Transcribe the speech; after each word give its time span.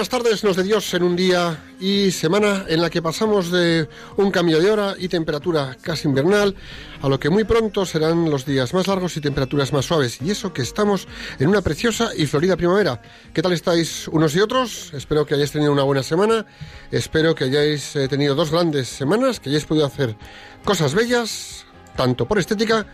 buenas 0.00 0.08
tardes, 0.08 0.44
nos 0.44 0.56
de 0.56 0.62
Dios 0.62 0.94
en 0.94 1.02
un 1.02 1.14
día 1.14 1.62
y 1.78 2.10
semana 2.10 2.64
en 2.68 2.80
la 2.80 2.88
que 2.88 3.02
pasamos 3.02 3.50
de 3.50 3.86
un 4.16 4.30
cambio 4.30 4.58
de 4.58 4.70
hora 4.70 4.94
y 4.98 5.08
temperatura 5.08 5.76
casi 5.82 6.08
invernal 6.08 6.56
a 7.02 7.08
lo 7.10 7.20
que 7.20 7.28
muy 7.28 7.44
pronto 7.44 7.84
serán 7.84 8.30
los 8.30 8.46
días 8.46 8.72
más 8.72 8.86
largos 8.86 9.18
y 9.18 9.20
temperaturas 9.20 9.74
más 9.74 9.84
suaves. 9.84 10.22
Y 10.22 10.30
eso 10.30 10.54
que 10.54 10.62
estamos 10.62 11.06
en 11.38 11.48
una 11.48 11.60
preciosa 11.60 12.12
y 12.16 12.24
florida 12.24 12.56
primavera. 12.56 13.02
¿Qué 13.34 13.42
tal 13.42 13.52
estáis 13.52 14.08
unos 14.08 14.34
y 14.34 14.40
otros? 14.40 14.90
Espero 14.94 15.26
que 15.26 15.34
hayáis 15.34 15.52
tenido 15.52 15.70
una 15.70 15.82
buena 15.82 16.02
semana. 16.02 16.46
Espero 16.90 17.34
que 17.34 17.44
hayáis 17.44 17.94
eh, 17.94 18.08
tenido 18.08 18.34
dos 18.34 18.50
grandes 18.50 18.88
semanas, 18.88 19.38
que 19.38 19.50
hayáis 19.50 19.66
podido 19.66 19.84
hacer 19.84 20.16
cosas 20.64 20.94
bellas, 20.94 21.66
tanto 21.94 22.26
por 22.26 22.38
estética 22.38 22.86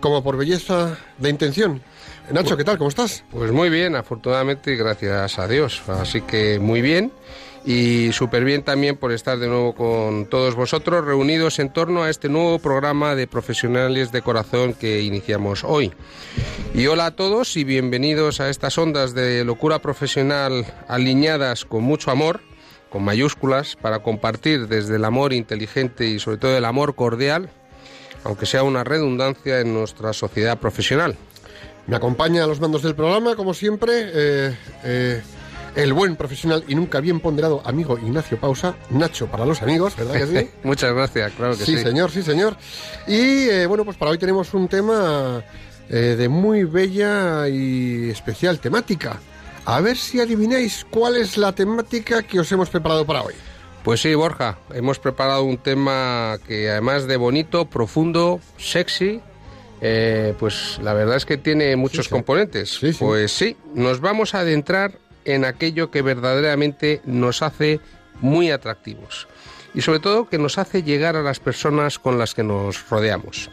como 0.00 0.24
por 0.24 0.38
belleza 0.38 0.96
de 1.18 1.28
intención. 1.28 1.82
Nacho, 2.30 2.56
¿qué 2.56 2.64
tal? 2.64 2.78
¿Cómo 2.78 2.88
estás? 2.88 3.22
Pues 3.30 3.52
muy 3.52 3.68
bien, 3.68 3.96
afortunadamente, 3.96 4.76
gracias 4.76 5.38
a 5.38 5.46
Dios. 5.46 5.82
Así 5.88 6.22
que 6.22 6.58
muy 6.58 6.80
bien. 6.80 7.12
Y 7.66 8.12
súper 8.12 8.44
bien 8.44 8.62
también 8.62 8.96
por 8.96 9.12
estar 9.12 9.38
de 9.38 9.46
nuevo 9.46 9.74
con 9.74 10.26
todos 10.26 10.54
vosotros 10.54 11.04
reunidos 11.04 11.58
en 11.58 11.72
torno 11.72 12.02
a 12.02 12.10
este 12.10 12.28
nuevo 12.28 12.58
programa 12.58 13.14
de 13.14 13.26
profesionales 13.26 14.10
de 14.10 14.22
corazón 14.22 14.74
que 14.74 15.02
iniciamos 15.02 15.64
hoy. 15.64 15.92
Y 16.74 16.86
hola 16.86 17.06
a 17.06 17.10
todos 17.16 17.56
y 17.56 17.64
bienvenidos 17.64 18.40
a 18.40 18.48
estas 18.48 18.76
ondas 18.78 19.14
de 19.14 19.44
locura 19.44 19.80
profesional 19.80 20.66
alineadas 20.88 21.64
con 21.64 21.84
mucho 21.84 22.10
amor, 22.10 22.40
con 22.90 23.02
mayúsculas, 23.02 23.76
para 23.76 24.00
compartir 24.00 24.66
desde 24.68 24.96
el 24.96 25.04
amor 25.04 25.32
inteligente 25.32 26.06
y 26.06 26.18
sobre 26.18 26.38
todo 26.38 26.56
el 26.56 26.64
amor 26.64 26.94
cordial, 26.94 27.50
aunque 28.24 28.46
sea 28.46 28.62
una 28.62 28.84
redundancia 28.84 29.60
en 29.60 29.72
nuestra 29.72 30.12
sociedad 30.12 30.58
profesional. 30.58 31.16
Me 31.86 31.96
acompaña 31.96 32.44
a 32.44 32.46
los 32.46 32.60
mandos 32.60 32.82
del 32.82 32.94
programa, 32.94 33.36
como 33.36 33.52
siempre, 33.52 34.10
eh, 34.14 34.56
eh, 34.84 35.22
el 35.76 35.92
buen 35.92 36.16
profesional 36.16 36.64
y 36.66 36.74
nunca 36.74 37.00
bien 37.00 37.20
ponderado 37.20 37.60
amigo 37.64 37.98
Ignacio 37.98 38.38
Pausa, 38.38 38.74
Nacho 38.90 39.26
para 39.26 39.44
los 39.44 39.60
amigos, 39.60 39.94
¿verdad 39.96 40.14
que 40.14 40.26
sí? 40.26 40.50
Muchas 40.62 40.94
gracias, 40.94 41.32
claro 41.32 41.56
que 41.56 41.64
sí. 41.64 41.76
sí, 41.76 41.82
señor, 41.82 42.10
sí, 42.10 42.22
señor. 42.22 42.56
Y 43.06 43.48
eh, 43.48 43.66
bueno, 43.66 43.84
pues 43.84 43.96
para 43.96 44.12
hoy 44.12 44.18
tenemos 44.18 44.54
un 44.54 44.68
tema 44.68 45.42
de 45.88 46.28
muy 46.30 46.64
bella 46.64 47.46
y 47.46 48.08
especial 48.08 48.58
temática. 48.58 49.20
A 49.66 49.80
ver 49.80 49.98
si 49.98 50.18
adivináis 50.18 50.86
cuál 50.88 51.16
es 51.16 51.36
la 51.36 51.52
temática 51.52 52.22
que 52.22 52.40
os 52.40 52.50
hemos 52.50 52.70
preparado 52.70 53.04
para 53.04 53.22
hoy. 53.22 53.34
Pues 53.84 54.00
sí, 54.00 54.14
Borja, 54.14 54.56
hemos 54.72 54.98
preparado 54.98 55.44
un 55.44 55.58
tema 55.58 56.38
que 56.48 56.70
además 56.70 57.06
de 57.06 57.18
bonito, 57.18 57.66
profundo, 57.66 58.40
sexy, 58.56 59.20
eh, 59.86 60.32
pues 60.38 60.80
la 60.82 60.94
verdad 60.94 61.16
es 61.16 61.26
que 61.26 61.36
tiene 61.36 61.76
muchos 61.76 62.06
sí. 62.06 62.10
componentes. 62.10 62.70
Sí. 62.70 62.92
Pues 62.98 63.32
sí, 63.32 63.54
nos 63.74 64.00
vamos 64.00 64.34
a 64.34 64.40
adentrar 64.40 64.98
en 65.26 65.44
aquello 65.44 65.90
que 65.90 66.00
verdaderamente 66.00 67.02
nos 67.04 67.42
hace 67.42 67.80
muy 68.22 68.50
atractivos 68.50 69.28
y 69.74 69.82
sobre 69.82 69.98
todo 69.98 70.26
que 70.30 70.38
nos 70.38 70.56
hace 70.56 70.84
llegar 70.84 71.16
a 71.16 71.22
las 71.22 71.38
personas 71.38 71.98
con 71.98 72.16
las 72.16 72.34
que 72.34 72.42
nos 72.42 72.88
rodeamos. 72.88 73.50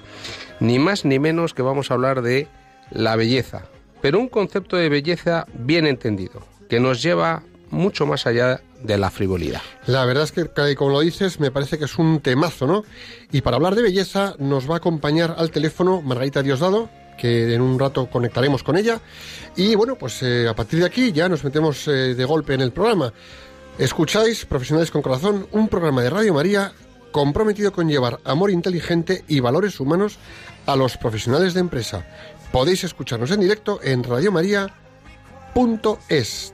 Ni 0.62 0.80
más 0.80 1.04
ni 1.04 1.20
menos 1.20 1.54
que 1.54 1.64
vamos 1.64 1.92
a 1.92 1.96
hablar 1.96 2.22
de 2.22 2.48
la 2.92 3.18
belleza, 3.18 3.64
pero 4.00 4.18
un 4.18 4.30
concepto 4.30 4.78
de 4.78 4.88
belleza 4.88 5.46
bien 5.54 5.86
entendido, 5.86 6.48
que 6.70 6.80
nos 6.80 7.04
lleva 7.04 7.44
mucho 7.72 8.06
más 8.06 8.26
allá 8.26 8.62
de 8.84 8.98
la 8.98 9.10
frivolidad. 9.10 9.62
La 9.88 10.06
verdad 10.06 10.24
es 10.24 10.32
que, 10.32 10.76
como 10.76 10.92
lo 10.92 11.00
dices, 11.02 11.40
me 11.40 11.52
parece 11.52 11.78
que 11.78 11.86
es 11.86 11.98
un 11.98 12.20
temazo, 12.20 12.68
¿no? 12.68 12.84
Y 13.32 13.42
para 13.42 13.58
hablar 13.58 13.76
de 13.76 13.84
belleza 13.84 14.36
nos 14.40 14.70
va 14.70 14.76
a 14.76 14.78
acompañar 14.78 15.36
al 15.38 15.52
teléfono 15.52 16.02
Margarita 16.02 16.44
Diosdado, 16.44 16.90
que 17.18 17.54
en 17.54 17.62
un 17.62 17.80
rato 17.80 18.10
conectaremos 18.10 18.64
con 18.64 18.78
ella. 18.78 19.02
Y 19.56 19.76
bueno, 19.76 19.96
pues 19.96 20.22
eh, 20.24 20.48
a 20.48 20.56
partir 20.56 20.80
de 20.80 20.86
aquí 20.86 21.12
ya 21.12 21.30
nos 21.30 21.44
metemos 21.44 21.88
eh, 21.88 22.16
de 22.16 22.26
golpe 22.26 22.54
en 22.54 22.62
el 22.62 22.72
programa. 22.72 23.14
Escucháis 23.78 24.46
Profesionales 24.46 24.92
con 24.92 25.02
Corazón, 25.02 25.48
un 25.52 25.68
programa 25.68 26.02
de 26.02 26.10
Radio 26.10 26.34
María 26.34 26.74
comprometido 27.12 27.72
con 27.72 27.90
llevar 27.90 28.20
amor 28.24 28.52
inteligente 28.52 29.24
y 29.28 29.40
valores 29.40 29.80
humanos 29.80 30.18
a 30.66 30.76
los 30.76 30.98
profesionales 30.98 31.54
de 31.54 31.60
empresa. 31.60 32.08
Podéis 32.52 32.84
escucharnos 32.84 33.32
en 33.32 33.42
directo 33.42 33.80
en 33.84 34.04
radiomaria.es, 34.04 36.54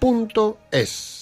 www.radiomaria.es. 0.00 1.18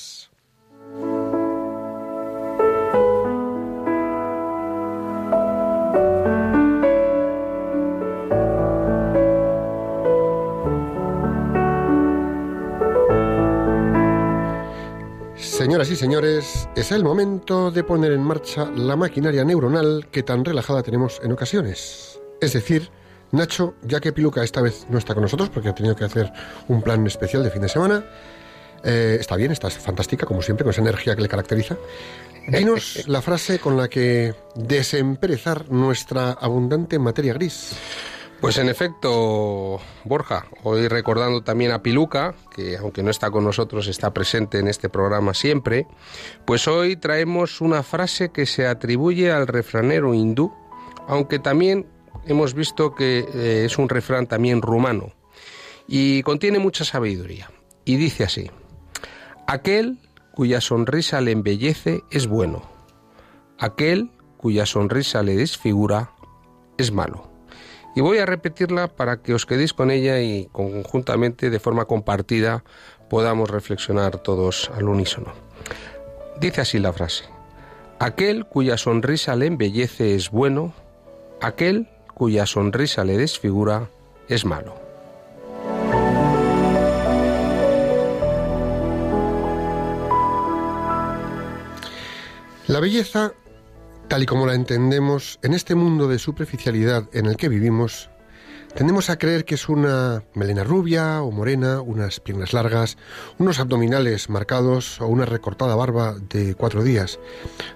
Señoras 15.36 15.90
y 15.90 15.96
señores, 15.96 16.68
es 16.76 16.92
el 16.92 17.02
momento 17.02 17.70
de 17.70 17.82
poner 17.82 18.12
en 18.12 18.22
marcha 18.22 18.70
la 18.70 18.94
maquinaria 18.94 19.44
neuronal 19.44 20.06
que 20.10 20.22
tan 20.22 20.44
relajada 20.44 20.82
tenemos 20.82 21.20
en 21.22 21.32
ocasiones. 21.32 22.20
Es 22.40 22.52
decir, 22.52 22.90
Nacho, 23.32 23.74
ya 23.82 24.00
que 24.00 24.12
Piluca 24.12 24.44
esta 24.44 24.60
vez 24.60 24.86
no 24.90 24.98
está 24.98 25.14
con 25.14 25.22
nosotros 25.22 25.48
porque 25.48 25.70
ha 25.70 25.74
tenido 25.74 25.96
que 25.96 26.04
hacer 26.04 26.32
un 26.68 26.82
plan 26.82 27.06
especial 27.06 27.42
de 27.42 27.50
fin 27.50 27.62
de 27.62 27.68
semana, 27.68 28.04
eh, 28.84 29.16
está 29.20 29.36
bien, 29.36 29.52
está 29.52 29.70
fantástica, 29.70 30.26
como 30.26 30.42
siempre, 30.42 30.64
con 30.64 30.70
esa 30.70 30.80
energía 30.80 31.14
que 31.16 31.22
le 31.22 31.28
caracteriza. 31.28 31.76
Dinos 32.48 33.08
la 33.08 33.22
frase 33.22 33.58
con 33.58 33.76
la 33.76 33.88
que 33.88 34.34
desemperezar 34.54 35.70
nuestra 35.70 36.30
abundante 36.32 36.98
materia 36.98 37.34
gris. 37.34 37.76
Pues 38.40 38.58
en 38.58 38.68
efecto, 38.68 39.80
Borja, 40.04 40.46
hoy 40.62 40.88
recordando 40.88 41.42
también 41.42 41.72
a 41.72 41.82
Piluca, 41.82 42.34
que 42.54 42.76
aunque 42.76 43.02
no 43.02 43.10
está 43.10 43.30
con 43.30 43.44
nosotros, 43.44 43.88
está 43.88 44.12
presente 44.12 44.58
en 44.58 44.68
este 44.68 44.88
programa 44.90 45.32
siempre, 45.32 45.86
pues 46.44 46.68
hoy 46.68 46.96
traemos 46.96 47.60
una 47.60 47.82
frase 47.82 48.30
que 48.30 48.44
se 48.44 48.66
atribuye 48.66 49.32
al 49.32 49.46
refranero 49.46 50.12
hindú, 50.12 50.52
aunque 51.08 51.38
también 51.38 51.86
hemos 52.26 52.52
visto 52.52 52.94
que 52.94 53.26
eh, 53.34 53.64
es 53.64 53.78
un 53.78 53.88
refrán 53.88 54.26
también 54.26 54.60
rumano, 54.60 55.14
y 55.88 56.22
contiene 56.22 56.58
mucha 56.58 56.84
sabiduría. 56.84 57.50
Y 57.86 57.96
dice 57.96 58.24
así, 58.24 58.50
aquel 59.46 59.98
cuya 60.34 60.60
sonrisa 60.60 61.20
le 61.20 61.32
embellece 61.32 62.02
es 62.10 62.26
bueno, 62.26 62.62
aquel 63.58 64.10
cuya 64.36 64.66
sonrisa 64.66 65.22
le 65.22 65.36
desfigura 65.36 66.10
es 66.78 66.92
malo. 66.92 67.30
Y 67.94 68.02
voy 68.02 68.18
a 68.18 68.26
repetirla 68.26 68.88
para 68.88 69.22
que 69.22 69.32
os 69.32 69.46
quedéis 69.46 69.72
con 69.72 69.90
ella 69.90 70.20
y 70.20 70.48
conjuntamente, 70.52 71.48
de 71.48 71.58
forma 71.58 71.86
compartida, 71.86 72.62
podamos 73.08 73.48
reflexionar 73.48 74.18
todos 74.18 74.70
al 74.74 74.88
unísono. 74.88 75.32
Dice 76.38 76.60
así 76.60 76.78
la 76.78 76.92
frase. 76.92 77.24
Aquel 77.98 78.44
cuya 78.44 78.76
sonrisa 78.76 79.34
le 79.36 79.46
embellece 79.46 80.14
es 80.14 80.30
bueno, 80.30 80.74
aquel 81.40 81.88
cuya 82.12 82.44
sonrisa 82.44 83.04
le 83.04 83.16
desfigura 83.16 83.88
es 84.28 84.44
malo. 84.44 84.85
La 92.68 92.80
belleza 92.80 93.32
tal 94.08 94.24
y 94.24 94.26
como 94.26 94.46
la 94.46 94.54
entendemos, 94.54 95.38
en 95.42 95.54
este 95.54 95.74
mundo 95.74 96.08
de 96.08 96.18
superficialidad 96.18 97.08
en 97.12 97.26
el 97.26 97.36
que 97.36 97.48
vivimos, 97.48 98.10
tendemos 98.74 99.08
a 99.08 99.18
creer 99.18 99.44
que 99.44 99.54
es 99.54 99.68
una 99.68 100.24
melena 100.34 100.64
rubia 100.64 101.22
o 101.22 101.30
morena, 101.30 101.80
unas 101.80 102.18
piernas 102.20 102.52
largas, 102.52 102.98
unos 103.38 103.60
abdominales 103.60 104.28
marcados 104.30 105.00
o 105.00 105.06
una 105.06 105.26
recortada 105.26 105.76
barba 105.76 106.16
de 106.28 106.54
cuatro 106.54 106.82
días. 106.82 107.20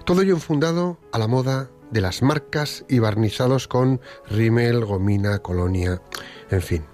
Todo 0.05 0.21
ello 0.21 0.33
enfundado 0.33 0.99
a 1.13 1.19
la 1.19 1.27
moda 1.27 1.69
de 1.91 2.01
las 2.01 2.21
marcas 2.21 2.85
y 2.89 2.99
barnizados 2.99 3.67
con 3.67 4.01
rímel, 4.29 4.83
gomina, 4.83 5.39
colonia, 5.39 6.01
en 6.49 6.61
fin. 6.61 6.85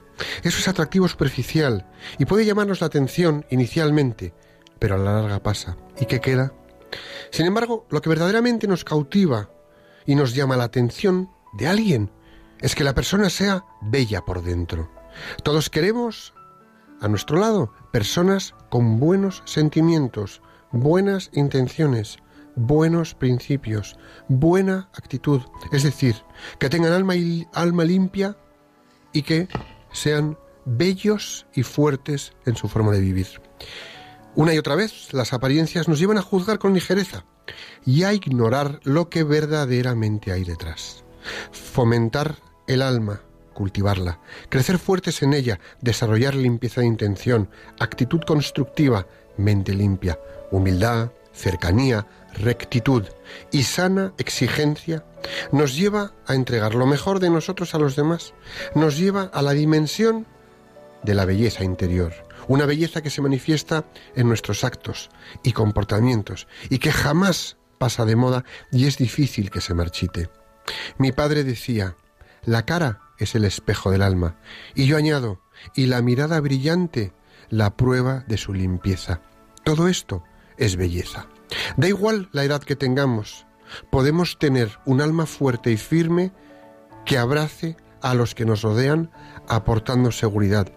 Eso 0.43 0.59
es 0.59 0.67
atractivo 0.67 1.07
superficial 1.07 1.87
y 2.17 2.25
puede 2.25 2.45
llamarnos 2.45 2.81
la 2.81 2.87
atención 2.87 3.45
inicialmente, 3.49 4.33
pero 4.77 4.95
a 4.95 4.97
la 4.99 5.13
larga 5.13 5.41
pasa. 5.41 5.77
¿Y 5.99 6.05
qué 6.05 6.19
queda? 6.19 6.53
Sin 7.31 7.45
embargo, 7.45 7.85
lo 7.89 8.01
que 8.01 8.09
verdaderamente 8.09 8.67
nos 8.67 8.83
cautiva 8.83 9.49
y 10.05 10.15
nos 10.15 10.33
llama 10.33 10.57
la 10.57 10.65
atención 10.65 11.29
de 11.53 11.67
alguien 11.67 12.11
es 12.61 12.75
que 12.75 12.83
la 12.83 12.95
persona 12.95 13.29
sea 13.29 13.65
bella 13.81 14.21
por 14.21 14.43
dentro. 14.43 14.89
Todos 15.43 15.69
queremos, 15.69 16.33
a 17.01 17.07
nuestro 17.07 17.39
lado, 17.39 17.73
personas 17.91 18.55
con 18.69 18.99
buenos 18.99 19.43
sentimientos, 19.45 20.41
buenas 20.71 21.29
intenciones, 21.33 22.19
buenos 22.55 23.13
principios, 23.13 23.97
buena 24.27 24.89
actitud, 24.93 25.41
es 25.71 25.83
decir, 25.83 26.15
que 26.59 26.69
tengan 26.69 26.93
alma, 26.93 27.15
y, 27.15 27.47
alma 27.53 27.83
limpia 27.83 28.35
y 29.13 29.21
que 29.21 29.47
sean 29.91 30.37
bellos 30.65 31.45
y 31.53 31.63
fuertes 31.63 32.33
en 32.45 32.55
su 32.55 32.67
forma 32.67 32.91
de 32.91 32.99
vivir. 32.99 33.27
Una 34.37 34.53
y 34.53 34.59
otra 34.59 34.75
vez 34.75 35.13
las 35.13 35.33
apariencias 35.33 35.87
nos 35.87 35.97
llevan 35.97 36.19
a 36.19 36.21
juzgar 36.21 36.59
con 36.59 36.75
ligereza 36.75 37.25
y 37.87 38.03
a 38.03 38.13
ignorar 38.13 38.79
lo 38.83 39.09
que 39.09 39.23
verdaderamente 39.23 40.31
hay 40.31 40.43
detrás. 40.43 41.03
Fomentar 41.51 42.35
el 42.67 42.83
alma, 42.83 43.23
cultivarla, 43.55 44.19
crecer 44.49 44.77
fuertes 44.77 45.23
en 45.23 45.33
ella, 45.33 45.59
desarrollar 45.81 46.35
limpieza 46.35 46.81
de 46.81 46.87
intención, 46.87 47.49
actitud 47.79 48.21
constructiva, 48.27 49.07
mente 49.37 49.73
limpia, 49.73 50.19
humildad, 50.51 51.09
cercanía, 51.33 52.05
rectitud 52.35 53.05
y 53.51 53.63
sana 53.63 54.13
exigencia 54.19 55.03
nos 55.51 55.75
lleva 55.75 56.11
a 56.27 56.35
entregar 56.35 56.75
lo 56.75 56.85
mejor 56.85 57.19
de 57.19 57.31
nosotros 57.31 57.73
a 57.73 57.79
los 57.79 57.95
demás, 57.95 58.35
nos 58.75 58.99
lleva 58.99 59.31
a 59.33 59.41
la 59.41 59.53
dimensión 59.53 60.27
de 61.01 61.15
la 61.15 61.25
belleza 61.25 61.63
interior, 61.63 62.13
una 62.47 62.65
belleza 62.65 63.01
que 63.01 63.09
se 63.09 63.21
manifiesta 63.21 63.85
en 64.15 64.27
nuestros 64.27 64.63
actos 64.63 65.09
y 65.43 65.51
comportamientos 65.51 66.47
y 66.69 66.79
que 66.79 66.91
jamás 66.91 67.57
pasa 67.77 68.05
de 68.05 68.15
moda 68.15 68.43
y 68.71 68.87
es 68.87 68.97
difícil 68.97 69.49
que 69.51 69.61
se 69.61 69.73
marchite. 69.73 70.29
Mi 70.97 71.11
padre 71.11 71.43
decía, 71.43 71.95
la 72.43 72.65
cara 72.65 73.01
es 73.17 73.35
el 73.35 73.45
espejo 73.45 73.91
del 73.91 74.01
alma 74.01 74.37
y 74.75 74.85
yo 74.85 74.97
añado, 74.97 75.41
y 75.75 75.87
la 75.87 76.01
mirada 76.01 76.39
brillante, 76.39 77.13
la 77.49 77.75
prueba 77.75 78.23
de 78.27 78.37
su 78.37 78.53
limpieza. 78.53 79.21
Todo 79.63 79.87
esto 79.87 80.23
es 80.57 80.75
belleza. 80.75 81.27
Da 81.77 81.87
igual 81.87 82.29
la 82.31 82.43
edad 82.43 82.61
que 82.61 82.75
tengamos, 82.75 83.45
podemos 83.89 84.37
tener 84.37 84.77
un 84.85 85.01
alma 85.01 85.25
fuerte 85.25 85.71
y 85.71 85.77
firme 85.77 86.31
que 87.05 87.17
abrace 87.17 87.77
a 88.01 88.13
los 88.13 88.35
que 88.35 88.45
nos 88.45 88.61
rodean 88.61 89.11
aportando 89.47 90.11
seguridad, 90.11 90.71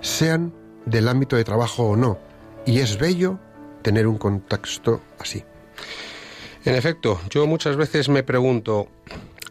sean 0.00 0.54
del 0.88 1.08
ámbito 1.08 1.36
de 1.36 1.44
trabajo 1.44 1.84
o 1.84 1.96
no. 1.96 2.18
Y 2.66 2.80
es 2.80 2.98
bello 2.98 3.38
tener 3.82 4.06
un 4.06 4.18
contexto 4.18 5.00
así. 5.18 5.44
En 6.64 6.74
efecto, 6.74 7.20
yo 7.30 7.46
muchas 7.46 7.76
veces 7.76 8.08
me 8.08 8.22
pregunto, 8.22 8.88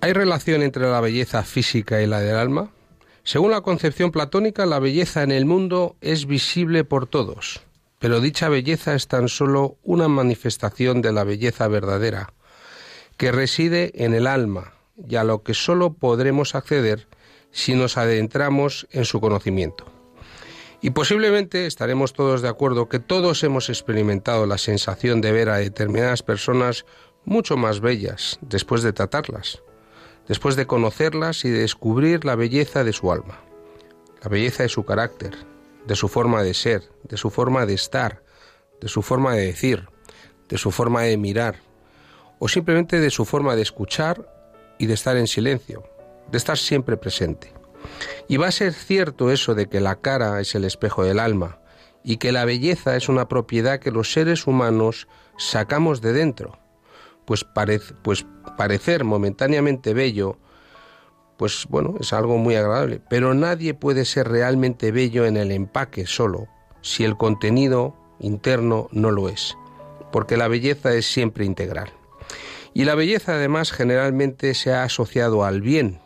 ¿hay 0.01 0.13
relación 0.13 0.61
entre 0.61 0.89
la 0.89 1.01
belleza 1.01 1.43
física 1.43 2.01
y 2.01 2.07
la 2.07 2.19
del 2.19 2.35
alma? 2.35 2.71
Según 3.23 3.51
la 3.51 3.61
concepción 3.61 4.11
platónica, 4.11 4.65
la 4.65 4.79
belleza 4.79 5.23
en 5.23 5.31
el 5.31 5.45
mundo 5.45 5.95
es 6.01 6.27
visible 6.27 6.83
por 6.83 7.07
todos, 7.07 7.61
pero 7.99 8.21
dicha 8.21 8.49
belleza 8.49 8.93
es 8.93 9.07
tan 9.07 9.27
solo 9.27 9.77
una 9.83 10.07
manifestación 10.07 11.01
de 11.01 11.11
la 11.11 11.23
belleza 11.23 11.67
verdadera, 11.67 12.33
que 13.17 13.31
reside 13.31 13.91
en 13.95 14.13
el 14.13 14.27
alma 14.27 14.73
y 15.07 15.15
a 15.15 15.23
lo 15.23 15.43
que 15.43 15.53
solo 15.53 15.93
podremos 15.93 16.55
acceder 16.55 17.07
si 17.51 17.73
nos 17.73 17.97
adentramos 17.97 18.87
en 18.91 19.05
su 19.05 19.19
conocimiento. 19.19 19.96
Y 20.81 20.91
posiblemente 20.91 21.65
estaremos 21.65 22.13
todos 22.13 22.41
de 22.41 22.50
acuerdo 22.50 22.88
que 22.88 23.00
todos 23.00 23.44
hemos 23.44 23.69
experimentado 23.69 24.45
la 24.45 24.59
sensación 24.59 25.21
de 25.21 25.31
ver 25.31 25.50
a 25.50 25.57
determinadas 25.57 26.21
personas 26.21 26.85
mucho 27.25 27.57
más 27.57 27.79
bellas 27.79 28.38
después 28.41 28.83
de 28.83 28.94
tratarlas, 28.94 29.63
después 30.27 30.56
de 30.56 30.68
conocerlas 30.68 31.45
y 31.45 31.50
de 31.50 31.59
descubrir 31.59 32.25
la 32.25 32.35
belleza 32.35 32.83
de 32.83 32.94
su 32.94 33.12
alma, 33.12 33.39
la 34.21 34.29
belleza 34.29 34.63
de 34.63 34.69
su 34.69 34.85
carácter, 34.85 35.35
de 35.88 35.95
su 35.95 36.07
forma 36.09 36.44
de 36.44 36.53
ser, 36.53 36.83
de 37.03 37.18
su 37.18 37.31
forma 37.31 37.65
de 37.65 37.73
estar, 37.73 38.23
de 38.80 38.88
su 38.88 39.01
forma 39.01 39.33
de 39.33 39.47
decir, 39.47 39.89
de 40.47 40.57
su 40.57 40.71
forma 40.71 41.03
de 41.03 41.18
mirar, 41.18 41.56
o 42.39 42.47
simplemente 42.47 43.00
de 43.00 43.09
su 43.09 43.25
forma 43.25 43.56
de 43.56 43.63
escuchar 43.63 44.31
y 44.77 44.85
de 44.85 44.94
estar 44.94 45.18
en 45.18 45.27
silencio, 45.27 45.83
de 46.31 46.38
estar 46.38 46.57
siempre 46.57 46.97
presente. 46.97 47.56
Y 48.27 48.38
va 48.38 48.47
a 48.47 48.51
ser 48.51 48.74
cierto 48.74 49.31
eso 49.31 49.56
de 49.56 49.68
que 49.68 49.79
la 49.79 50.01
cara 50.01 50.39
es 50.41 50.56
el 50.56 50.65
espejo 50.65 51.03
del 51.03 51.19
alma 51.19 51.59
y 52.03 52.18
que 52.18 52.31
la 52.31 52.45
belleza 52.45 52.95
es 52.95 53.09
una 53.09 53.27
propiedad 53.27 53.79
que 53.79 53.91
los 53.91 54.12
seres 54.13 54.47
humanos 54.47 55.07
sacamos 55.38 56.01
de 56.01 56.13
dentro. 56.13 56.57
Pues, 57.25 57.45
pues 58.01 58.25
parecer 58.57 59.03
momentáneamente 59.03 59.94
bello, 59.94 60.38
pues 61.38 61.68
bueno, 61.69 61.95
es 62.00 62.13
algo 62.13 62.38
muy 62.38 62.56
agradable, 62.56 63.01
pero 63.09 63.33
nadie 63.33 63.74
puede 63.74 64.06
ser 64.06 64.27
realmente 64.27 64.91
bello 64.91 65.25
en 65.25 65.38
el 65.38 65.51
empaque 65.51 66.07
solo, 66.07 66.47
si 66.81 67.03
el 67.03 67.15
contenido 67.15 67.95
interno 68.19 68.88
no 68.91 69.12
lo 69.12 69.30
es, 69.30 69.56
porque 70.12 70.35
la 70.35 70.47
belleza 70.47 70.94
es 70.94 71.06
siempre 71.06 71.45
integral. 71.45 71.91
Y 72.73 72.85
la 72.85 72.95
belleza 72.95 73.33
además 73.33 73.71
generalmente 73.71 74.53
se 74.53 74.73
ha 74.73 74.83
asociado 74.83 75.44
al 75.44 75.62
bien, 75.62 76.00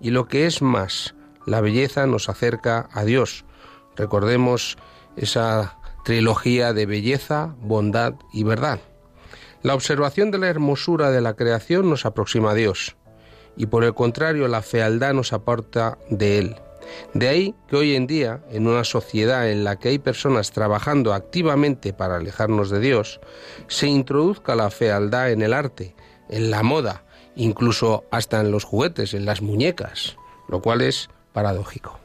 y 0.00 0.10
lo 0.10 0.28
que 0.28 0.46
es 0.46 0.62
más, 0.62 1.15
la 1.46 1.60
belleza 1.60 2.06
nos 2.06 2.28
acerca 2.28 2.88
a 2.92 3.04
Dios. 3.04 3.44
Recordemos 3.96 4.76
esa 5.16 5.78
trilogía 6.04 6.72
de 6.72 6.86
belleza, 6.86 7.54
bondad 7.60 8.14
y 8.32 8.44
verdad. 8.44 8.80
La 9.62 9.74
observación 9.74 10.30
de 10.30 10.38
la 10.38 10.48
hermosura 10.48 11.10
de 11.10 11.20
la 11.20 11.34
creación 11.34 11.88
nos 11.88 12.04
aproxima 12.04 12.50
a 12.50 12.54
Dios 12.54 12.96
y 13.56 13.66
por 13.66 13.84
el 13.84 13.94
contrario 13.94 14.48
la 14.48 14.62
fealdad 14.62 15.14
nos 15.14 15.32
aparta 15.32 15.98
de 16.10 16.38
Él. 16.38 16.56
De 17.14 17.28
ahí 17.28 17.54
que 17.66 17.76
hoy 17.76 17.96
en 17.96 18.06
día, 18.06 18.42
en 18.50 18.68
una 18.68 18.84
sociedad 18.84 19.50
en 19.50 19.64
la 19.64 19.76
que 19.76 19.88
hay 19.88 19.98
personas 19.98 20.52
trabajando 20.52 21.14
activamente 21.14 21.92
para 21.92 22.16
alejarnos 22.16 22.70
de 22.70 22.78
Dios, 22.78 23.20
se 23.66 23.88
introduzca 23.88 24.54
la 24.54 24.70
fealdad 24.70 25.32
en 25.32 25.42
el 25.42 25.52
arte, 25.52 25.96
en 26.28 26.50
la 26.50 26.62
moda, 26.62 27.04
incluso 27.34 28.04
hasta 28.10 28.40
en 28.40 28.50
los 28.50 28.64
juguetes, 28.64 29.14
en 29.14 29.24
las 29.24 29.42
muñecas, 29.42 30.16
lo 30.48 30.62
cual 30.62 30.82
es 30.82 31.10
paradójico. 31.36 31.98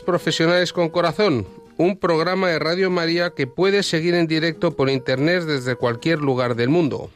Profesionales 0.00 0.72
con 0.72 0.88
Corazón, 0.88 1.46
un 1.76 1.98
programa 1.98 2.48
de 2.48 2.58
Radio 2.58 2.90
María 2.90 3.30
que 3.30 3.46
puedes 3.46 3.86
seguir 3.86 4.14
en 4.14 4.26
directo 4.26 4.74
por 4.74 4.88
internet 4.88 5.44
desde 5.44 5.76
cualquier 5.76 6.20
lugar 6.20 6.56
del 6.56 6.68
mundo. 6.68 7.10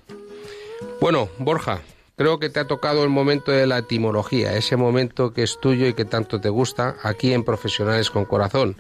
Bueno, 1.01 1.29
Borja, 1.39 1.81
creo 2.17 2.39
que 2.39 2.51
te 2.51 2.61
ha 2.61 2.67
tocado 2.67 3.05
el 3.05 3.11
momento 3.11 3.53
de 3.53 3.67
la 3.67 3.79
etimología, 3.79 4.57
ese 4.57 4.77
momento 4.77 5.33
que 5.33 5.43
es 5.43 5.59
tuyo 5.61 5.87
y 5.87 5.95
que 5.95 6.05
tanto 6.05 6.41
te 6.41 6.49
gusta 6.49 6.97
aquí 7.03 7.33
en 7.33 7.45
Profesionales 7.45 8.11
con 8.11 8.25
Corazón. 8.25 8.77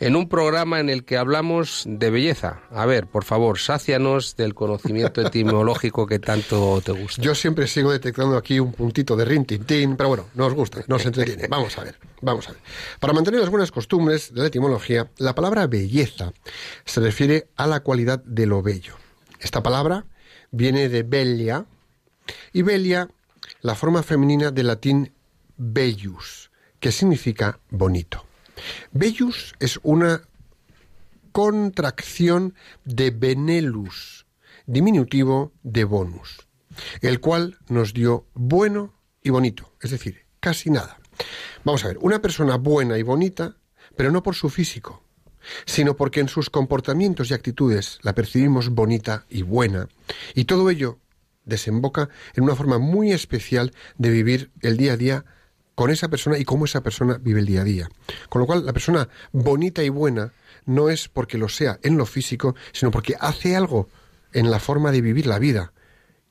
En 0.00 0.16
un 0.16 0.28
programa 0.28 0.80
en 0.80 0.90
el 0.90 1.04
que 1.04 1.16
hablamos 1.16 1.84
de 1.86 2.10
belleza. 2.10 2.62
A 2.70 2.86
ver, 2.86 3.06
por 3.06 3.24
favor, 3.24 3.58
sácianos 3.58 4.36
del 4.36 4.54
conocimiento 4.54 5.20
etimológico 5.26 6.06
que 6.06 6.18
tanto 6.18 6.80
te 6.82 6.92
gusta. 6.92 7.22
Yo 7.22 7.34
siempre 7.34 7.66
sigo 7.66 7.92
detectando 7.92 8.36
aquí 8.36 8.60
un 8.60 8.72
puntito 8.72 9.16
de 9.16 9.24
rintintín, 9.24 9.96
pero 9.96 10.08
bueno, 10.08 10.26
nos 10.34 10.54
gusta, 10.54 10.84
nos 10.88 11.04
entretiene. 11.06 11.48
Vamos 11.48 11.78
a 11.78 11.84
ver, 11.84 11.98
vamos 12.20 12.48
a 12.48 12.52
ver. 12.52 12.60
Para 13.00 13.12
mantener 13.12 13.40
las 13.40 13.50
buenas 13.50 13.70
costumbres 13.70 14.32
de 14.34 14.40
la 14.40 14.46
etimología, 14.48 15.10
la 15.18 15.34
palabra 15.34 15.66
belleza 15.66 16.32
se 16.84 17.00
refiere 17.00 17.48
a 17.56 17.66
la 17.66 17.80
cualidad 17.80 18.22
de 18.24 18.46
lo 18.46 18.62
bello. 18.62 18.94
Esta 19.40 19.62
palabra 19.62 20.06
viene 20.50 20.88
de 20.88 21.02
bella 21.02 21.66
y 22.52 22.62
bella, 22.62 23.08
la 23.60 23.74
forma 23.74 24.02
femenina 24.02 24.50
del 24.50 24.66
latín 24.66 25.12
bellus, 25.56 26.50
que 26.80 26.92
significa 26.92 27.60
bonito. 27.70 28.25
Bellus 28.92 29.54
es 29.60 29.78
una 29.82 30.22
contracción 31.32 32.54
de 32.84 33.10
benelus, 33.10 34.26
diminutivo 34.66 35.52
de 35.62 35.84
bonus, 35.84 36.48
el 37.00 37.20
cual 37.20 37.58
nos 37.68 37.92
dio 37.92 38.26
bueno 38.34 38.94
y 39.22 39.30
bonito, 39.30 39.74
es 39.82 39.90
decir, 39.90 40.24
casi 40.40 40.70
nada. 40.70 40.98
Vamos 41.64 41.84
a 41.84 41.88
ver, 41.88 41.98
una 42.00 42.22
persona 42.22 42.56
buena 42.56 42.98
y 42.98 43.02
bonita, 43.02 43.56
pero 43.96 44.10
no 44.10 44.22
por 44.22 44.34
su 44.34 44.48
físico, 44.48 45.02
sino 45.64 45.96
porque 45.96 46.20
en 46.20 46.28
sus 46.28 46.50
comportamientos 46.50 47.30
y 47.30 47.34
actitudes 47.34 47.98
la 48.02 48.14
percibimos 48.14 48.70
bonita 48.70 49.26
y 49.28 49.42
buena, 49.42 49.88
y 50.34 50.44
todo 50.44 50.70
ello 50.70 50.98
desemboca 51.44 52.08
en 52.34 52.44
una 52.44 52.56
forma 52.56 52.78
muy 52.78 53.12
especial 53.12 53.72
de 53.98 54.10
vivir 54.10 54.50
el 54.60 54.76
día 54.76 54.94
a 54.94 54.96
día 54.96 55.24
con 55.76 55.90
esa 55.90 56.08
persona 56.08 56.38
y 56.38 56.44
cómo 56.44 56.64
esa 56.64 56.80
persona 56.80 57.18
vive 57.20 57.38
el 57.38 57.46
día 57.46 57.60
a 57.60 57.64
día. 57.64 57.88
Con 58.28 58.40
lo 58.40 58.46
cual, 58.46 58.66
la 58.66 58.72
persona 58.72 59.08
bonita 59.30 59.84
y 59.84 59.90
buena 59.90 60.32
no 60.64 60.88
es 60.88 61.08
porque 61.08 61.38
lo 61.38 61.48
sea 61.48 61.78
en 61.82 61.96
lo 61.96 62.06
físico, 62.06 62.56
sino 62.72 62.90
porque 62.90 63.14
hace 63.20 63.54
algo 63.54 63.88
en 64.32 64.50
la 64.50 64.58
forma 64.58 64.90
de 64.90 65.02
vivir 65.02 65.26
la 65.26 65.38
vida, 65.38 65.72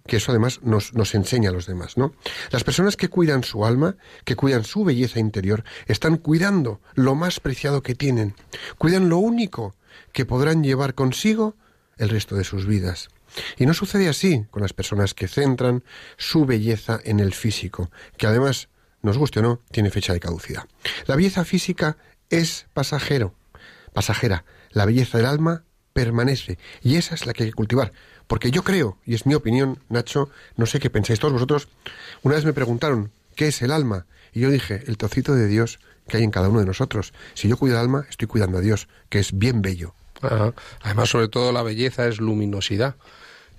que 0.07 0.17
eso 0.17 0.31
además 0.31 0.59
nos, 0.63 0.93
nos, 0.93 1.13
enseña 1.15 1.51
a 1.51 1.53
los 1.53 1.67
demás, 1.67 1.95
¿no? 1.95 2.13
Las 2.49 2.63
personas 2.63 2.97
que 2.97 3.07
cuidan 3.07 3.43
su 3.43 3.65
alma, 3.65 3.95
que 4.23 4.35
cuidan 4.35 4.63
su 4.63 4.83
belleza 4.83 5.19
interior, 5.19 5.63
están 5.85 6.17
cuidando 6.17 6.81
lo 6.95 7.15
más 7.15 7.39
preciado 7.39 7.83
que 7.83 7.95
tienen, 7.95 8.35
cuidan 8.77 9.09
lo 9.09 9.19
único 9.19 9.75
que 10.11 10.25
podrán 10.25 10.63
llevar 10.63 10.95
consigo 10.95 11.55
el 11.97 12.09
resto 12.09 12.35
de 12.35 12.43
sus 12.43 12.65
vidas. 12.65 13.09
Y 13.57 13.65
no 13.65 13.73
sucede 13.73 14.09
así 14.09 14.45
con 14.49 14.63
las 14.63 14.73
personas 14.73 15.13
que 15.13 15.27
centran 15.27 15.83
su 16.17 16.45
belleza 16.45 16.99
en 17.03 17.19
el 17.19 17.33
físico, 17.33 17.91
que 18.17 18.27
además 18.27 18.69
nos 19.05 19.17
guste 19.17 19.39
o 19.39 19.43
no, 19.43 19.61
tiene 19.71 19.91
fecha 19.91 20.13
de 20.13 20.19
caducidad. 20.19 20.65
La 21.07 21.15
belleza 21.15 21.45
física 21.45 21.97
es 22.29 22.67
pasajero, 22.73 23.33
pasajera. 23.93 24.45
La 24.71 24.85
belleza 24.85 25.17
del 25.17 25.27
alma 25.27 25.63
permanece 25.93 26.57
y 26.81 26.97
esa 26.97 27.15
es 27.15 27.25
la 27.25 27.33
que 27.33 27.43
hay 27.43 27.49
que 27.49 27.55
cultivar. 27.55 27.93
Porque 28.27 28.51
yo 28.51 28.63
creo, 28.63 28.97
y 29.05 29.13
es 29.13 29.25
mi 29.25 29.35
opinión, 29.35 29.79
Nacho, 29.87 30.29
no 30.57 30.65
sé 30.65 30.79
qué 30.79 30.89
pensáis 30.89 31.19
todos 31.19 31.33
vosotros, 31.33 31.69
una 32.23 32.35
vez 32.35 32.43
me 32.43 32.53
preguntaron, 32.53 33.11
¿qué 33.35 33.47
es 33.47 33.61
el 33.61 33.71
alma? 33.71 34.07
Y 34.33 34.41
yo 34.41 34.49
dije, 34.49 34.83
el 34.87 34.97
trocito 34.97 35.35
de 35.35 35.47
Dios 35.47 35.79
que 36.07 36.17
hay 36.17 36.23
en 36.23 36.31
cada 36.31 36.49
uno 36.49 36.59
de 36.59 36.65
nosotros. 36.65 37.13
Si 37.33 37.47
yo 37.47 37.57
cuido 37.57 37.75
el 37.77 37.81
alma, 37.81 38.05
estoy 38.09 38.27
cuidando 38.27 38.57
a 38.57 38.61
Dios, 38.61 38.87
que 39.09 39.19
es 39.19 39.37
bien 39.37 39.61
bello. 39.61 39.93
Además, 40.81 41.09
sobre 41.09 41.27
todo, 41.27 41.51
la 41.51 41.63
belleza 41.63 42.07
es 42.07 42.19
luminosidad 42.19 42.95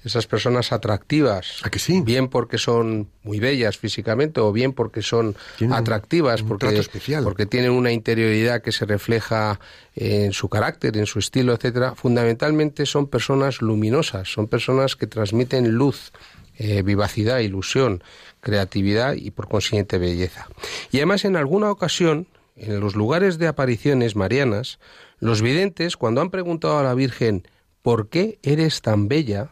esas 0.06 0.26
personas 0.28 0.72
atractivas, 0.72 1.60
¿A 1.64 1.70
que 1.70 1.80
sí? 1.80 2.00
bien 2.00 2.28
porque 2.28 2.58
son 2.58 3.10
muy 3.24 3.40
bellas 3.40 3.76
físicamente 3.76 4.40
o 4.40 4.52
bien 4.52 4.72
porque 4.72 5.02
son 5.02 5.34
atractivas, 5.70 6.44
porque, 6.44 6.86
porque 7.24 7.44
tienen 7.44 7.72
una 7.72 7.90
interioridad 7.90 8.62
que 8.62 8.70
se 8.70 8.86
refleja 8.86 9.58
en 9.96 10.32
su 10.32 10.48
carácter, 10.48 10.96
en 10.96 11.06
su 11.06 11.18
estilo, 11.18 11.54
etcétera. 11.54 11.96
Fundamentalmente 11.96 12.86
son 12.86 13.08
personas 13.08 13.60
luminosas, 13.60 14.32
son 14.32 14.46
personas 14.46 14.94
que 14.94 15.08
transmiten 15.08 15.72
luz, 15.72 16.12
eh, 16.56 16.82
vivacidad, 16.82 17.40
ilusión, 17.40 18.04
creatividad 18.40 19.14
y 19.14 19.32
por 19.32 19.48
consiguiente 19.48 19.98
belleza. 19.98 20.46
Y 20.92 20.98
además 20.98 21.24
en 21.24 21.34
alguna 21.34 21.70
ocasión, 21.70 22.28
en 22.54 22.78
los 22.78 22.94
lugares 22.94 23.38
de 23.38 23.48
apariciones 23.48 24.14
marianas, 24.14 24.78
los 25.18 25.42
videntes, 25.42 25.96
cuando 25.96 26.20
han 26.20 26.30
preguntado 26.30 26.78
a 26.78 26.84
la 26.84 26.94
Virgen 26.94 27.44
¿por 27.82 28.08
qué 28.08 28.38
eres 28.42 28.82
tan 28.82 29.08
bella? 29.08 29.50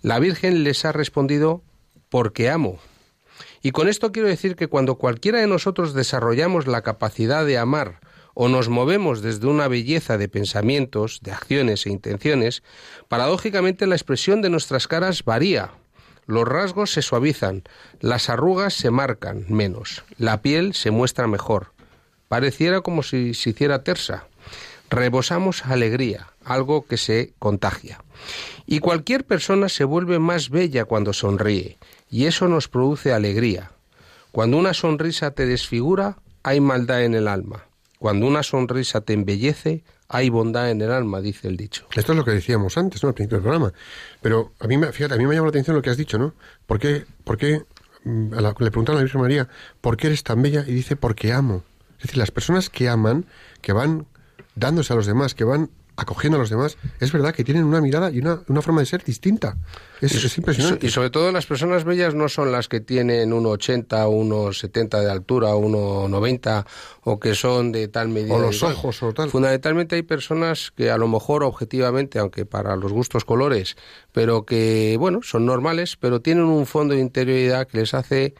La 0.00 0.20
Virgen 0.20 0.62
les 0.62 0.84
ha 0.84 0.92
respondido 0.92 1.62
porque 2.08 2.50
amo. 2.50 2.78
Y 3.62 3.72
con 3.72 3.88
esto 3.88 4.12
quiero 4.12 4.28
decir 4.28 4.54
que 4.54 4.68
cuando 4.68 4.94
cualquiera 4.94 5.40
de 5.40 5.48
nosotros 5.48 5.92
desarrollamos 5.92 6.68
la 6.68 6.82
capacidad 6.82 7.44
de 7.44 7.58
amar 7.58 8.00
o 8.34 8.48
nos 8.48 8.68
movemos 8.68 9.22
desde 9.22 9.48
una 9.48 9.66
belleza 9.66 10.16
de 10.16 10.28
pensamientos, 10.28 11.18
de 11.22 11.32
acciones 11.32 11.84
e 11.84 11.90
intenciones, 11.90 12.62
paradójicamente 13.08 13.88
la 13.88 13.96
expresión 13.96 14.40
de 14.40 14.50
nuestras 14.50 14.86
caras 14.86 15.24
varía. 15.24 15.72
Los 16.26 16.46
rasgos 16.46 16.92
se 16.92 17.02
suavizan, 17.02 17.64
las 17.98 18.28
arrugas 18.28 18.74
se 18.74 18.92
marcan 18.92 19.46
menos, 19.48 20.04
la 20.16 20.42
piel 20.42 20.74
se 20.74 20.92
muestra 20.92 21.26
mejor. 21.26 21.72
Pareciera 22.28 22.82
como 22.82 23.02
si 23.02 23.34
se 23.34 23.50
hiciera 23.50 23.82
tersa. 23.82 24.27
Rebosamos 24.90 25.64
alegría, 25.64 26.28
algo 26.44 26.86
que 26.86 26.96
se 26.96 27.32
contagia. 27.38 28.02
Y 28.66 28.80
cualquier 28.80 29.24
persona 29.24 29.68
se 29.68 29.84
vuelve 29.84 30.18
más 30.18 30.50
bella 30.50 30.84
cuando 30.84 31.12
sonríe, 31.12 31.78
y 32.10 32.26
eso 32.26 32.48
nos 32.48 32.68
produce 32.68 33.12
alegría. 33.12 33.72
Cuando 34.32 34.56
una 34.56 34.74
sonrisa 34.74 35.30
te 35.30 35.46
desfigura, 35.46 36.16
hay 36.42 36.60
maldad 36.60 37.04
en 37.04 37.14
el 37.14 37.28
alma. 37.28 37.64
Cuando 37.98 38.26
una 38.26 38.42
sonrisa 38.42 39.00
te 39.00 39.12
embellece, 39.12 39.82
hay 40.08 40.30
bondad 40.30 40.70
en 40.70 40.80
el 40.80 40.90
alma, 40.90 41.20
dice 41.20 41.48
el 41.48 41.56
dicho. 41.56 41.86
Esto 41.94 42.12
es 42.12 42.18
lo 42.18 42.24
que 42.24 42.30
decíamos 42.30 42.78
antes, 42.78 43.02
¿no? 43.02 43.10
Al 43.10 43.14
principio 43.14 43.38
del 43.38 43.42
programa. 43.42 43.72
Pero 44.22 44.52
a 44.60 44.66
mí, 44.66 44.78
me, 44.78 44.92
fíjate, 44.92 45.14
a 45.14 45.16
mí 45.18 45.26
me 45.26 45.34
llama 45.34 45.46
la 45.46 45.50
atención 45.50 45.76
lo 45.76 45.82
que 45.82 45.90
has 45.90 45.96
dicho, 45.96 46.18
¿no? 46.18 46.34
¿Por 46.66 46.78
qué, 46.78 47.04
mm, 48.04 48.34
le 48.34 48.70
preguntaron 48.70 48.96
a 48.96 49.00
la 49.00 49.02
Virgen 49.02 49.20
María, 49.20 49.48
¿por 49.80 49.96
qué 49.96 50.06
eres 50.06 50.22
tan 50.22 50.40
bella? 50.40 50.64
Y 50.66 50.72
dice, 50.72 50.96
porque 50.96 51.32
amo. 51.32 51.62
Es 51.98 52.04
decir, 52.04 52.18
las 52.18 52.30
personas 52.30 52.70
que 52.70 52.88
aman, 52.88 53.26
que 53.60 53.72
van 53.72 54.06
dándose 54.54 54.92
a 54.92 54.96
los 54.96 55.06
demás, 55.06 55.34
que 55.34 55.44
van 55.44 55.70
acogiendo 55.98 56.36
a 56.36 56.40
los 56.40 56.48
demás, 56.48 56.78
es 57.00 57.12
verdad 57.12 57.34
que 57.34 57.42
tienen 57.42 57.64
una 57.64 57.80
mirada 57.80 58.10
y 58.10 58.20
una, 58.20 58.40
una 58.46 58.62
forma 58.62 58.80
de 58.80 58.86
ser 58.86 59.02
distinta. 59.02 59.56
Es, 60.00 60.14
es, 60.14 60.38
impresionante. 60.38 60.86
Y 60.86 60.90
sobre 60.90 61.10
todo 61.10 61.32
las 61.32 61.46
personas 61.46 61.82
bellas 61.84 62.14
no 62.14 62.28
son 62.28 62.52
las 62.52 62.68
que 62.68 62.80
tienen 62.80 63.32
1,80, 63.32 63.88
1,70 63.88 65.00
de 65.00 65.10
altura, 65.10 65.54
1,90 65.54 66.64
o 67.02 67.18
que 67.18 67.34
son 67.34 67.72
de 67.72 67.88
tal 67.88 68.08
medida. 68.10 68.34
O 68.34 68.38
los 68.38 68.62
ojos 68.62 69.02
o 69.02 69.12
tal. 69.12 69.28
Fundamentalmente 69.28 69.96
hay 69.96 70.02
personas 70.02 70.70
que 70.70 70.90
a 70.90 70.98
lo 70.98 71.08
mejor 71.08 71.42
objetivamente, 71.42 72.20
aunque 72.20 72.46
para 72.46 72.76
los 72.76 72.92
gustos 72.92 73.24
colores, 73.24 73.76
pero 74.12 74.46
que, 74.46 74.96
bueno, 75.00 75.20
son 75.22 75.46
normales, 75.46 75.96
pero 75.96 76.20
tienen 76.20 76.44
un 76.44 76.66
fondo 76.66 76.94
de 76.94 77.00
interioridad 77.00 77.66
que 77.66 77.78
les 77.78 77.92
hace 77.92 78.34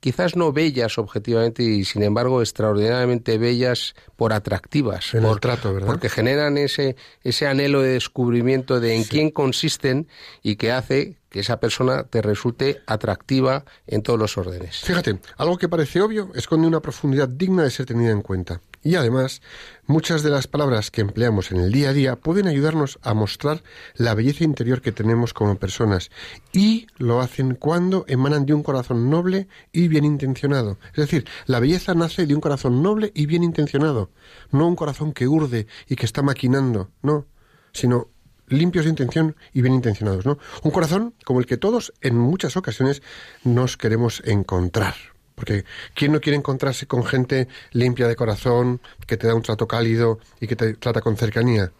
quizás 0.00 0.34
no 0.34 0.52
bellas 0.52 0.98
objetivamente 0.98 1.62
y 1.62 1.84
sin 1.84 2.02
embargo 2.02 2.40
extraordinariamente 2.40 3.38
bellas 3.38 3.94
por 4.16 4.32
atractivas. 4.32 5.14
En 5.14 5.24
el 5.24 5.40
trato, 5.40 5.72
¿verdad? 5.72 5.86
Porque 5.86 6.08
generan 6.08 6.58
ese, 6.58 6.96
ese 7.22 7.46
anhelo 7.46 7.82
de 7.82 7.92
descubrimiento 7.92 8.80
de 8.80 8.96
en 8.96 9.04
quién 9.04 9.30
consisten 9.30 10.08
y 10.42 10.56
que 10.56 10.72
hace 10.72 11.16
que 11.28 11.40
esa 11.40 11.60
persona 11.60 12.04
te 12.04 12.22
resulte 12.22 12.82
atractiva 12.86 13.64
en 13.86 14.02
todos 14.02 14.18
los 14.18 14.36
órdenes. 14.36 14.80
Fíjate, 14.80 15.20
algo 15.36 15.58
que 15.58 15.68
parece 15.68 16.00
obvio 16.00 16.30
esconde 16.34 16.66
una 16.66 16.80
profundidad 16.80 17.28
digna 17.28 17.62
de 17.62 17.70
ser 17.70 17.86
tenida 17.86 18.10
en 18.10 18.22
cuenta. 18.22 18.60
Y 18.82 18.94
además, 18.94 19.42
muchas 19.86 20.22
de 20.22 20.30
las 20.30 20.46
palabras 20.46 20.90
que 20.90 21.02
empleamos 21.02 21.52
en 21.52 21.58
el 21.58 21.70
día 21.70 21.90
a 21.90 21.92
día 21.92 22.16
pueden 22.16 22.48
ayudarnos 22.48 22.98
a 23.02 23.12
mostrar 23.12 23.62
la 23.94 24.14
belleza 24.14 24.44
interior 24.44 24.80
que 24.80 24.90
tenemos 24.92 25.34
como 25.34 25.58
personas. 25.58 26.10
Y 26.52 26.86
lo 26.96 27.20
hacen 27.20 27.56
cuando 27.56 28.06
emanan 28.08 28.46
de 28.46 28.54
un 28.54 28.62
corazón 28.62 29.10
noble 29.10 29.48
y 29.70 29.88
bien 29.88 30.04
intencionado. 30.04 30.78
Es 30.90 30.96
decir, 30.96 31.26
la 31.44 31.60
belleza 31.60 31.94
nace 31.94 32.26
de 32.26 32.34
un 32.34 32.40
corazón 32.40 32.82
noble 32.82 33.12
y 33.14 33.26
bien 33.26 33.44
intencionado. 33.44 34.10
No 34.50 34.66
un 34.66 34.76
corazón 34.76 35.12
que 35.12 35.28
urde 35.28 35.66
y 35.86 35.96
que 35.96 36.06
está 36.06 36.22
maquinando, 36.22 36.90
no, 37.02 37.26
sino 37.72 38.08
limpios 38.48 38.86
de 38.86 38.90
intención 38.90 39.36
y 39.52 39.60
bien 39.60 39.74
intencionados, 39.74 40.24
¿no? 40.24 40.38
Un 40.62 40.70
corazón 40.70 41.14
como 41.24 41.40
el 41.40 41.46
que 41.46 41.58
todos 41.58 41.92
en 42.00 42.16
muchas 42.16 42.56
ocasiones 42.56 43.02
nos 43.44 43.76
queremos 43.76 44.22
encontrar. 44.24 44.94
Porque 45.40 45.64
¿quién 45.94 46.12
no 46.12 46.20
quiere 46.20 46.36
encontrarse 46.36 46.86
con 46.86 47.02
gente 47.02 47.48
limpia 47.72 48.06
de 48.06 48.14
corazón, 48.14 48.78
que 49.06 49.16
te 49.16 49.26
da 49.26 49.34
un 49.34 49.40
trato 49.40 49.66
cálido 49.66 50.18
y 50.38 50.46
que 50.46 50.54
te 50.54 50.74
trata 50.74 51.00
con 51.00 51.16
cercanía? 51.16 51.72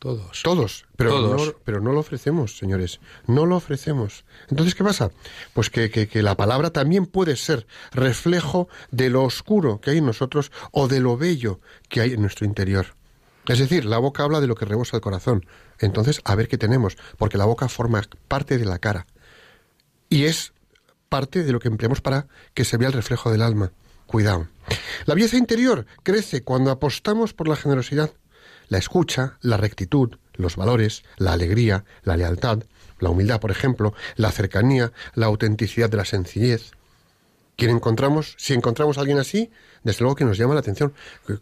Todos. 0.00 0.42
Todos. 0.42 0.86
Pero, 0.96 1.36
No, 1.36 1.54
pero 1.62 1.80
no 1.80 1.92
lo 1.92 2.00
ofrecemos, 2.00 2.58
señores. 2.58 2.98
No 3.28 3.46
lo 3.46 3.54
ofrecemos. 3.54 4.24
Entonces, 4.48 4.74
¿qué 4.74 4.82
pasa? 4.82 5.12
Pues 5.54 5.70
que, 5.70 5.88
que, 5.88 6.08
que, 6.08 6.20
la 6.24 6.36
palabra 6.36 6.70
también 6.70 7.06
puede 7.06 7.36
ser 7.36 7.64
reflejo 7.92 8.68
de 8.90 9.08
lo 9.08 9.22
oscuro 9.22 9.80
que 9.80 9.90
hay 9.90 9.98
en 9.98 10.06
nosotros 10.06 10.50
o 10.72 10.88
de 10.88 10.98
lo 10.98 11.16
bello 11.16 11.60
que 11.88 12.00
hay 12.00 12.14
en 12.14 12.22
nuestro 12.22 12.44
interior. 12.44 12.96
Es 13.46 13.60
decir, 13.60 13.84
la 13.84 13.98
boca 13.98 14.24
habla 14.24 14.40
de 14.40 14.48
lo 14.48 14.56
que 14.56 14.64
rebosa 14.64 14.96
el 14.96 15.00
corazón. 15.00 15.46
Entonces, 15.78 16.20
a 16.24 16.34
ver 16.34 16.48
qué 16.48 16.58
tenemos, 16.58 16.98
porque 17.18 17.38
la 17.38 17.44
boca 17.44 17.68
forma 17.68 18.02
parte 18.26 18.58
de 18.58 18.64
la 18.64 18.80
cara. 18.80 19.06
Y 20.08 20.24
es 20.24 20.52
parte 21.10 21.42
de 21.42 21.52
lo 21.52 21.58
que 21.58 21.68
empleamos 21.68 22.00
para 22.00 22.28
que 22.54 22.64
se 22.64 22.78
vea 22.78 22.88
el 22.88 22.94
reflejo 22.94 23.30
del 23.30 23.42
alma. 23.42 23.72
cuidado. 24.06 24.48
La 25.04 25.14
belleza 25.14 25.36
interior 25.36 25.86
crece 26.02 26.42
cuando 26.42 26.70
apostamos 26.70 27.34
por 27.34 27.46
la 27.46 27.56
generosidad, 27.56 28.12
la 28.68 28.78
escucha, 28.78 29.38
la 29.40 29.56
rectitud, 29.56 30.16
los 30.34 30.56
valores, 30.56 31.04
la 31.16 31.32
alegría, 31.32 31.84
la 32.02 32.16
lealtad, 32.16 32.64
la 32.98 33.10
humildad, 33.10 33.40
por 33.40 33.50
ejemplo, 33.50 33.94
la 34.16 34.32
cercanía, 34.32 34.92
la 35.14 35.26
autenticidad 35.26 35.90
de 35.90 35.96
la 35.96 36.04
sencillez. 36.04 36.72
¿Quién 37.56 37.72
encontramos? 37.72 38.34
Si 38.38 38.54
encontramos 38.54 38.96
a 38.96 39.00
alguien 39.00 39.18
así, 39.18 39.50
desde 39.82 40.00
luego 40.00 40.16
que 40.16 40.24
nos 40.24 40.38
llama 40.38 40.54
la 40.54 40.60
atención. 40.60 40.92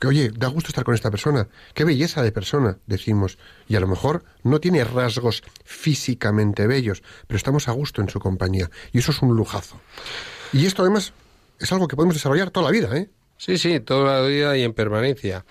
Que, 0.01 0.07
oye, 0.07 0.31
da 0.31 0.49
gusto 0.49 0.69
estar 0.69 0.85
con 0.85 0.95
esta 0.95 1.11
persona. 1.11 1.49
Qué 1.75 1.85
belleza 1.85 2.23
de 2.23 2.33
persona, 2.33 2.79
decimos. 2.87 3.39
Y 3.69 3.77
a 3.77 3.81
lo 3.81 3.87
mejor 3.87 4.25
no 4.43 4.61
tiene 4.61 4.85
rasgos 4.85 5.43
físicamente 5.65 6.67
bellos, 6.67 7.03
pero 7.27 7.37
estamos 7.37 7.69
a 7.69 7.73
gusto 7.73 8.01
en 8.03 8.09
su 8.09 8.21
compañía. 8.21 8.71
Y 8.93 8.99
eso 8.99 9.13
es 9.13 9.23
un 9.23 9.35
lujazo. 9.37 9.81
Y 10.53 10.67
esto 10.67 10.83
además 10.83 11.13
es 11.59 11.73
algo 11.73 11.89
que 11.89 11.97
podemos 11.97 12.15
desarrollar 12.15 12.51
toda 12.51 12.67
la 12.67 12.73
vida, 12.73 12.97
¿eh? 12.97 13.11
Sí, 13.39 13.57
sí, 13.57 13.79
toda 13.79 14.21
la 14.21 14.27
vida 14.27 14.57
y 14.57 14.65
en 14.65 14.75
permanencia. 14.75 15.45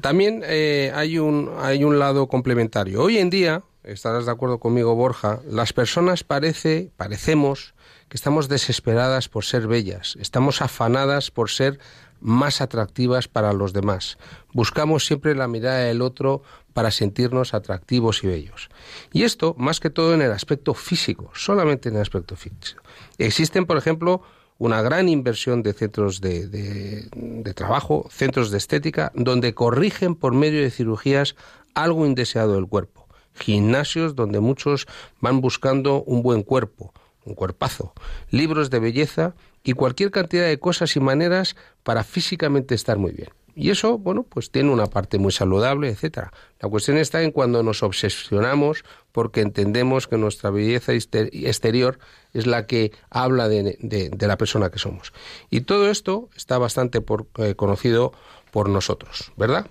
También 0.00 0.42
eh, 0.44 0.90
hay, 0.94 1.18
un, 1.18 1.52
hay 1.60 1.84
un 1.84 2.00
lado 2.00 2.26
complementario. 2.26 3.00
Hoy 3.00 3.18
en 3.18 3.30
día, 3.30 3.62
estarás 3.84 4.26
de 4.26 4.32
acuerdo 4.32 4.58
conmigo, 4.58 4.96
Borja, 4.96 5.40
las 5.48 5.72
personas 5.72 6.24
parece, 6.24 6.90
parecemos 6.96 7.74
que 8.08 8.16
estamos 8.16 8.48
desesperadas 8.48 9.28
por 9.28 9.44
ser 9.44 9.68
bellas, 9.68 10.16
estamos 10.20 10.62
afanadas 10.62 11.30
por 11.30 11.48
ser 11.48 11.78
más 12.22 12.60
atractivas 12.60 13.28
para 13.28 13.52
los 13.52 13.72
demás. 13.72 14.18
Buscamos 14.52 15.04
siempre 15.04 15.34
la 15.34 15.48
mirada 15.48 15.80
del 15.80 16.02
otro 16.02 16.42
para 16.72 16.90
sentirnos 16.90 17.54
atractivos 17.54 18.24
y 18.24 18.28
bellos. 18.28 18.70
Y 19.12 19.24
esto, 19.24 19.54
más 19.58 19.80
que 19.80 19.90
todo 19.90 20.14
en 20.14 20.22
el 20.22 20.32
aspecto 20.32 20.74
físico, 20.74 21.30
solamente 21.34 21.88
en 21.88 21.96
el 21.96 22.02
aspecto 22.02 22.36
físico. 22.36 22.82
Existen, 23.18 23.66
por 23.66 23.76
ejemplo, 23.76 24.22
una 24.58 24.80
gran 24.80 25.08
inversión 25.08 25.62
de 25.62 25.72
centros 25.72 26.20
de, 26.20 27.08
trabajo, 27.54 28.06
centros 28.10 28.50
de 28.50 28.58
estética, 28.58 29.10
donde 29.14 29.54
corrigen 29.54 30.14
por 30.14 30.34
medio 30.34 30.62
de 30.62 30.70
cirugías 30.70 31.34
algo 31.74 32.06
indeseado 32.06 32.54
del 32.54 32.68
cuerpo. 32.68 33.08
Gimnasios 33.34 34.14
donde 34.14 34.40
muchos 34.40 34.86
van 35.20 35.40
buscando 35.40 36.02
un 36.04 36.22
buen 36.22 36.42
cuerpo, 36.42 36.92
un 37.24 37.34
cuerpazo, 37.34 37.92
libros 38.30 38.70
de 38.70 38.78
belleza 38.78 39.34
y 39.62 39.72
cualquier 39.72 40.10
cantidad 40.10 40.46
de 40.46 40.58
cosas 40.58 40.96
y 40.96 41.00
maneras 41.00 41.56
para 41.82 42.04
físicamente 42.04 42.74
estar 42.74 42.98
muy 42.98 43.12
bien. 43.12 43.30
Y 43.54 43.70
eso, 43.70 43.98
bueno, 43.98 44.22
pues 44.22 44.50
tiene 44.50 44.70
una 44.70 44.86
parte 44.86 45.18
muy 45.18 45.30
saludable, 45.30 45.90
etcétera. 45.90 46.32
La 46.60 46.70
cuestión 46.70 46.96
está 46.96 47.22
en 47.22 47.32
cuando 47.32 47.62
nos 47.62 47.82
obsesionamos 47.82 48.84
porque 49.12 49.42
entendemos 49.42 50.08
que 50.08 50.16
nuestra 50.16 50.50
belleza 50.50 50.92
exterior 50.94 51.98
es 52.32 52.46
la 52.46 52.66
que 52.66 52.92
habla 53.10 53.48
de, 53.48 54.10
la 54.18 54.38
persona 54.38 54.70
que 54.70 54.78
somos. 54.78 55.12
Y 55.50 55.62
todo 55.62 55.90
esto 55.90 56.30
está 56.34 56.56
bastante 56.56 57.04
eh, 57.38 57.54
conocido 57.54 58.14
por 58.52 58.70
nosotros, 58.70 59.32
¿verdad? 59.36 59.66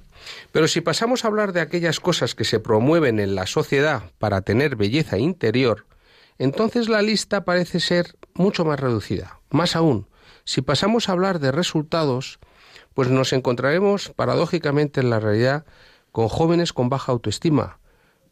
Pero 0.51 0.67
si 0.67 0.81
pasamos 0.81 1.25
a 1.25 1.29
hablar 1.29 1.51
de 1.51 1.61
aquellas 1.61 1.99
cosas 1.99 2.35
que 2.35 2.43
se 2.43 2.59
promueven 2.59 3.19
en 3.19 3.33
la 3.33 3.47
sociedad 3.47 4.11
para 4.19 4.41
tener 4.41 4.75
belleza 4.75 5.17
interior, 5.17 5.85
entonces 6.37 6.87
la 6.87 7.01
lista 7.01 7.45
parece 7.45 7.79
ser 7.79 8.15
mucho 8.35 8.63
más 8.63 8.79
reducida. 8.79 9.40
Más 9.51 9.75
aún, 9.75 10.07
si 10.43 10.61
pasamos 10.61 11.07
a 11.07 11.11
hablar 11.11 11.39
de 11.39 11.51
resultados, 11.51 12.39
pues 12.93 13.09
nos 13.09 13.33
encontraremos 13.33 14.09
paradójicamente 14.15 15.01
en 15.01 15.09
la 15.09 15.19
realidad 15.19 15.65
con 16.11 16.27
jóvenes 16.27 16.73
con 16.73 16.89
baja 16.89 17.11
autoestima. 17.11 17.79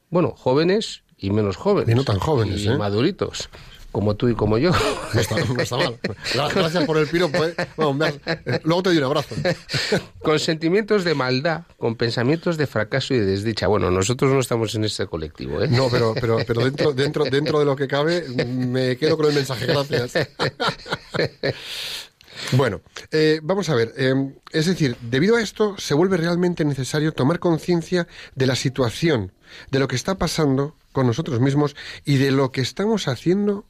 Bueno, 0.09 0.33
jóvenes 0.35 1.03
y 1.17 1.29
menos 1.31 1.55
jóvenes. 1.55 1.93
Y 1.93 1.95
no 1.95 2.03
tan 2.03 2.19
jóvenes, 2.19 2.61
y 2.61 2.69
¿eh? 2.69 2.77
maduritos. 2.77 3.49
Como 3.91 4.15
tú 4.15 4.29
y 4.29 4.35
como 4.35 4.57
yo. 4.57 4.71
No 5.13 5.21
está, 5.21 5.35
mal. 5.77 5.99
Gracias 6.53 6.85
por 6.85 6.97
el 6.97 7.07
piropo. 7.07 7.43
¿eh? 7.43 7.55
eh 7.57 8.59
luego 8.63 8.83
te 8.83 8.89
doy 8.89 8.99
un 8.99 9.05
abrazo. 9.05 9.33
Con 10.21 10.39
sentimientos 10.39 11.03
de 11.03 11.15
maldad, 11.15 11.63
con 11.77 11.95
pensamientos 11.95 12.57
de 12.57 12.67
fracaso 12.67 13.15
y 13.15 13.17
de 13.17 13.25
desdicha. 13.25 13.65
Bueno, 13.67 13.89
nosotros 13.89 14.31
no 14.31 14.39
estamos 14.39 14.75
en 14.75 14.83
ese 14.83 15.07
colectivo. 15.07 15.63
¿eh? 15.63 15.67
No, 15.67 15.89
pero, 15.89 16.13
pero, 16.13 16.37
pero 16.45 16.63
dentro, 16.63 16.93
dentro, 16.93 17.25
dentro 17.25 17.59
de 17.59 17.65
lo 17.65 17.75
que 17.75 17.87
cabe, 17.87 18.23
me 18.29 18.97
quedo 18.97 19.17
con 19.17 19.25
el 19.27 19.33
mensaje. 19.33 19.65
Gracias. 19.65 20.13
Bueno, 22.53 22.81
eh, 23.11 23.39
vamos 23.43 23.69
a 23.69 23.75
ver. 23.75 23.93
Eh, 23.97 24.13
es 24.51 24.65
decir, 24.65 24.95
debido 25.01 25.35
a 25.35 25.41
esto, 25.41 25.75
se 25.77 25.93
vuelve 25.93 26.17
realmente 26.17 26.65
necesario 26.65 27.13
tomar 27.13 27.39
conciencia 27.39 28.07
de 28.35 28.47
la 28.47 28.55
situación, 28.55 29.31
de 29.71 29.79
lo 29.79 29.87
que 29.87 29.95
está 29.95 30.17
pasando 30.17 30.75
con 30.91 31.07
nosotros 31.07 31.39
mismos 31.39 31.75
y 32.05 32.17
de 32.17 32.31
lo 32.31 32.51
que 32.51 32.61
estamos 32.61 33.07
haciendo 33.07 33.65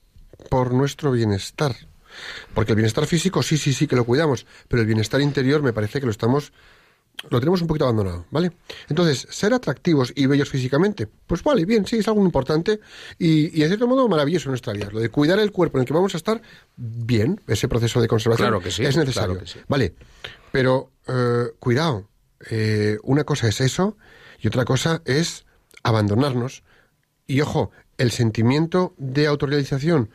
por 0.49 0.73
nuestro 0.73 1.12
bienestar. 1.12 1.75
Porque 2.54 2.71
el 2.71 2.78
bienestar 2.78 3.06
físico 3.06 3.43
sí, 3.43 3.58
sí, 3.58 3.73
sí 3.73 3.88
que 3.88 3.95
lo 3.95 4.06
cuidamos, 4.06 4.45
pero 4.67 4.82
el 4.82 4.88
bienestar 4.88 5.21
interior 5.21 5.62
me 5.62 5.73
parece 5.73 5.99
que 5.99 6.06
lo 6.06 6.12
estamos 6.12 6.52
lo 7.30 7.39
tenemos 7.39 7.62
un 7.62 7.67
poquito 7.67 7.86
abandonado, 7.86 8.25
¿vale? 8.32 8.52
Entonces, 8.88 9.28
ser 9.30 9.54
atractivos 9.54 10.13
y 10.15 10.25
bellos 10.25 10.49
físicamente, 10.49 11.08
pues 11.28 11.43
vale, 11.43 11.65
bien, 11.65 11.86
sí, 11.86 11.97
es 11.97 12.08
algo 12.08 12.23
importante 12.23 12.80
y, 13.17 13.62
en 13.62 13.67
cierto 13.67 13.88
modo 13.88 14.08
maravilloso 14.08 14.47
en 14.47 14.52
nuestra 14.52 14.73
vida. 14.73 14.89
Lo 14.91 14.99
de 14.99 15.10
cuidar 15.10 15.39
el 15.39 15.52
cuerpo 15.52 15.78
en 15.78 15.82
el 15.82 15.88
que 15.88 15.93
vamos 15.93 16.13
a 16.13 16.17
estar, 16.17 16.41
bien, 16.78 17.41
ese 17.47 17.67
proceso 17.67 17.99
de 17.99 18.08
conservación 18.08 18.47
claro 18.47 18.62
que 18.62 18.71
sí, 18.71 18.86
es 18.86 18.95
necesario. 18.95 19.41
Vale, 19.67 19.95
pero 20.52 20.91
eh, 21.08 21.47
cuidado, 21.60 22.08
eh, 22.49 22.97
una 23.04 23.25
cosa 23.25 23.49
es 23.49 23.60
eso 23.60 23.97
y 24.39 24.47
otra 24.47 24.63
cosa 24.63 25.02
es 25.06 25.45
abandonarnos. 25.84 26.63
Y 27.28 27.41
ojo, 27.41 27.71
el 27.99 28.12
sentimiento 28.12 28.95
de 28.97 29.27
autorrealización 29.27 30.09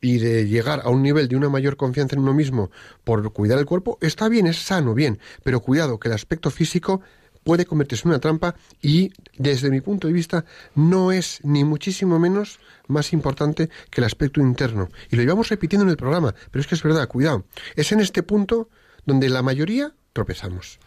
y 0.00 0.18
de 0.18 0.48
llegar 0.48 0.80
a 0.84 0.88
un 0.88 1.02
nivel 1.02 1.28
de 1.28 1.36
una 1.36 1.48
mayor 1.48 1.76
confianza 1.76 2.16
en 2.16 2.22
uno 2.22 2.34
mismo 2.34 2.72
por 3.04 3.32
cuidar 3.32 3.58
el 3.60 3.66
cuerpo, 3.66 3.98
está 4.00 4.28
bien, 4.28 4.48
es 4.48 4.58
sano, 4.58 4.94
bien, 4.94 5.20
pero 5.44 5.60
cuidado 5.60 6.00
que 6.00 6.08
el 6.08 6.14
aspecto 6.14 6.50
físico 6.50 7.00
puede 7.44 7.66
convertirse 7.66 8.02
en 8.06 8.10
una 8.10 8.20
trampa 8.20 8.56
y 8.80 9.12
desde 9.36 9.70
mi 9.70 9.80
punto 9.80 10.08
de 10.08 10.14
vista 10.14 10.44
no 10.74 11.12
es 11.12 11.40
ni 11.44 11.64
muchísimo 11.64 12.18
menos 12.18 12.58
más 12.88 13.12
importante 13.12 13.68
que 13.90 14.00
el 14.00 14.04
aspecto 14.04 14.40
interno. 14.40 14.88
Y 15.10 15.16
lo 15.16 15.22
llevamos 15.22 15.48
repitiendo 15.48 15.84
en 15.84 15.90
el 15.90 15.96
programa, 15.96 16.34
pero 16.50 16.60
es 16.60 16.66
que 16.66 16.74
es 16.74 16.82
verdad, 16.82 17.08
cuidado. 17.08 17.44
Es 17.76 17.92
en 17.92 18.00
este 18.00 18.22
punto 18.22 18.68
donde 19.06 19.28
la 19.28 19.42
mayoría 19.42 19.94
tropezamos. 20.12 20.78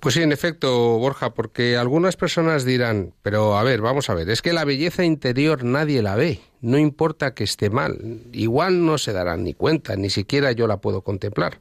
Pues 0.00 0.14
sí, 0.14 0.22
en 0.22 0.30
efecto, 0.30 0.96
Borja, 0.98 1.34
porque 1.34 1.76
algunas 1.76 2.16
personas 2.16 2.64
dirán, 2.64 3.14
pero 3.22 3.58
a 3.58 3.64
ver, 3.64 3.80
vamos 3.80 4.08
a 4.08 4.14
ver, 4.14 4.30
es 4.30 4.42
que 4.42 4.52
la 4.52 4.64
belleza 4.64 5.04
interior 5.04 5.64
nadie 5.64 6.02
la 6.02 6.14
ve, 6.14 6.40
no 6.60 6.78
importa 6.78 7.34
que 7.34 7.42
esté 7.42 7.68
mal, 7.68 8.22
igual 8.32 8.86
no 8.86 8.96
se 8.98 9.12
darán 9.12 9.42
ni 9.42 9.54
cuenta, 9.54 9.96
ni 9.96 10.08
siquiera 10.08 10.52
yo 10.52 10.68
la 10.68 10.76
puedo 10.76 11.02
contemplar. 11.02 11.58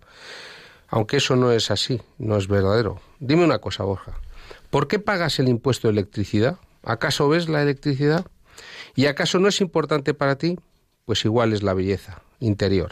Aunque 0.87 1.17
eso 1.17 1.35
no 1.35 1.51
es 1.51 1.71
así, 1.71 1.99
no 2.19 2.37
es 2.37 2.47
verdadero. 2.47 3.01
Dime 3.19 3.43
una 3.43 3.57
cosa, 3.57 3.83
Borja, 3.83 4.13
¿por 4.69 4.87
qué 4.87 4.99
pagas 4.99 5.39
el 5.39 5.49
impuesto 5.49 5.87
de 5.87 5.93
electricidad? 5.93 6.59
¿Acaso 6.83 7.27
ves 7.29 7.49
la 7.49 7.63
electricidad? 7.63 8.27
¿Y 8.95 9.07
acaso 9.07 9.39
no 9.39 9.47
es 9.47 9.61
importante 9.61 10.13
para 10.13 10.37
ti? 10.37 10.59
Pues 11.05 11.25
igual 11.25 11.53
es 11.53 11.63
la 11.63 11.73
belleza 11.73 12.21
interior. 12.39 12.91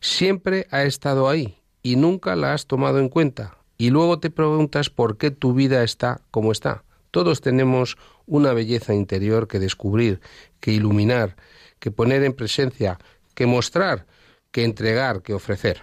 Siempre 0.00 0.66
ha 0.70 0.84
estado 0.84 1.28
ahí 1.28 1.58
y 1.82 1.96
nunca 1.96 2.36
la 2.36 2.54
has 2.54 2.66
tomado 2.66 2.98
en 3.00 3.10
cuenta 3.10 3.57
y 3.78 3.90
luego 3.90 4.18
te 4.18 4.28
preguntas 4.30 4.90
por 4.90 5.16
qué 5.16 5.30
tu 5.30 5.54
vida 5.54 5.84
está 5.84 6.20
como 6.32 6.52
está. 6.52 6.82
Todos 7.12 7.40
tenemos 7.40 7.96
una 8.26 8.52
belleza 8.52 8.92
interior 8.92 9.48
que 9.48 9.60
descubrir, 9.60 10.20
que 10.60 10.72
iluminar, 10.72 11.36
que 11.78 11.90
poner 11.90 12.24
en 12.24 12.34
presencia, 12.34 12.98
que 13.34 13.46
mostrar, 13.46 14.06
que 14.50 14.64
entregar, 14.64 15.22
que 15.22 15.32
ofrecer. 15.32 15.80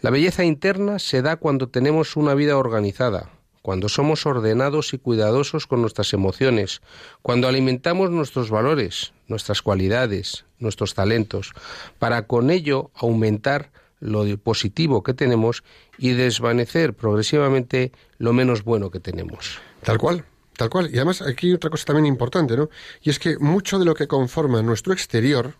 La 0.00 0.10
belleza 0.10 0.44
interna 0.44 0.98
se 0.98 1.22
da 1.22 1.36
cuando 1.36 1.68
tenemos 1.68 2.16
una 2.16 2.34
vida 2.34 2.56
organizada, 2.56 3.30
cuando 3.62 3.88
somos 3.88 4.26
ordenados 4.26 4.94
y 4.94 4.98
cuidadosos 4.98 5.66
con 5.66 5.80
nuestras 5.80 6.12
emociones, 6.12 6.82
cuando 7.22 7.48
alimentamos 7.48 8.10
nuestros 8.10 8.50
valores, 8.50 9.12
nuestras 9.26 9.62
cualidades, 9.62 10.44
nuestros 10.58 10.94
talentos, 10.94 11.52
para 11.98 12.26
con 12.26 12.50
ello 12.50 12.90
aumentar 12.94 13.72
lo 14.00 14.24
positivo 14.36 15.02
que 15.02 15.14
tenemos 15.14 15.64
y 15.98 16.12
desvanecer 16.12 16.94
progresivamente 16.94 17.92
lo 18.18 18.32
menos 18.32 18.64
bueno 18.64 18.90
que 18.90 19.00
tenemos. 19.00 19.58
Tal 19.82 19.98
cual, 19.98 20.24
tal 20.56 20.70
cual. 20.70 20.90
Y 20.92 20.96
además 20.96 21.22
aquí 21.22 21.48
hay 21.48 21.54
otra 21.54 21.70
cosa 21.70 21.84
también 21.84 22.06
importante, 22.06 22.56
¿no? 22.56 22.70
Y 23.02 23.10
es 23.10 23.18
que 23.18 23.38
mucho 23.38 23.78
de 23.78 23.84
lo 23.84 23.94
que 23.94 24.06
conforma 24.06 24.62
nuestro 24.62 24.92
exterior, 24.92 25.54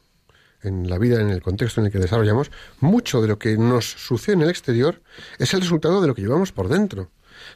en 0.62 0.88
la 0.88 0.99
vida, 0.99 1.20
en 1.20 1.31
el 1.31 1.42
contexto 1.42 1.81
en 1.81 1.87
el 1.87 1.92
que 1.92 1.99
desarrollamos, 1.99 2.51
mucho 2.81 3.20
de 3.20 3.29
lo 3.29 3.38
que 3.38 3.57
nos 3.57 3.85
sucede 3.85 4.37
en 4.37 4.42
el 4.42 4.51
exterior 4.51 5.03
es 5.38 5.53
el 5.55 5.61
resultado 5.61 6.01
de 6.01 6.09
lo 6.09 6.14
que 6.14 6.23
llevamos 6.23 6.53
por 6.53 6.68
dentro. 6.68 7.11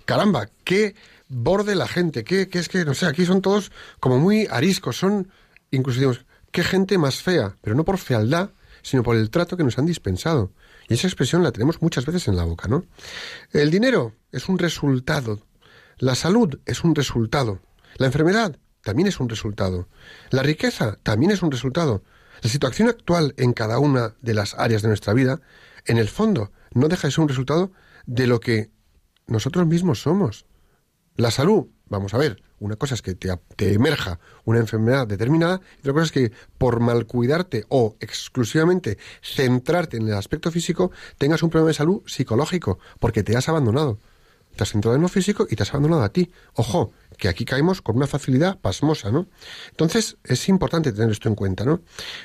Caramba, 0.04 0.48
qué 0.64 0.94
borde 1.28 1.74
la 1.74 1.88
gente, 1.88 2.24
qué, 2.24 2.48
qué 2.48 2.58
es 2.58 2.68
que, 2.68 2.84
no 2.84 2.94
sé, 2.94 3.06
aquí 3.06 3.24
son 3.24 3.42
todos 3.42 3.72
como 4.00 4.18
muy 4.18 4.46
ariscos, 4.50 4.96
son, 4.96 5.30
incluso 5.70 6.20
qué 6.50 6.62
gente 6.62 6.98
más 6.98 7.22
fea, 7.22 7.56
pero 7.62 7.76
no 7.76 7.84
por 7.84 7.98
fealdad, 7.98 8.50
sino 8.82 9.02
por 9.02 9.16
el 9.16 9.30
trato 9.30 9.56
que 9.56 9.64
nos 9.64 9.78
han 9.78 9.86
dispensado. 9.86 10.52
Y 10.88 10.94
esa 10.94 11.06
expresión 11.06 11.42
la 11.42 11.52
tenemos 11.52 11.82
muchas 11.82 12.06
veces 12.06 12.28
en 12.28 12.36
la 12.36 12.44
boca, 12.44 12.66
¿no? 12.66 12.84
El 13.52 13.70
dinero 13.70 14.14
es 14.32 14.48
un 14.48 14.58
resultado. 14.58 15.46
La 15.98 16.14
salud 16.14 16.58
es 16.64 16.82
un 16.82 16.94
resultado. 16.94 17.60
La 17.96 18.06
enfermedad 18.06 18.58
también 18.82 19.08
es 19.08 19.20
un 19.20 19.28
resultado. 19.28 19.88
La 20.30 20.42
riqueza 20.42 20.98
también 21.02 21.30
es 21.30 21.42
un 21.42 21.50
resultado. 21.50 22.02
La 22.40 22.48
situación 22.48 22.88
actual 22.88 23.34
en 23.36 23.52
cada 23.52 23.78
una 23.78 24.14
de 24.22 24.34
las 24.34 24.54
áreas 24.54 24.82
de 24.82 24.88
nuestra 24.88 25.12
vida, 25.12 25.40
en 25.84 25.98
el 25.98 26.08
fondo, 26.08 26.52
no 26.72 26.88
deja 26.88 27.08
de 27.08 27.12
ser 27.12 27.22
un 27.22 27.28
resultado 27.28 27.72
de 28.06 28.26
lo 28.26 28.40
que 28.40 28.70
nosotros 29.26 29.66
mismos 29.66 30.00
somos. 30.00 30.46
La 31.16 31.30
salud, 31.30 31.66
vamos 31.88 32.14
a 32.14 32.18
ver, 32.18 32.42
una 32.60 32.76
cosa 32.76 32.94
es 32.94 33.02
que 33.02 33.14
te, 33.14 33.30
te, 33.56 33.72
emerja 33.72 34.18
una 34.44 34.58
enfermedad 34.58 35.06
determinada 35.06 35.60
y 35.76 35.80
otra 35.80 35.92
cosa 35.92 36.04
es 36.04 36.12
que 36.12 36.32
por 36.58 36.80
mal 36.80 37.06
cuidarte 37.06 37.64
o 37.68 37.96
exclusivamente 38.00 38.98
centrarte 39.22 39.96
en 39.96 40.08
el 40.08 40.14
aspecto 40.14 40.50
físico 40.50 40.90
tengas 41.18 41.42
un 41.42 41.50
problema 41.50 41.68
de 41.68 41.74
salud 41.74 42.02
psicológico 42.06 42.78
porque 42.98 43.22
te 43.22 43.36
has 43.36 43.48
abandonado. 43.48 43.98
Te 44.56 44.64
has 44.64 44.70
centrado 44.70 44.96
en 44.96 45.02
lo 45.02 45.08
físico 45.08 45.46
y 45.48 45.54
te 45.54 45.62
has 45.62 45.70
abandonado 45.70 46.02
a 46.02 46.08
ti. 46.08 46.32
Ojo, 46.54 46.92
que 47.16 47.28
aquí 47.28 47.44
caemos 47.44 47.80
con 47.80 47.96
una 47.96 48.08
facilidad 48.08 48.58
pasmosa, 48.58 49.12
¿no? 49.12 49.28
Entonces 49.70 50.16
es 50.24 50.48
importante 50.48 50.92
tener 50.92 51.10
esto 51.10 51.28
en 51.28 51.36
cuenta, 51.36 51.64
¿no? 51.64 51.80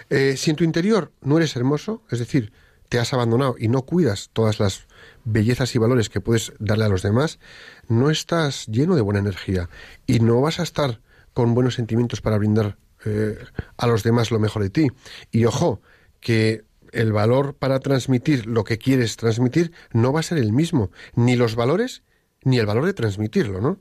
Eh, 0.10 0.36
si 0.36 0.50
en 0.50 0.56
tu 0.56 0.64
interior 0.64 1.12
no 1.22 1.38
eres 1.38 1.56
hermoso, 1.56 2.02
es 2.10 2.20
decir, 2.20 2.52
te 2.90 3.00
has 3.00 3.14
abandonado 3.14 3.56
y 3.58 3.68
no 3.68 3.84
cuidas 3.84 4.30
todas 4.34 4.60
las 4.60 4.88
bellezas 5.26 5.74
y 5.76 5.80
valores 5.80 6.10
que 6.10 6.22
puedes 6.22 6.54
darle 6.60 6.86
a 6.86 6.90
los 6.90 7.02
demás, 7.02 7.40
no 7.88 8.10
estás 8.10 8.68
lleno 8.68 8.96
de 8.96 9.02
buena 9.02 9.20
energía 9.20 9.70
y 10.06 10.20
no 10.20 10.42
vas 10.42 10.60
a 10.60 10.64
estar 10.64 11.02
con 11.34 11.54
buenos 11.56 11.76
sentimientos 11.76 12.22
para 12.22 12.38
brindar 12.38 12.78
eh, 13.06 13.38
a 13.78 13.88
los 13.88 14.04
demás 14.04 14.32
lo 14.32 14.40
mejor 14.40 14.64
de 14.64 14.70
ti. 14.70 14.88
Y 15.32 15.46
ojo, 15.46 15.82
que 16.20 16.64
el 16.92 17.12
valor 17.12 17.56
para 17.56 17.80
transmitir 17.80 18.46
lo 18.46 18.64
que 18.64 18.78
quieres 18.78 19.18
transmitir 19.18 19.72
no 19.92 20.14
va 20.14 20.20
a 20.20 20.24
ser 20.24 20.38
el 20.38 20.54
mismo, 20.54 20.92
ni 21.16 21.36
los 21.36 21.56
valores 21.56 22.04
ni 22.44 22.60
el 22.60 22.66
valor 22.66 22.86
de 22.86 22.94
transmitirlo, 22.94 23.62
¿no? 23.62 23.80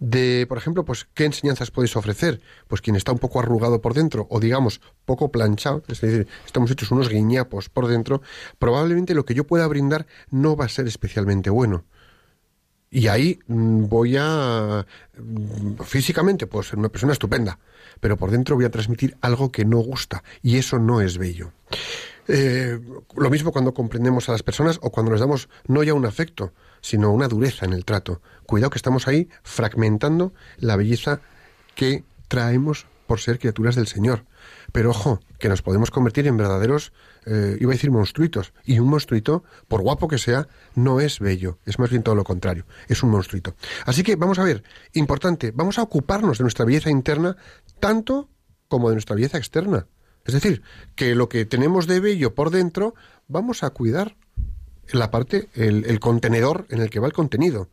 De, 0.00 0.46
por 0.48 0.58
ejemplo, 0.58 0.84
pues 0.84 1.08
qué 1.14 1.24
enseñanzas 1.24 1.70
podéis 1.70 1.96
ofrecer, 1.96 2.40
pues 2.68 2.80
quien 2.80 2.96
está 2.96 3.12
un 3.12 3.18
poco 3.18 3.40
arrugado 3.40 3.80
por 3.80 3.94
dentro 3.94 4.26
o 4.30 4.40
digamos 4.40 4.80
poco 5.04 5.30
planchado, 5.30 5.82
es 5.88 6.00
decir, 6.00 6.28
estamos 6.46 6.70
hechos 6.70 6.90
unos 6.90 7.08
guiñapos 7.08 7.68
por 7.68 7.88
dentro, 7.88 8.22
probablemente 8.58 9.14
lo 9.14 9.24
que 9.24 9.34
yo 9.34 9.44
pueda 9.44 9.66
brindar 9.66 10.06
no 10.30 10.56
va 10.56 10.66
a 10.66 10.68
ser 10.68 10.86
especialmente 10.86 11.50
bueno. 11.50 11.84
Y 12.90 13.08
ahí 13.08 13.38
mm, 13.46 13.86
voy 13.88 14.16
a 14.18 14.86
mm, 15.18 15.82
físicamente 15.82 16.46
pues 16.46 16.68
ser 16.68 16.78
una 16.78 16.88
persona 16.88 17.12
estupenda, 17.12 17.58
pero 18.00 18.16
por 18.16 18.30
dentro 18.30 18.56
voy 18.56 18.64
a 18.64 18.70
transmitir 18.70 19.16
algo 19.20 19.52
que 19.52 19.64
no 19.64 19.78
gusta 19.78 20.22
y 20.42 20.56
eso 20.56 20.78
no 20.78 21.00
es 21.00 21.18
bello. 21.18 21.52
Eh, 22.28 22.78
lo 23.16 23.30
mismo 23.30 23.52
cuando 23.52 23.74
comprendemos 23.74 24.28
a 24.28 24.32
las 24.32 24.42
personas 24.42 24.78
o 24.82 24.90
cuando 24.90 25.10
nos 25.10 25.20
damos 25.20 25.48
no 25.66 25.82
ya 25.82 25.94
un 25.94 26.06
afecto, 26.06 26.52
sino 26.80 27.12
una 27.12 27.28
dureza 27.28 27.64
en 27.64 27.72
el 27.72 27.84
trato. 27.84 28.20
Cuidado 28.46 28.70
que 28.70 28.78
estamos 28.78 29.08
ahí 29.08 29.28
fragmentando 29.42 30.32
la 30.58 30.76
belleza 30.76 31.20
que 31.74 32.04
traemos 32.28 32.86
por 33.08 33.20
ser 33.20 33.38
criaturas 33.38 33.74
del 33.74 33.86
Señor. 33.86 34.26
Pero 34.70 34.90
ojo, 34.90 35.20
que 35.38 35.48
nos 35.48 35.62
podemos 35.62 35.90
convertir 35.90 36.26
en 36.26 36.36
verdaderos, 36.36 36.92
eh, 37.24 37.56
iba 37.58 37.72
a 37.72 37.74
decir 37.74 37.90
monstruitos. 37.90 38.52
Y 38.64 38.78
un 38.78 38.88
monstruito, 38.88 39.42
por 39.66 39.80
guapo 39.80 40.08
que 40.08 40.18
sea, 40.18 40.46
no 40.74 41.00
es 41.00 41.18
bello. 41.18 41.58
Es 41.64 41.78
más 41.78 41.90
bien 41.90 42.02
todo 42.02 42.14
lo 42.14 42.24
contrario. 42.24 42.66
Es 42.86 43.02
un 43.02 43.10
monstruito. 43.10 43.54
Así 43.86 44.02
que 44.02 44.16
vamos 44.16 44.38
a 44.38 44.44
ver, 44.44 44.62
importante, 44.92 45.52
vamos 45.52 45.78
a 45.78 45.82
ocuparnos 45.82 46.38
de 46.38 46.44
nuestra 46.44 46.66
belleza 46.66 46.90
interna 46.90 47.36
tanto 47.80 48.28
como 48.68 48.90
de 48.90 48.96
nuestra 48.96 49.16
belleza 49.16 49.38
externa. 49.38 49.86
Es 50.26 50.34
decir, 50.34 50.62
que 50.94 51.14
lo 51.14 51.30
que 51.30 51.46
tenemos 51.46 51.86
de 51.86 52.00
bello 52.00 52.34
por 52.34 52.50
dentro, 52.50 52.94
vamos 53.26 53.62
a 53.62 53.70
cuidar 53.70 54.16
la 54.92 55.10
parte, 55.10 55.48
el, 55.54 56.00
contenedor 56.00 56.66
en 56.70 56.80
el 56.80 56.90
que 56.90 57.00
va 57.00 57.06
el 57.06 57.12
contenido 57.12 57.68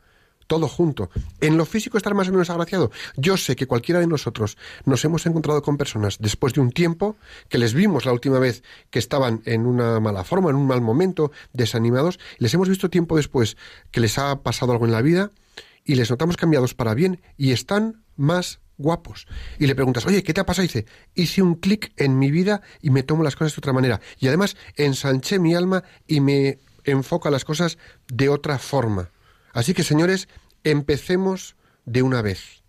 todo 0.48 0.68
junto. 0.68 1.10
En 1.42 1.58
lo 1.58 1.66
físico 1.66 1.98
estar 1.98 2.14
más 2.14 2.28
o 2.28 2.32
menos 2.32 2.52
agraciado. 2.52 2.92
Yo 3.18 3.36
sé 3.36 3.56
que 3.56 3.66
cualquiera 3.66 4.00
de 4.00 4.06
nosotros 4.06 4.60
nos 4.86 5.04
hemos 5.04 5.26
encontrado 5.26 5.64
con 5.64 5.76
personas 5.76 6.18
después 6.20 6.54
de 6.54 6.62
un 6.62 6.72
tiempo 6.72 7.16
que 7.50 7.58
les 7.58 7.74
vimos 7.74 8.06
la 8.06 8.14
última 8.14 8.38
vez 8.38 8.62
que 8.92 9.00
estaban 9.00 9.42
en 9.46 9.66
una 9.66 10.00
mala 10.00 10.24
forma, 10.24 10.52
en 10.52 10.56
un 10.56 10.68
mal 10.68 10.82
momento, 10.82 11.32
desanimados, 11.54 12.20
les 12.38 12.54
hemos 12.54 12.70
visto 12.70 12.92
tiempo 12.92 13.18
después 13.18 13.58
que 13.90 14.02
les 14.02 14.20
ha 14.20 14.44
pasado 14.44 14.72
algo 14.72 14.86
en 14.86 14.92
la 14.92 15.02
vida 15.02 15.32
y 15.84 15.96
les 15.96 16.12
notamos 16.12 16.38
cambiados 16.38 16.76
para 16.76 16.94
bien 16.94 17.22
y 17.38 17.52
están 17.52 18.04
más 18.16 18.60
guapos. 18.78 19.28
Y 19.60 19.68
le 19.68 19.76
preguntas, 19.76 20.06
oye, 20.06 20.24
¿qué 20.24 20.34
te 20.34 20.42
ha 20.42 20.46
pasado? 20.46 20.64
Dice, 20.64 20.86
hice 21.14 21.42
un 21.42 21.56
clic 21.56 21.94
en 21.98 22.20
mi 22.20 22.32
vida 22.32 22.62
y 22.82 22.90
me 22.90 23.04
tomo 23.04 23.24
las 23.24 23.36
cosas 23.36 23.56
de 23.56 23.60
otra 23.60 23.74
manera. 23.74 24.02
Y 24.20 24.28
además 24.28 24.58
ensanché 24.76 25.40
mi 25.40 25.56
alma 25.56 25.84
y 26.08 26.20
me 26.20 26.60
enfoca 26.86 27.30
las 27.30 27.46
cosas 27.46 27.78
de 28.08 28.30
otra 28.30 28.58
forma. 28.58 29.10
Así 29.54 29.74
que, 29.74 29.84
señores, 29.84 30.28
empecemos 30.64 31.56
de 31.86 32.02
una 32.02 32.22
vez. 32.22 32.64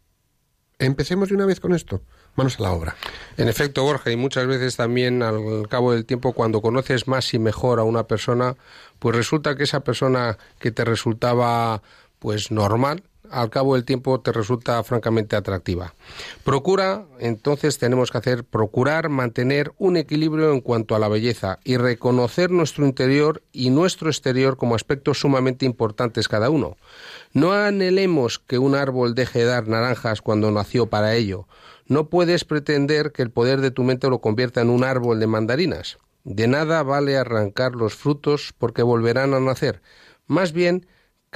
Empecemos 0.79 1.29
de 1.29 1.35
una 1.35 1.47
vez 1.47 1.61
con 1.61 1.75
esto. 1.75 2.03
Manos 2.35 2.61
a 2.61 2.65
la 2.65 2.73
obra. 2.73 2.97
En 3.39 3.49
efecto, 3.49 3.83
Borja, 3.83 4.11
y 4.11 4.17
muchas 4.17 4.47
veces 4.47 4.77
también 4.77 5.23
al 5.23 5.69
cabo 5.71 5.93
del 5.93 6.05
tiempo, 6.05 6.33
cuando 6.33 6.61
conoces 6.61 7.09
más 7.09 7.33
y 7.33 7.39
mejor 7.39 7.81
a 7.81 7.85
una 7.85 8.07
persona, 8.07 8.57
pues 8.99 9.17
resulta 9.17 9.57
que 9.57 9.65
esa 9.65 9.81
persona 9.81 10.37
que 10.59 10.71
te 10.71 10.85
resultaba 10.85 11.83
pues 12.19 12.51
normal, 12.51 13.05
al 13.31 13.51
cabo 13.51 13.75
del 13.75 13.85
tiempo 13.85 14.21
te 14.21 14.33
resulta 14.33 14.83
francamente 14.83 15.37
atractiva. 15.37 15.95
Procura, 16.45 17.07
entonces 17.19 17.79
tenemos 17.79 18.11
que 18.11 18.19
hacer, 18.19 18.45
procurar 18.45 19.09
mantener 19.09 19.73
un 19.79 19.97
equilibrio 19.97 20.53
en 20.53 20.61
cuanto 20.61 20.95
a 20.95 20.99
la 20.99 21.09
belleza 21.09 21.59
y 21.65 21.77
reconocer 21.77 22.51
nuestro 22.51 22.87
interior 22.87 23.43
y 23.53 23.71
nuestro 23.71 24.09
exterior 24.09 24.57
como 24.57 24.75
aspectos 24.75 25.19
sumamente 25.19 25.67
importantes 25.67 26.29
cada 26.29 26.51
uno. 26.51 26.77
No 27.33 27.53
anhelemos 27.53 28.39
que 28.39 28.59
un 28.59 28.75
árbol 28.75 29.15
deje 29.15 29.41
de 29.41 29.45
dar 29.47 29.69
naranjas 29.69 30.23
cuando 30.23 30.51
nació 30.51 30.87
para 30.87 31.15
ello. 31.15 31.47
No 31.87 32.09
puedes 32.09 32.45
pretender 32.45 33.13
que 33.13 33.23
el 33.23 33.31
poder 33.31 33.61
de 33.61 33.71
tu 33.71 33.85
mente 33.85 34.09
lo 34.09 34.21
convierta 34.21 34.61
en 34.61 34.71
un 34.71 34.85
árbol 34.85 35.21
de 35.21 35.27
mandarinas. 35.27 35.99
De 36.25 36.49
nada 36.49 36.83
vale 36.83 37.17
arrancar 37.17 37.77
los 37.77 37.95
frutos 37.95 38.53
porque 38.59 38.83
volverán 38.83 39.33
a 39.35 39.41
nacer. 39.41 39.81
Más 40.27 40.53
bien, 40.53 40.87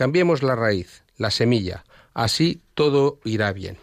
cambiemos 0.01 0.43
la 0.43 0.57
raíz, 0.57 1.05
la 1.19 1.31
semilla. 1.31 1.85
Así 2.15 2.63
todo 2.73 3.21
irá 3.23 3.53
bien. 3.53 3.77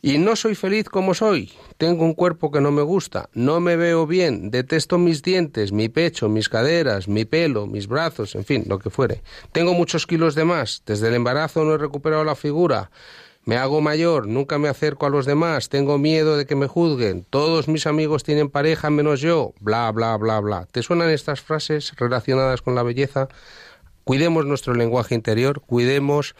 Y 0.00 0.18
no 0.18 0.36
soy 0.36 0.54
feliz 0.54 0.88
como 0.88 1.12
soy. 1.12 1.50
Tengo 1.76 2.04
un 2.04 2.14
cuerpo 2.14 2.52
que 2.52 2.60
no 2.60 2.70
me 2.70 2.82
gusta, 2.82 3.28
no 3.32 3.58
me 3.58 3.74
veo 3.74 4.06
bien, 4.06 4.52
detesto 4.52 4.96
mis 4.96 5.22
dientes, 5.22 5.72
mi 5.72 5.88
pecho, 5.88 6.28
mis 6.28 6.48
caderas, 6.48 7.08
mi 7.08 7.24
pelo, 7.24 7.66
mis 7.66 7.88
brazos, 7.88 8.36
en 8.36 8.44
fin, 8.44 8.62
lo 8.68 8.78
que 8.78 8.90
fuere. 8.90 9.24
Tengo 9.50 9.74
muchos 9.74 10.06
kilos 10.06 10.36
de 10.36 10.44
más, 10.44 10.84
desde 10.86 11.08
el 11.08 11.14
embarazo 11.14 11.64
no 11.64 11.74
he 11.74 11.78
recuperado 11.78 12.22
la 12.22 12.36
figura. 12.36 12.92
Me 13.44 13.56
hago 13.56 13.80
mayor, 13.80 14.28
nunca 14.28 14.56
me 14.56 14.68
acerco 14.68 15.06
a 15.06 15.10
los 15.10 15.26
demás, 15.26 15.68
tengo 15.68 15.98
miedo 15.98 16.36
de 16.36 16.46
que 16.46 16.54
me 16.54 16.68
juzguen, 16.68 17.26
todos 17.28 17.66
mis 17.66 17.88
amigos 17.88 18.22
tienen 18.22 18.50
pareja 18.50 18.88
menos 18.88 19.20
yo, 19.20 19.54
bla, 19.58 19.90
bla, 19.90 20.16
bla, 20.16 20.38
bla. 20.38 20.68
¿Te 20.70 20.84
suenan 20.84 21.10
estas 21.10 21.40
frases 21.40 21.92
relacionadas 21.96 22.62
con 22.62 22.76
la 22.76 22.84
belleza? 22.84 23.26
Cuidemos 24.04 24.46
nuestro 24.46 24.74
lenguaje 24.74 25.14
interior, 25.14 25.60
cuidemos 25.60 26.34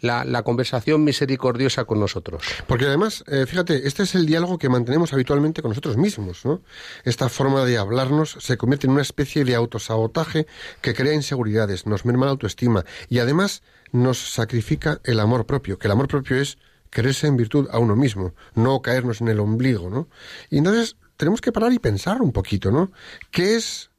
la, 0.00 0.42
conversación 0.42 1.04
misericordiosa 1.04 1.84
con 1.84 2.00
nosotros. 2.00 2.42
Porque 2.66 2.86
además, 2.86 3.24
eh, 3.26 3.46
fíjate, 3.46 3.86
este 3.86 4.02
es 4.04 4.14
el 4.14 4.26
diálogo 4.26 4.58
que 4.58 4.68
mantenemos 4.68 5.12
habitualmente 5.12 5.62
con 5.62 5.70
nosotros 5.70 5.96
mismos, 5.96 6.44
¿no? 6.44 6.62
Esta 7.04 7.28
forma 7.28 7.64
de 7.64 7.78
hablarnos 7.78 8.36
se 8.40 8.56
convierte 8.56 8.86
en 8.86 8.94
una 8.94 9.02
especie 9.02 9.44
de 9.44 9.54
autosabotaje 9.54 10.46
que 10.80 10.94
crea 10.94 11.14
inseguridades, 11.14 11.86
nos 11.86 12.04
merma 12.04 12.26
la 12.26 12.32
autoestima 12.32 12.84
y 13.08 13.18
además 13.18 13.62
nos 13.92 14.18
sacrifica 14.18 15.00
el 15.04 15.20
amor 15.20 15.46
propio, 15.46 15.78
que 15.78 15.88
el 15.88 15.92
amor 15.92 16.08
propio 16.08 16.36
es 16.36 16.58
quererse 16.90 17.26
en 17.26 17.36
virtud 17.36 17.68
a 17.70 17.78
uno 17.78 17.96
mismo, 17.96 18.34
no 18.54 18.82
caernos 18.82 19.20
en 19.20 19.28
el 19.28 19.40
ombligo, 19.40 19.90
¿no? 19.90 20.08
Y 20.48 20.58
entonces 20.58 20.96
tenemos 21.16 21.40
que 21.40 21.52
parar 21.52 21.72
y 21.72 21.78
pensar 21.78 22.22
un 22.22 22.32
poquito, 22.32 22.70
¿no? 22.70 22.90
¿Qué 23.30 23.56
es, 23.56 23.90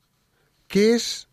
qué 0.68 0.96
es 0.96 1.28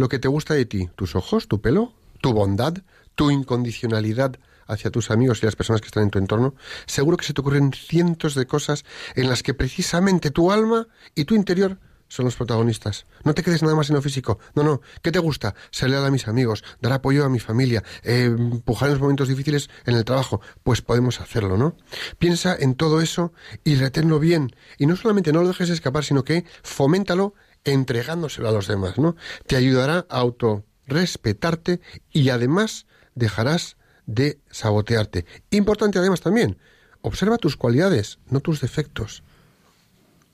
lo 0.00 0.08
que 0.08 0.18
te 0.18 0.28
gusta 0.28 0.54
de 0.54 0.64
ti? 0.64 0.88
¿Tus 0.96 1.14
ojos, 1.14 1.46
tu 1.46 1.60
pelo, 1.60 1.92
tu 2.20 2.32
bondad, 2.32 2.74
tu 3.14 3.30
incondicionalidad 3.30 4.38
hacia 4.66 4.90
tus 4.90 5.10
amigos 5.10 5.42
y 5.42 5.46
las 5.46 5.56
personas 5.56 5.80
que 5.80 5.88
están 5.88 6.04
en 6.04 6.10
tu 6.10 6.18
entorno, 6.18 6.54
seguro 6.86 7.16
que 7.16 7.26
se 7.26 7.34
te 7.34 7.40
ocurren 7.40 7.72
cientos 7.72 8.34
de 8.34 8.46
cosas 8.46 8.84
en 9.14 9.28
las 9.28 9.42
que 9.42 9.52
precisamente 9.52 10.30
tu 10.30 10.52
alma 10.52 10.86
y 11.14 11.24
tu 11.24 11.34
interior 11.34 11.78
son 12.08 12.24
los 12.24 12.34
protagonistas. 12.34 13.06
No 13.24 13.34
te 13.34 13.42
quedes 13.42 13.62
nada 13.62 13.76
más 13.76 13.88
en 13.88 13.96
lo 13.96 14.02
físico. 14.02 14.38
No, 14.54 14.64
no. 14.64 14.80
¿Qué 15.00 15.12
te 15.12 15.20
gusta? 15.20 15.54
Salir 15.70 15.96
a 15.96 16.10
mis 16.10 16.26
amigos, 16.26 16.64
dar 16.80 16.92
apoyo 16.92 17.24
a 17.24 17.28
mi 17.28 17.38
familia, 17.38 17.84
empujar 18.02 18.88
en 18.88 18.94
los 18.94 19.00
momentos 19.00 19.28
difíciles 19.28 19.70
en 19.86 19.94
el 19.94 20.04
trabajo. 20.04 20.40
Pues 20.64 20.82
podemos 20.82 21.20
hacerlo, 21.20 21.56
¿no? 21.56 21.76
Piensa 22.18 22.56
en 22.58 22.74
todo 22.74 23.00
eso 23.00 23.32
y 23.64 23.76
reténlo 23.76 24.18
bien. 24.18 24.50
Y 24.76 24.86
no 24.86 24.96
solamente 24.96 25.32
no 25.32 25.42
lo 25.42 25.48
dejes 25.48 25.70
escapar, 25.70 26.04
sino 26.04 26.24
que 26.24 26.44
foméntalo 26.62 27.34
entregándoselo 27.64 28.48
a 28.48 28.52
los 28.52 28.66
demás, 28.66 28.98
¿no? 28.98 29.16
Te 29.46 29.56
ayudará 29.56 30.06
a 30.08 30.18
autorrespetarte 30.18 31.80
y 32.12 32.30
además 32.30 32.86
dejarás 33.14 33.76
de 34.06 34.40
sabotearte. 34.50 35.26
Importante 35.50 35.98
además 35.98 36.20
también, 36.20 36.58
observa 37.02 37.38
tus 37.38 37.56
cualidades, 37.56 38.18
no 38.28 38.40
tus 38.40 38.60
defectos. 38.60 39.22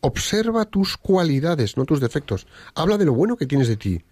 Observa 0.00 0.64
tus 0.66 0.96
cualidades, 0.96 1.76
no 1.76 1.84
tus 1.84 2.00
defectos. 2.00 2.46
Habla 2.74 2.96
de 2.96 3.06
lo 3.06 3.14
bueno 3.14 3.36
que 3.36 3.46
tienes 3.46 3.68
de 3.68 3.76
ti, 3.76 4.04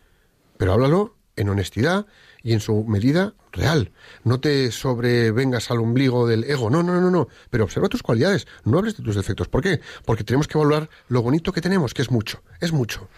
pero 0.57 0.73
háblalo 0.73 1.17
en 1.37 1.49
honestidad 1.49 2.07
y 2.45 2.53
en 2.53 2.61
su 2.61 2.85
medida 2.85 3.35
real. 3.53 3.91
No 4.23 4.39
te 4.39 4.71
sobrevengas 4.71 5.71
al 5.71 5.79
ombligo 5.79 6.27
del 6.27 6.45
ego, 6.45 6.69
no, 6.71 6.83
no, 6.83 7.01
no, 7.01 7.11
no, 7.11 7.29
pero 7.51 7.65
observa 7.65 7.89
tus 7.89 8.03
cualidades, 8.03 8.47
no 8.65 8.79
hables 8.79 8.97
de 8.97 9.03
tus 9.03 9.17
defectos. 9.17 9.49
¿Por 9.49 9.63
qué? 9.63 9.81
Porque 10.05 10.25
tenemos 10.25 10.47
que 10.47 10.59
valorar 10.59 10.91
lo 11.09 11.23
bonito 11.23 11.53
que 11.53 11.63
tenemos, 11.63 11.95
que 11.95 12.03
es 12.03 12.11
mucho, 12.11 12.43
es 12.61 12.73
mucho. 12.73 13.09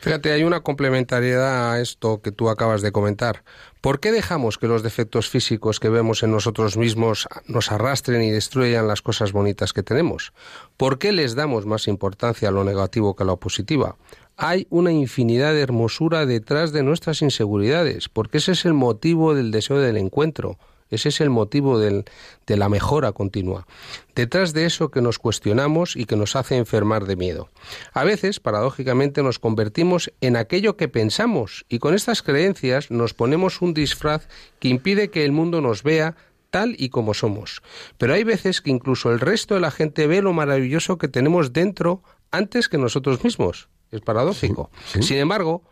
Fíjate, 0.00 0.32
hay 0.32 0.44
una 0.44 0.60
complementariedad 0.60 1.72
a 1.72 1.80
esto 1.80 2.22
que 2.22 2.30
tú 2.30 2.48
acabas 2.48 2.80
de 2.80 2.92
comentar. 2.92 3.42
¿Por 3.80 4.00
qué 4.00 4.12
dejamos 4.12 4.58
que 4.58 4.68
los 4.68 4.82
defectos 4.82 5.28
físicos 5.28 5.80
que 5.80 5.88
vemos 5.88 6.22
en 6.22 6.30
nosotros 6.30 6.76
mismos 6.76 7.28
nos 7.46 7.70
arrastren 7.72 8.22
y 8.22 8.30
destruyan 8.30 8.88
las 8.88 9.02
cosas 9.02 9.32
bonitas 9.32 9.72
que 9.72 9.82
tenemos? 9.82 10.32
¿Por 10.76 10.98
qué 10.98 11.12
les 11.12 11.34
damos 11.34 11.66
más 11.66 11.88
importancia 11.88 12.48
a 12.48 12.52
lo 12.52 12.64
negativo 12.64 13.14
que 13.16 13.22
a 13.22 13.26
lo 13.26 13.38
positivo? 13.38 13.96
Hay 14.36 14.66
una 14.68 14.92
infinidad 14.92 15.54
de 15.54 15.62
hermosura 15.62 16.26
detrás 16.26 16.72
de 16.72 16.82
nuestras 16.82 17.22
inseguridades, 17.22 18.08
porque 18.08 18.38
ese 18.38 18.52
es 18.52 18.64
el 18.66 18.74
motivo 18.74 19.34
del 19.34 19.50
deseo 19.50 19.78
del 19.78 19.96
encuentro, 19.96 20.58
ese 20.90 21.08
es 21.08 21.20
el 21.20 21.30
motivo 21.30 21.80
de 21.80 22.04
la 22.46 22.68
mejora 22.68 23.12
continua. 23.12 23.66
Detrás 24.14 24.52
de 24.52 24.66
eso 24.66 24.90
que 24.90 25.00
nos 25.00 25.18
cuestionamos 25.18 25.96
y 25.96 26.04
que 26.04 26.16
nos 26.16 26.36
hace 26.36 26.56
enfermar 26.56 27.06
de 27.06 27.16
miedo. 27.16 27.48
A 27.92 28.04
veces, 28.04 28.38
paradójicamente, 28.38 29.22
nos 29.22 29.38
convertimos 29.38 30.12
en 30.20 30.36
aquello 30.36 30.76
que 30.76 30.88
pensamos 30.88 31.64
y 31.68 31.80
con 31.80 31.94
estas 31.94 32.22
creencias 32.22 32.90
nos 32.90 33.14
ponemos 33.14 33.62
un 33.62 33.74
disfraz 33.74 34.28
que 34.60 34.68
impide 34.68 35.10
que 35.10 35.24
el 35.24 35.32
mundo 35.32 35.60
nos 35.60 35.82
vea 35.82 36.14
tal 36.50 36.76
y 36.78 36.90
como 36.90 37.14
somos. 37.14 37.62
Pero 37.98 38.14
hay 38.14 38.22
veces 38.22 38.60
que 38.60 38.70
incluso 38.70 39.10
el 39.10 39.18
resto 39.18 39.54
de 39.54 39.60
la 39.60 39.72
gente 39.72 40.06
ve 40.06 40.22
lo 40.22 40.32
maravilloso 40.32 40.98
que 40.98 41.08
tenemos 41.08 41.52
dentro 41.52 42.02
antes 42.30 42.68
que 42.68 42.78
nosotros 42.78 43.24
mismos. 43.24 43.68
Es 43.90 44.00
paradójico. 44.00 44.70
Sin 45.00 45.18
embargo, 45.18 45.62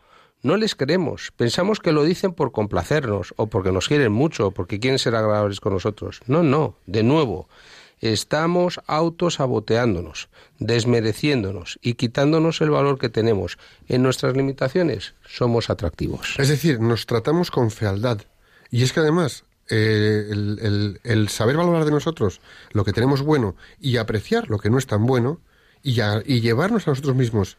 no 0.45 0.57
les 0.57 0.75
creemos. 0.75 1.33
Pensamos 1.37 1.81
que 1.81 1.93
lo 1.93 2.05
dicen 2.05 2.35
por 2.35 2.53
complacernos, 2.53 3.33
o 3.37 3.47
porque 3.47 3.73
nos 3.73 3.89
quieren 3.89 4.13
mucho, 4.13 4.49
o 4.49 4.51
porque 4.51 4.79
quieren 4.79 4.99
ser 4.99 5.15
agradables 5.17 5.59
con 5.59 5.73
nosotros. 5.73 6.21
No, 6.27 6.43
no. 6.43 6.77
De 6.87 7.03
nuevo, 7.03 7.49
estamos 8.01 8.79
autosaboteándonos, 8.87 10.29
desmereciéndonos 10.59 11.79
y 11.83 11.95
quitándonos 11.95 12.61
el 12.61 12.71
valor 12.71 12.99
que 12.99 13.09
tenemos. 13.09 13.59
En 13.89 14.03
nuestras 14.03 14.37
limitaciones 14.37 15.15
somos 15.27 15.71
atractivos. 15.71 16.35
Es 16.39 16.49
decir, 16.49 16.79
nos 16.79 17.07
tratamos 17.07 17.51
con 17.51 17.71
fealdad. 17.71 18.21
Y 18.71 18.83
es 18.83 18.93
que 18.93 19.01
además, 19.01 19.45
eh, 19.71 20.29
el, 20.31 21.29
saber 21.31 21.57
valorar 21.57 21.87
de 21.87 21.91
nosotros 21.91 22.43
lo 22.73 22.85
que 22.85 22.93
tenemos 22.93 23.23
bueno 23.23 23.57
y 23.81 23.97
apreciar 23.97 24.51
lo 24.51 24.59
que 24.59 24.69
no 24.69 24.77
es 24.77 24.87
tan 24.87 25.07
bueno 25.07 25.41
y, 25.83 26.03
y 26.27 26.41
llevarnos 26.43 26.87
a 26.87 26.91
nosotros 26.91 27.17
mismos 27.17 27.57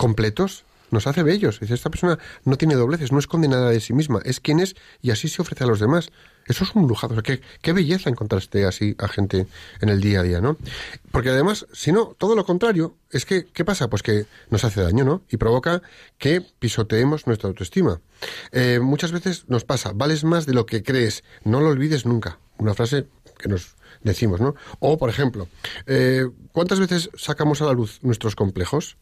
completos 0.00 0.64
nos 0.90 1.06
hace 1.06 1.22
bellos. 1.22 1.60
Dice, 1.60 1.74
esta 1.74 1.90
persona 1.90 2.18
no 2.46 2.56
tiene 2.56 2.74
dobleces, 2.74 3.12
no 3.12 3.18
esconde 3.18 3.48
nada 3.48 3.68
de 3.68 3.80
sí 3.80 3.92
misma, 3.92 4.20
es 4.24 4.40
quien 4.40 4.58
es 4.58 4.74
y 5.02 5.10
así 5.10 5.28
se 5.28 5.42
ofrece 5.42 5.64
a 5.64 5.66
los 5.66 5.78
demás. 5.78 6.10
Eso 6.46 6.64
es 6.64 6.74
un 6.74 6.88
lujazo. 6.88 7.22
qué, 7.22 7.42
qué 7.60 7.74
belleza 7.74 8.08
encontraste 8.08 8.64
así 8.64 8.96
a 8.98 9.08
gente 9.08 9.46
en 9.82 9.88
el 9.90 10.00
día 10.00 10.20
a 10.20 10.22
día, 10.22 10.40
¿no? 10.40 10.56
Porque 11.12 11.28
además, 11.28 11.66
si 11.74 11.92
no, 11.92 12.16
todo 12.16 12.34
lo 12.34 12.46
contrario, 12.46 12.96
es 13.10 13.26
que, 13.26 13.44
¿qué 13.52 13.62
pasa? 13.62 13.90
Pues 13.90 14.02
que 14.02 14.24
nos 14.48 14.64
hace 14.64 14.80
daño, 14.80 15.04
¿no? 15.04 15.22
Y 15.30 15.36
provoca 15.36 15.82
que 16.16 16.40
pisoteemos 16.40 17.26
nuestra 17.26 17.48
autoestima. 17.50 18.00
Eh, 18.50 18.80
muchas 18.80 19.12
veces 19.12 19.44
nos 19.48 19.64
pasa, 19.64 19.92
vales 19.94 20.24
más 20.24 20.46
de 20.46 20.54
lo 20.54 20.64
que 20.64 20.82
crees, 20.82 21.24
no 21.44 21.60
lo 21.60 21.68
olvides 21.68 22.06
nunca. 22.06 22.38
Una 22.56 22.72
frase 22.72 23.06
que 23.38 23.50
nos 23.50 23.76
decimos, 24.02 24.40
¿no? 24.40 24.54
O, 24.78 24.96
por 24.96 25.10
ejemplo, 25.10 25.46
eh, 25.86 26.26
¿cuántas 26.52 26.80
veces 26.80 27.10
sacamos 27.18 27.60
a 27.60 27.66
la 27.66 27.74
luz 27.74 27.98
nuestros 28.02 28.34
complejos? 28.34 28.96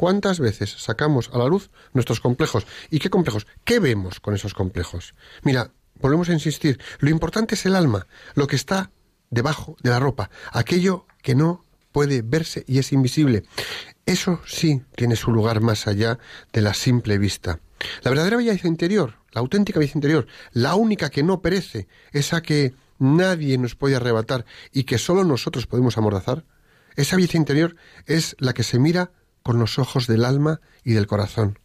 ¿Cuántas 0.00 0.40
veces 0.40 0.70
sacamos 0.78 1.28
a 1.30 1.36
la 1.36 1.46
luz 1.46 1.70
nuestros 1.92 2.20
complejos? 2.20 2.66
¿Y 2.88 3.00
qué 3.00 3.10
complejos? 3.10 3.46
¿Qué 3.64 3.80
vemos 3.80 4.18
con 4.18 4.34
esos 4.34 4.54
complejos? 4.54 5.14
Mira, 5.42 5.72
volvemos 6.00 6.30
a 6.30 6.32
insistir, 6.32 6.80
lo 7.00 7.10
importante 7.10 7.54
es 7.54 7.66
el 7.66 7.76
alma, 7.76 8.06
lo 8.34 8.46
que 8.46 8.56
está 8.56 8.92
debajo 9.28 9.76
de 9.82 9.90
la 9.90 10.00
ropa, 10.00 10.30
aquello 10.52 11.04
que 11.20 11.34
no 11.34 11.66
puede 11.92 12.22
verse 12.22 12.64
y 12.66 12.78
es 12.78 12.94
invisible. 12.94 13.42
Eso 14.06 14.40
sí 14.46 14.80
tiene 14.96 15.16
su 15.16 15.32
lugar 15.32 15.60
más 15.60 15.86
allá 15.86 16.18
de 16.50 16.62
la 16.62 16.72
simple 16.72 17.18
vista. 17.18 17.60
La 18.02 18.10
verdadera 18.10 18.38
belleza 18.38 18.68
interior, 18.68 19.18
la 19.32 19.42
auténtica 19.42 19.80
belleza 19.80 19.98
interior, 19.98 20.26
la 20.52 20.76
única 20.76 21.10
que 21.10 21.22
no 21.22 21.42
perece, 21.42 21.88
esa 22.12 22.40
que 22.40 22.72
nadie 22.98 23.58
nos 23.58 23.74
puede 23.74 23.96
arrebatar 23.96 24.46
y 24.72 24.84
que 24.84 24.96
solo 24.96 25.24
nosotros 25.24 25.66
podemos 25.66 25.98
amordazar, 25.98 26.46
esa 26.96 27.16
belleza 27.16 27.36
interior 27.36 27.76
es 28.06 28.34
la 28.38 28.54
que 28.54 28.62
se 28.62 28.78
mira 28.78 29.12
con 29.50 29.58
los 29.58 29.80
ojos 29.80 30.06
del 30.06 30.24
alma 30.24 30.60
y 30.84 30.92
del 30.92 31.08
corazón. 31.08 31.58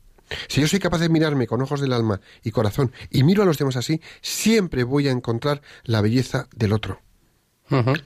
Si 0.48 0.60
yo 0.60 0.67
soy 0.67 0.80
capaz 0.80 0.98
de 0.98 1.08
mirarme 1.08 1.45
con 1.45 1.62
ojos 1.62 1.82
del 1.82 1.93
alma 1.93 2.19
y 2.41 2.50
corazón 2.50 2.91
y 3.12 3.21
miro 3.21 3.43
a 3.43 3.45
los 3.45 3.60
demás 3.60 3.76
así, 3.76 4.02
siempre 4.24 4.84
voy 4.84 5.08
a 5.08 5.12
encontrar 5.12 5.62
la 5.84 6.02
belleza 6.02 6.48
del 6.56 6.74
otro. 6.74 7.00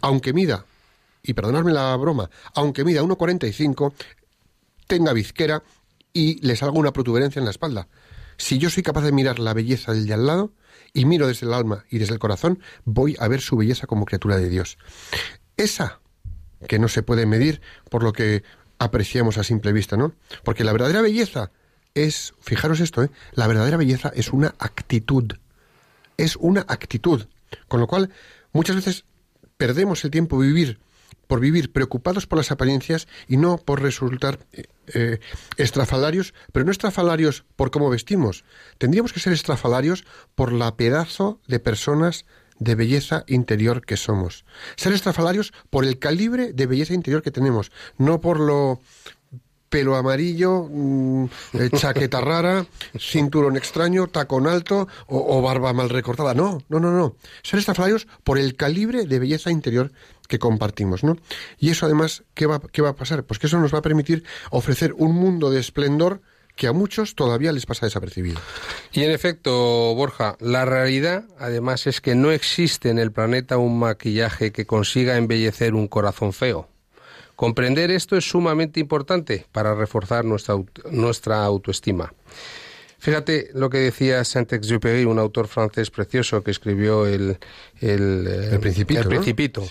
Aunque 0.01 0.33
mida, 0.33 0.65
y 1.23 1.33
perdonadme 1.33 1.71
la 1.71 1.95
broma, 1.95 2.29
aunque 2.55 2.83
mida 2.83 3.01
1,45, 3.03 3.93
tenga 4.85 5.13
bizquera 5.13 5.63
y 6.11 6.45
le 6.45 6.57
salga 6.57 6.77
una 6.77 6.91
protuberancia 6.91 7.39
en 7.39 7.45
la 7.45 7.51
espalda. 7.51 7.87
Si 8.35 8.57
yo 8.57 8.69
soy 8.69 8.83
capaz 8.83 9.03
de 9.03 9.13
mirar 9.13 9.39
la 9.39 9.53
belleza 9.53 9.93
del 9.93 10.07
de 10.07 10.13
al 10.13 10.25
lado 10.25 10.51
y 10.93 11.05
miro 11.05 11.25
desde 11.25 11.45
el 11.45 11.53
alma 11.53 11.85
y 11.89 11.99
desde 11.99 12.15
el 12.15 12.19
corazón, 12.19 12.59
voy 12.83 13.15
a 13.17 13.29
ver 13.29 13.39
su 13.39 13.55
belleza 13.55 13.87
como 13.87 14.03
criatura 14.03 14.35
de 14.35 14.49
Dios. 14.49 14.77
Esa 15.55 16.01
que 16.67 16.79
no 16.79 16.87
se 16.89 17.03
puede 17.03 17.25
medir 17.25 17.61
por 17.89 18.03
lo 18.03 18.11
que 18.11 18.43
apreciamos 18.79 19.37
a 19.37 19.43
simple 19.43 19.73
vista, 19.73 19.97
¿no? 19.97 20.13
Porque 20.43 20.63
la 20.63 20.71
verdadera 20.71 21.01
belleza 21.01 21.51
es, 21.93 22.33
fijaros 22.39 22.79
esto, 22.79 23.03
¿eh? 23.03 23.11
la 23.33 23.47
verdadera 23.47 23.77
belleza 23.77 24.11
es 24.15 24.31
una 24.31 24.55
actitud, 24.59 25.33
es 26.17 26.35
una 26.37 26.61
actitud, 26.61 27.27
con 27.67 27.79
lo 27.79 27.87
cual 27.87 28.09
muchas 28.51 28.77
veces 28.77 29.05
perdemos 29.57 30.03
el 30.05 30.11
tiempo 30.11 30.37
vivir 30.37 30.79
por 31.27 31.39
vivir 31.39 31.71
preocupados 31.71 32.25
por 32.25 32.37
las 32.37 32.51
apariencias 32.51 33.07
y 33.27 33.37
no 33.37 33.57
por 33.57 33.83
resultar 33.83 34.39
eh, 34.51 34.63
eh, 34.95 35.19
estrafalarios, 35.57 36.33
pero 36.51 36.65
no 36.65 36.71
estrafalarios 36.71 37.45
por 37.55 37.69
cómo 37.69 37.91
vestimos. 37.91 38.43
Tendríamos 38.79 39.13
que 39.13 39.19
ser 39.19 39.33
estrafalarios 39.33 40.05
por 40.33 40.51
la 40.51 40.75
pedazo 40.75 41.39
de 41.47 41.59
personas 41.59 42.25
de 42.59 42.75
belleza 42.75 43.23
interior 43.27 43.85
que 43.85 43.97
somos. 43.97 44.45
Ser 44.75 44.93
estrafalarios 44.93 45.53
por 45.69 45.85
el 45.85 45.97
calibre 45.97 46.53
de 46.53 46.67
belleza 46.67 46.93
interior 46.93 47.21
que 47.21 47.31
tenemos, 47.31 47.71
no 47.97 48.21
por 48.21 48.39
lo 48.39 48.81
pelo 49.69 49.95
amarillo, 49.95 50.67
mm, 50.69 51.25
eh, 51.53 51.69
chaqueta 51.75 52.21
rara, 52.21 52.65
cinturón 52.97 53.55
extraño, 53.55 54.07
tacón 54.07 54.47
alto 54.47 54.87
o, 55.07 55.41
barba 55.41 55.73
mal 55.73 55.89
recortada. 55.89 56.33
No, 56.33 56.59
no, 56.69 56.79
no, 56.79 56.91
no. 56.91 57.15
Ser 57.43 57.59
estrafalarios 57.59 58.07
por 58.23 58.37
el 58.37 58.55
calibre 58.55 59.05
de 59.05 59.19
belleza 59.19 59.51
interior 59.51 59.91
que 60.27 60.39
compartimos, 60.39 61.03
¿no? 61.03 61.17
Y 61.59 61.69
eso 61.69 61.85
además, 61.85 62.23
¿qué 62.33 62.45
va, 62.45 62.59
¿qué 62.59 62.81
va 62.81 62.89
a 62.89 62.95
pasar? 62.95 63.23
Pues 63.23 63.39
que 63.39 63.47
eso 63.47 63.59
nos 63.59 63.73
va 63.73 63.79
a 63.79 63.83
permitir 63.83 64.23
ofrecer 64.51 64.93
un 64.97 65.15
mundo 65.15 65.49
de 65.49 65.59
esplendor 65.59 66.21
que 66.59 66.67
a 66.67 66.73
muchos 66.73 67.15
todavía 67.15 67.53
les 67.53 67.65
pasa 67.65 67.85
desapercibido. 67.85 68.37
Y 68.91 69.03
en 69.03 69.11
efecto, 69.11 69.95
Borja, 69.95 70.35
la 70.41 70.65
realidad 70.65 71.23
además 71.39 71.87
es 71.87 72.01
que 72.01 72.15
no 72.15 72.31
existe 72.31 72.89
en 72.89 72.99
el 72.99 73.13
planeta 73.13 73.57
un 73.57 73.79
maquillaje 73.79 74.51
que 74.51 74.65
consiga 74.65 75.15
embellecer 75.15 75.73
un 75.73 75.87
corazón 75.87 76.33
feo. 76.33 76.67
Comprender 77.37 77.91
esto 77.91 78.17
es 78.17 78.29
sumamente 78.29 78.81
importante 78.81 79.45
para 79.53 79.73
reforzar 79.73 80.25
nuestra, 80.25 80.55
nuestra 80.91 81.45
autoestima. 81.45 82.13
Fíjate 82.97 83.51
lo 83.53 83.69
que 83.69 83.77
decía 83.77 84.25
Saint-Exupéry, 84.25 85.05
un 85.05 85.17
autor 85.17 85.47
francés 85.47 85.89
precioso 85.89 86.43
que 86.43 86.51
escribió 86.51 87.07
el, 87.07 87.37
el, 87.79 88.27
el 88.27 88.59
Principito. 88.59 88.99
El 88.99 89.07
principito. 89.07 89.65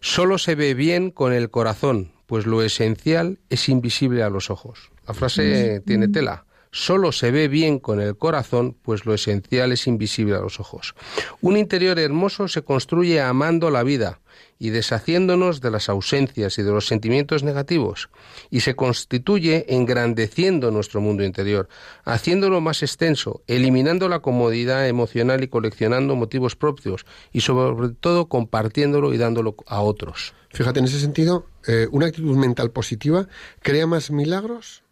Solo 0.00 0.38
se 0.38 0.56
ve 0.56 0.74
bien 0.74 1.12
con 1.12 1.32
el 1.32 1.50
corazón, 1.50 2.10
pues 2.32 2.46
lo 2.46 2.62
esencial 2.62 3.40
es 3.50 3.68
invisible 3.68 4.22
a 4.22 4.30
los 4.30 4.48
ojos. 4.48 4.90
La 5.06 5.12
frase 5.12 5.82
tiene 5.84 6.08
tela. 6.08 6.46
Solo 6.70 7.12
se 7.12 7.30
ve 7.30 7.46
bien 7.46 7.78
con 7.78 8.00
el 8.00 8.16
corazón, 8.16 8.74
pues 8.80 9.04
lo 9.04 9.12
esencial 9.12 9.70
es 9.70 9.86
invisible 9.86 10.36
a 10.36 10.40
los 10.40 10.58
ojos. 10.58 10.94
Un 11.42 11.58
interior 11.58 11.98
hermoso 11.98 12.48
se 12.48 12.62
construye 12.62 13.20
amando 13.20 13.70
la 13.70 13.82
vida 13.82 14.20
y 14.58 14.70
deshaciéndonos 14.70 15.60
de 15.60 15.72
las 15.72 15.90
ausencias 15.90 16.56
y 16.56 16.62
de 16.62 16.70
los 16.70 16.86
sentimientos 16.86 17.42
negativos, 17.42 18.08
y 18.48 18.60
se 18.60 18.76
constituye 18.76 19.66
engrandeciendo 19.68 20.70
nuestro 20.70 21.02
mundo 21.02 21.24
interior, 21.24 21.68
haciéndolo 22.04 22.62
más 22.62 22.82
extenso, 22.82 23.42
eliminando 23.46 24.08
la 24.08 24.20
comodidad 24.20 24.88
emocional 24.88 25.44
y 25.44 25.48
coleccionando 25.48 26.16
motivos 26.16 26.56
propios, 26.56 27.04
y 27.30 27.42
sobre 27.42 27.90
todo 27.90 28.30
compartiéndolo 28.30 29.12
y 29.12 29.18
dándolo 29.18 29.54
a 29.66 29.82
otros. 29.82 30.32
Fíjate, 30.48 30.78
en 30.78 30.86
ese 30.86 30.98
sentido, 30.98 31.46
eh, 31.66 31.88
una 31.90 32.06
actitud 32.06 32.36
mental 32.36 32.70
positiva 32.70 33.28
crea 33.60 33.86
más 33.86 34.10
milagros 34.10 34.82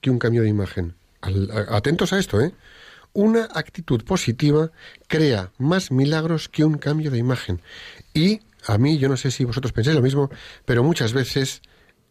que 0.00 0.10
un 0.10 0.18
cambio 0.18 0.42
de 0.42 0.48
imagen. 0.48 0.94
atentos 1.68 2.12
a 2.12 2.18
esto, 2.18 2.40
¿eh? 2.40 2.52
Una 3.12 3.48
actitud 3.54 4.04
positiva 4.04 4.70
crea 5.08 5.50
más 5.58 5.90
milagros 5.90 6.48
que 6.48 6.64
un 6.64 6.78
cambio 6.78 7.10
de 7.10 7.18
imagen. 7.18 7.60
Y 8.14 8.40
a 8.66 8.78
mí, 8.78 8.98
yo 8.98 9.08
no 9.08 9.16
sé 9.16 9.30
si 9.30 9.44
vosotros 9.44 9.72
pensáis 9.72 9.96
lo 9.96 10.02
mismo, 10.02 10.30
pero 10.64 10.84
muchas 10.84 11.12
veces 11.12 11.60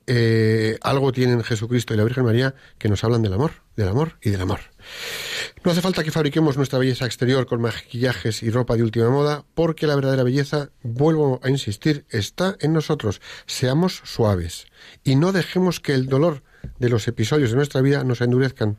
eh, 0.08 0.78
algo 0.82 1.12
tienen 1.12 1.43
Jesucristo 1.43 1.93
y 1.93 1.98
la 1.98 2.04
Virgen 2.04 2.26
María 2.26 2.56
que 2.78 2.89
nos 2.89 3.04
hablan 3.04 3.22
del 3.22 3.34
amor, 3.34 3.52
del 3.76 3.88
amor 3.88 4.17
y 4.22 4.32
del 4.32 4.41
amor. 4.41 4.60
No 5.63 5.71
hace 5.71 5.82
falta 5.82 6.04
que 6.04 6.12
fabriquemos 6.12 6.56
nuestra 6.56 6.80
belleza 6.80 7.06
exterior 7.06 7.45
con 7.45 7.62
maquillajes 7.62 8.43
y 8.43 8.49
ropa 8.49 8.75
de 8.75 8.84
última 8.84 9.10
moda, 9.10 9.43
porque 9.56 9.88
la 9.88 9.95
verdadera 9.95 10.23
belleza, 10.23 10.69
vuelvo 10.84 11.39
a 11.43 11.49
insistir, 11.49 12.06
está 12.10 12.56
en 12.62 12.73
nosotros. 12.73 13.21
Seamos 13.45 14.02
suaves 14.06 14.67
y 15.04 15.15
no 15.15 15.32
dejemos 15.32 15.80
que 15.80 15.93
el 15.93 16.08
dolor 16.08 16.43
de 16.80 16.89
los 16.89 17.08
episodios 17.08 17.52
de 17.52 17.58
nuestra 17.58 17.82
vida 17.82 18.04
nos 18.04 18.21
endurezcan. 18.21 18.78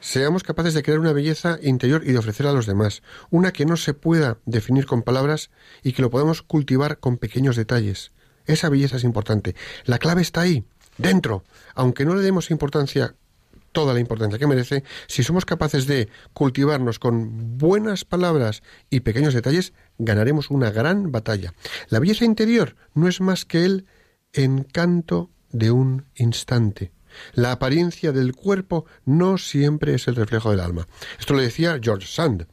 Seamos 0.00 0.42
capaces 0.42 0.74
de 0.74 0.82
crear 0.82 0.98
una 0.98 1.12
belleza 1.12 1.58
interior 1.62 2.02
y 2.04 2.12
de 2.12 2.18
ofrecer 2.18 2.46
a 2.46 2.52
los 2.52 2.66
demás, 2.66 3.02
una 3.30 3.52
que 3.52 3.66
no 3.66 3.76
se 3.76 3.92
pueda 3.92 4.38
definir 4.46 4.86
con 4.86 5.02
palabras 5.02 5.50
y 5.82 5.92
que 5.92 6.02
lo 6.02 6.10
podamos 6.10 6.42
cultivar 6.42 6.98
con 6.98 7.18
pequeños 7.18 7.54
detalles. 7.54 8.10
Esa 8.46 8.70
belleza 8.70 8.96
es 8.96 9.04
importante. 9.04 9.54
La 9.84 9.98
clave 9.98 10.22
está 10.22 10.40
ahí, 10.40 10.64
dentro. 10.96 11.44
Aunque 11.74 12.04
no 12.04 12.14
le 12.14 12.22
demos 12.22 12.50
importancia 12.50 13.14
toda 13.72 13.94
la 13.94 14.00
importancia 14.00 14.38
que 14.38 14.46
merece, 14.46 14.84
si 15.06 15.22
somos 15.22 15.44
capaces 15.44 15.86
de 15.86 16.08
cultivarnos 16.32 16.98
con 16.98 17.58
buenas 17.58 18.04
palabras 18.04 18.62
y 18.90 19.00
pequeños 19.00 19.34
detalles, 19.34 19.72
ganaremos 19.98 20.50
una 20.50 20.70
gran 20.70 21.12
batalla. 21.12 21.54
La 21.88 21.98
belleza 21.98 22.24
interior 22.24 22.76
no 22.94 23.08
es 23.08 23.20
más 23.20 23.44
que 23.44 23.64
el 23.64 23.86
encanto 24.32 25.30
de 25.50 25.70
un 25.70 26.06
instante. 26.14 26.92
La 27.32 27.52
apariencia 27.52 28.12
del 28.12 28.34
cuerpo 28.34 28.86
no 29.04 29.38
siempre 29.38 29.94
es 29.94 30.06
el 30.08 30.16
reflejo 30.16 30.50
del 30.50 30.60
alma. 30.60 30.86
Esto 31.18 31.34
lo 31.34 31.40
decía 31.40 31.78
George 31.82 32.06
Sand. 32.06 32.46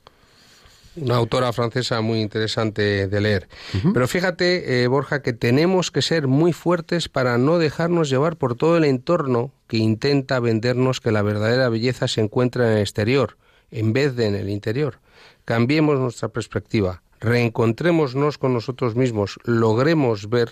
Una 0.99 1.15
autora 1.15 1.53
francesa 1.53 2.01
muy 2.01 2.21
interesante 2.21 3.07
de 3.07 3.21
leer. 3.21 3.47
Pero 3.93 4.07
fíjate, 4.07 4.83
eh, 4.83 4.87
Borja, 4.87 5.21
que 5.21 5.33
tenemos 5.33 5.91
que 5.91 6.01
ser 6.01 6.27
muy 6.27 6.53
fuertes 6.53 7.07
para 7.07 7.37
no 7.37 7.59
dejarnos 7.59 8.09
llevar 8.09 8.37
por 8.37 8.55
todo 8.55 8.77
el 8.77 8.83
entorno 8.83 9.51
que 9.67 9.77
intenta 9.77 10.39
vendernos 10.39 10.99
que 10.99 11.11
la 11.11 11.21
verdadera 11.21 11.69
belleza 11.69 12.07
se 12.07 12.21
encuentra 12.21 12.67
en 12.67 12.77
el 12.77 12.81
exterior, 12.81 13.37
en 13.69 13.93
vez 13.93 14.15
de 14.15 14.25
en 14.25 14.35
el 14.35 14.49
interior. 14.49 14.99
Cambiemos 15.45 15.99
nuestra 15.99 16.29
perspectiva, 16.29 17.03
reencontrémonos 17.19 18.37
con 18.37 18.53
nosotros 18.53 18.95
mismos, 18.95 19.39
logremos 19.43 20.29
ver 20.29 20.49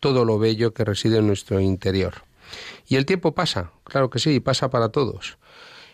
todo 0.00 0.24
lo 0.24 0.38
bello 0.38 0.72
que 0.72 0.84
reside 0.84 1.18
en 1.18 1.26
nuestro 1.26 1.60
interior. 1.60 2.22
Y 2.86 2.96
el 2.96 3.06
tiempo 3.06 3.34
pasa, 3.34 3.72
claro 3.84 4.10
que 4.10 4.18
sí, 4.18 4.40
pasa 4.40 4.70
para 4.70 4.90
todos. 4.90 5.38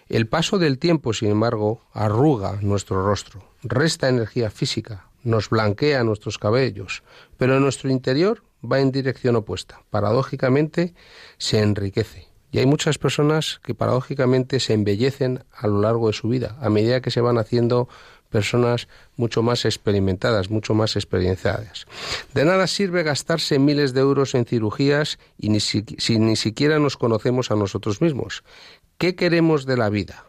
El 0.09 0.27
paso 0.27 0.59
del 0.59 0.79
tiempo, 0.79 1.13
sin 1.15 1.31
embargo, 1.31 1.83
arruga 1.93 2.59
nuestro 2.61 3.05
rostro, 3.05 3.43
resta 3.65 4.09
energía 4.09 4.51
física, 4.51 5.09
nos 5.25 5.49
blanquea 5.49 6.05
nuestros 6.05 6.39
cabellos, 6.39 7.03
pero 7.37 7.59
nuestro 7.59 7.91
interior 7.91 8.43
va 8.65 8.81
en 8.81 8.93
dirección 8.93 9.37
opuesta. 9.37 9.81
Paradójicamente, 9.91 10.95
se 11.39 11.61
enriquece. 11.61 12.29
Y 12.53 12.59
hay 12.59 12.67
muchas 12.67 12.99
personas 12.99 13.61
que 13.65 13.75
paradójicamente 13.75 14.61
se 14.61 14.75
embellecen 14.75 15.45
a 15.53 15.67
lo 15.67 15.81
largo 15.81 16.07
de 16.07 16.13
su 16.13 16.29
vida, 16.29 16.57
a 16.61 16.71
medida 16.71 17.01
que 17.01 17.11
se 17.11 17.21
van 17.21 17.39
haciendo 17.39 17.89
personas 18.31 18.89
mucho 19.17 19.43
más 19.43 19.65
experimentadas, 19.65 20.51
mucho 20.51 20.75
más 20.75 20.97
experienciadas. 20.97 21.87
De 22.33 22.45
nada 22.45 22.67
sirve 22.67 23.03
gastarse 23.03 23.59
miles 23.59 23.93
de 23.93 24.01
euros 24.01 24.35
en 24.35 24.45
cirugías 24.45 25.19
y 25.39 25.49
ni 25.49 25.61
si, 25.61 25.85
ni 26.19 26.37
siquiera 26.37 26.79
nos 26.79 26.97
conocemos 26.97 27.51
a 27.51 27.57
nosotros 27.57 28.01
mismos. 28.01 28.45
¿Qué 28.99 29.15
queremos 29.15 29.67
de 29.67 29.77
la 29.77 29.89
vida? 29.89 30.25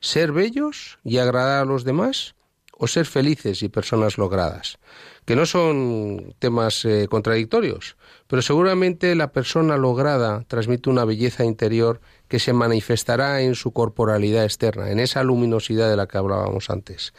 ¿Ser 0.00 0.32
bellos 0.32 0.98
y 1.04 1.18
agradar 1.18 1.62
a 1.62 1.64
los 1.64 1.84
demás? 1.84 2.34
¿O 2.82 2.88
ser 2.88 3.06
felices 3.06 3.62
y 3.62 3.68
personas 3.68 4.18
logradas? 4.18 4.80
Que 5.24 5.36
no 5.36 5.46
son 5.46 6.34
temas 6.40 6.84
eh, 6.84 7.06
contradictorios, 7.08 7.96
pero 8.26 8.42
seguramente 8.42 9.14
la 9.14 9.30
persona 9.30 9.76
lograda 9.76 10.42
transmite 10.48 10.90
una 10.90 11.04
belleza 11.04 11.44
interior 11.44 12.00
que 12.26 12.40
se 12.40 12.52
manifestará 12.52 13.40
en 13.42 13.54
su 13.54 13.70
corporalidad 13.70 14.42
externa, 14.42 14.90
en 14.90 14.98
esa 14.98 15.22
luminosidad 15.22 15.88
de 15.88 15.96
la 15.96 16.08
que 16.08 16.18
hablábamos 16.18 16.70
antes. 16.70 17.14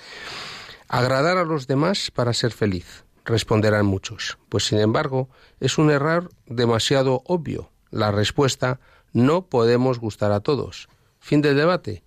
Agradar 0.90 1.38
a 1.38 1.46
los 1.46 1.66
demás 1.66 2.12
para 2.12 2.34
ser 2.34 2.52
feliz, 2.52 3.06
responderán 3.24 3.86
muchos. 3.86 4.38
Pues 4.50 4.66
sin 4.66 4.80
embargo, 4.80 5.30
es 5.62 5.78
un 5.78 5.92
error 5.92 6.30
demasiado 6.46 7.22
obvio. 7.24 7.72
La 7.90 8.12
respuesta 8.12 8.82
no 9.14 9.46
podemos 9.46 10.00
gustar 10.00 10.34
a 10.34 10.42
todos. 10.42 10.90
Fin 11.22 11.42
del 11.42 11.56
debate. 11.56 12.04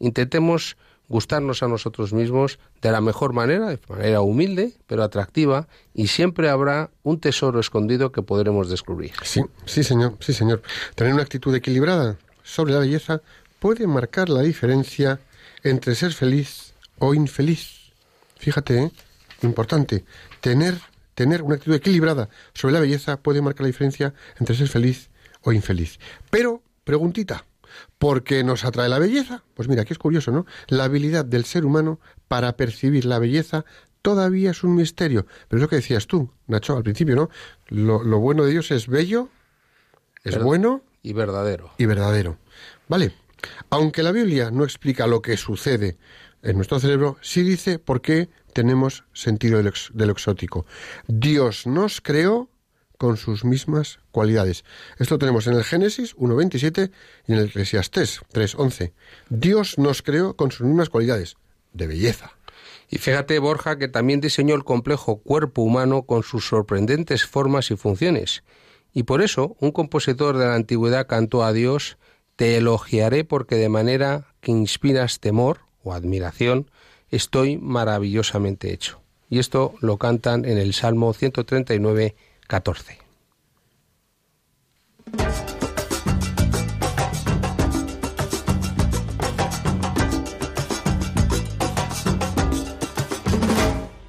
Intentemos 0.00 0.76
gustarnos 1.08 1.62
a 1.62 1.68
nosotros 1.68 2.12
mismos 2.12 2.58
de 2.82 2.90
la 2.90 3.00
mejor 3.00 3.32
manera, 3.32 3.68
de 3.68 3.78
manera 3.88 4.20
humilde, 4.20 4.74
pero 4.86 5.02
atractiva, 5.02 5.68
y 5.94 6.08
siempre 6.08 6.48
habrá 6.48 6.90
un 7.02 7.20
tesoro 7.20 7.60
escondido 7.60 8.12
que 8.12 8.22
podremos 8.22 8.68
descubrir. 8.68 9.12
Sí, 9.22 9.42
sí, 9.64 9.84
señor, 9.84 10.16
sí, 10.20 10.32
señor. 10.32 10.62
Tener 10.94 11.12
una 11.12 11.22
actitud 11.22 11.54
equilibrada 11.54 12.16
sobre 12.42 12.72
la 12.72 12.80
belleza 12.80 13.22
puede 13.58 13.86
marcar 13.86 14.28
la 14.28 14.42
diferencia 14.42 15.20
entre 15.62 15.94
ser 15.94 16.12
feliz 16.12 16.74
o 16.98 17.14
infeliz. 17.14 17.92
Fíjate, 18.38 18.82
¿eh? 18.82 18.92
importante, 19.42 20.04
tener, 20.40 20.78
tener 21.14 21.42
una 21.42 21.56
actitud 21.56 21.74
equilibrada 21.74 22.28
sobre 22.54 22.74
la 22.74 22.80
belleza 22.80 23.16
puede 23.16 23.42
marcar 23.42 23.62
la 23.62 23.68
diferencia 23.68 24.14
entre 24.38 24.56
ser 24.56 24.68
feliz 24.68 25.10
o 25.42 25.52
infeliz. 25.52 25.98
Pero, 26.30 26.62
preguntita, 26.84 27.44
¿por 27.98 28.22
qué 28.22 28.44
nos 28.44 28.64
atrae 28.64 28.88
la 28.88 28.98
belleza? 28.98 29.44
Pues 29.54 29.68
mira, 29.68 29.82
aquí 29.82 29.92
es 29.92 29.98
curioso, 29.98 30.30
¿no? 30.30 30.46
La 30.68 30.84
habilidad 30.84 31.24
del 31.24 31.44
ser 31.44 31.64
humano 31.64 32.00
para 32.28 32.56
percibir 32.56 33.04
la 33.04 33.18
belleza 33.18 33.64
todavía 34.02 34.50
es 34.50 34.62
un 34.62 34.74
misterio. 34.74 35.26
Pero 35.48 35.58
es 35.58 35.62
lo 35.62 35.68
que 35.68 35.76
decías 35.76 36.06
tú, 36.06 36.30
Nacho, 36.46 36.76
al 36.76 36.82
principio, 36.82 37.16
¿no? 37.16 37.30
Lo, 37.68 38.02
lo 38.02 38.18
bueno 38.20 38.44
de 38.44 38.52
Dios 38.52 38.70
es 38.70 38.86
bello, 38.86 39.28
es 40.24 40.40
bueno 40.40 40.82
y 41.02 41.12
verdadero. 41.12 41.72
Y 41.78 41.86
verdadero. 41.86 42.38
Vale. 42.88 43.12
Aunque 43.70 44.02
la 44.02 44.12
Biblia 44.12 44.50
no 44.50 44.64
explica 44.64 45.06
lo 45.06 45.22
que 45.22 45.36
sucede 45.36 45.98
en 46.42 46.56
nuestro 46.56 46.80
cerebro, 46.80 47.16
sí 47.20 47.42
dice 47.42 47.78
por 47.78 48.00
qué 48.00 48.28
tenemos 48.52 49.04
sentido 49.12 49.62
de 49.62 50.06
lo 50.06 50.12
exótico. 50.12 50.66
Dios 51.06 51.66
nos 51.66 52.00
creó 52.00 52.48
con 52.98 53.16
sus 53.16 53.44
mismas 53.44 53.98
cualidades. 54.10 54.64
Esto 54.98 55.18
tenemos 55.18 55.46
en 55.46 55.54
el 55.54 55.64
Génesis 55.64 56.16
1.27 56.16 56.90
y 57.26 57.32
en 57.32 57.38
el 57.38 57.46
Eclesiastés 57.46 58.20
3.11. 58.32 58.92
Dios 59.28 59.78
nos 59.78 60.02
creó 60.02 60.36
con 60.36 60.50
sus 60.50 60.66
mismas 60.66 60.88
cualidades 60.88 61.36
de 61.72 61.86
belleza. 61.86 62.32
Y 62.88 62.98
fíjate, 62.98 63.38
Borja, 63.38 63.78
que 63.78 63.88
también 63.88 64.20
diseñó 64.20 64.54
el 64.54 64.64
complejo 64.64 65.18
cuerpo 65.18 65.62
humano 65.62 66.02
con 66.02 66.22
sus 66.22 66.46
sorprendentes 66.46 67.26
formas 67.26 67.70
y 67.70 67.76
funciones. 67.76 68.44
Y 68.92 69.02
por 69.02 69.22
eso 69.22 69.56
un 69.60 69.72
compositor 69.72 70.38
de 70.38 70.46
la 70.46 70.54
antigüedad 70.54 71.06
cantó 71.06 71.44
a 71.44 71.52
Dios, 71.52 71.98
Te 72.36 72.58
elogiaré 72.58 73.24
porque 73.24 73.56
de 73.56 73.70
manera 73.70 74.34
que 74.42 74.52
inspiras 74.52 75.20
temor 75.20 75.60
o 75.82 75.94
admiración, 75.94 76.70
estoy 77.10 77.56
maravillosamente 77.56 78.72
hecho. 78.74 79.00
Y 79.28 79.38
esto 79.38 79.74
lo 79.80 79.96
cantan 79.96 80.44
en 80.44 80.58
el 80.58 80.74
Salmo 80.74 81.12
139, 81.12 82.14
14. 82.46 82.98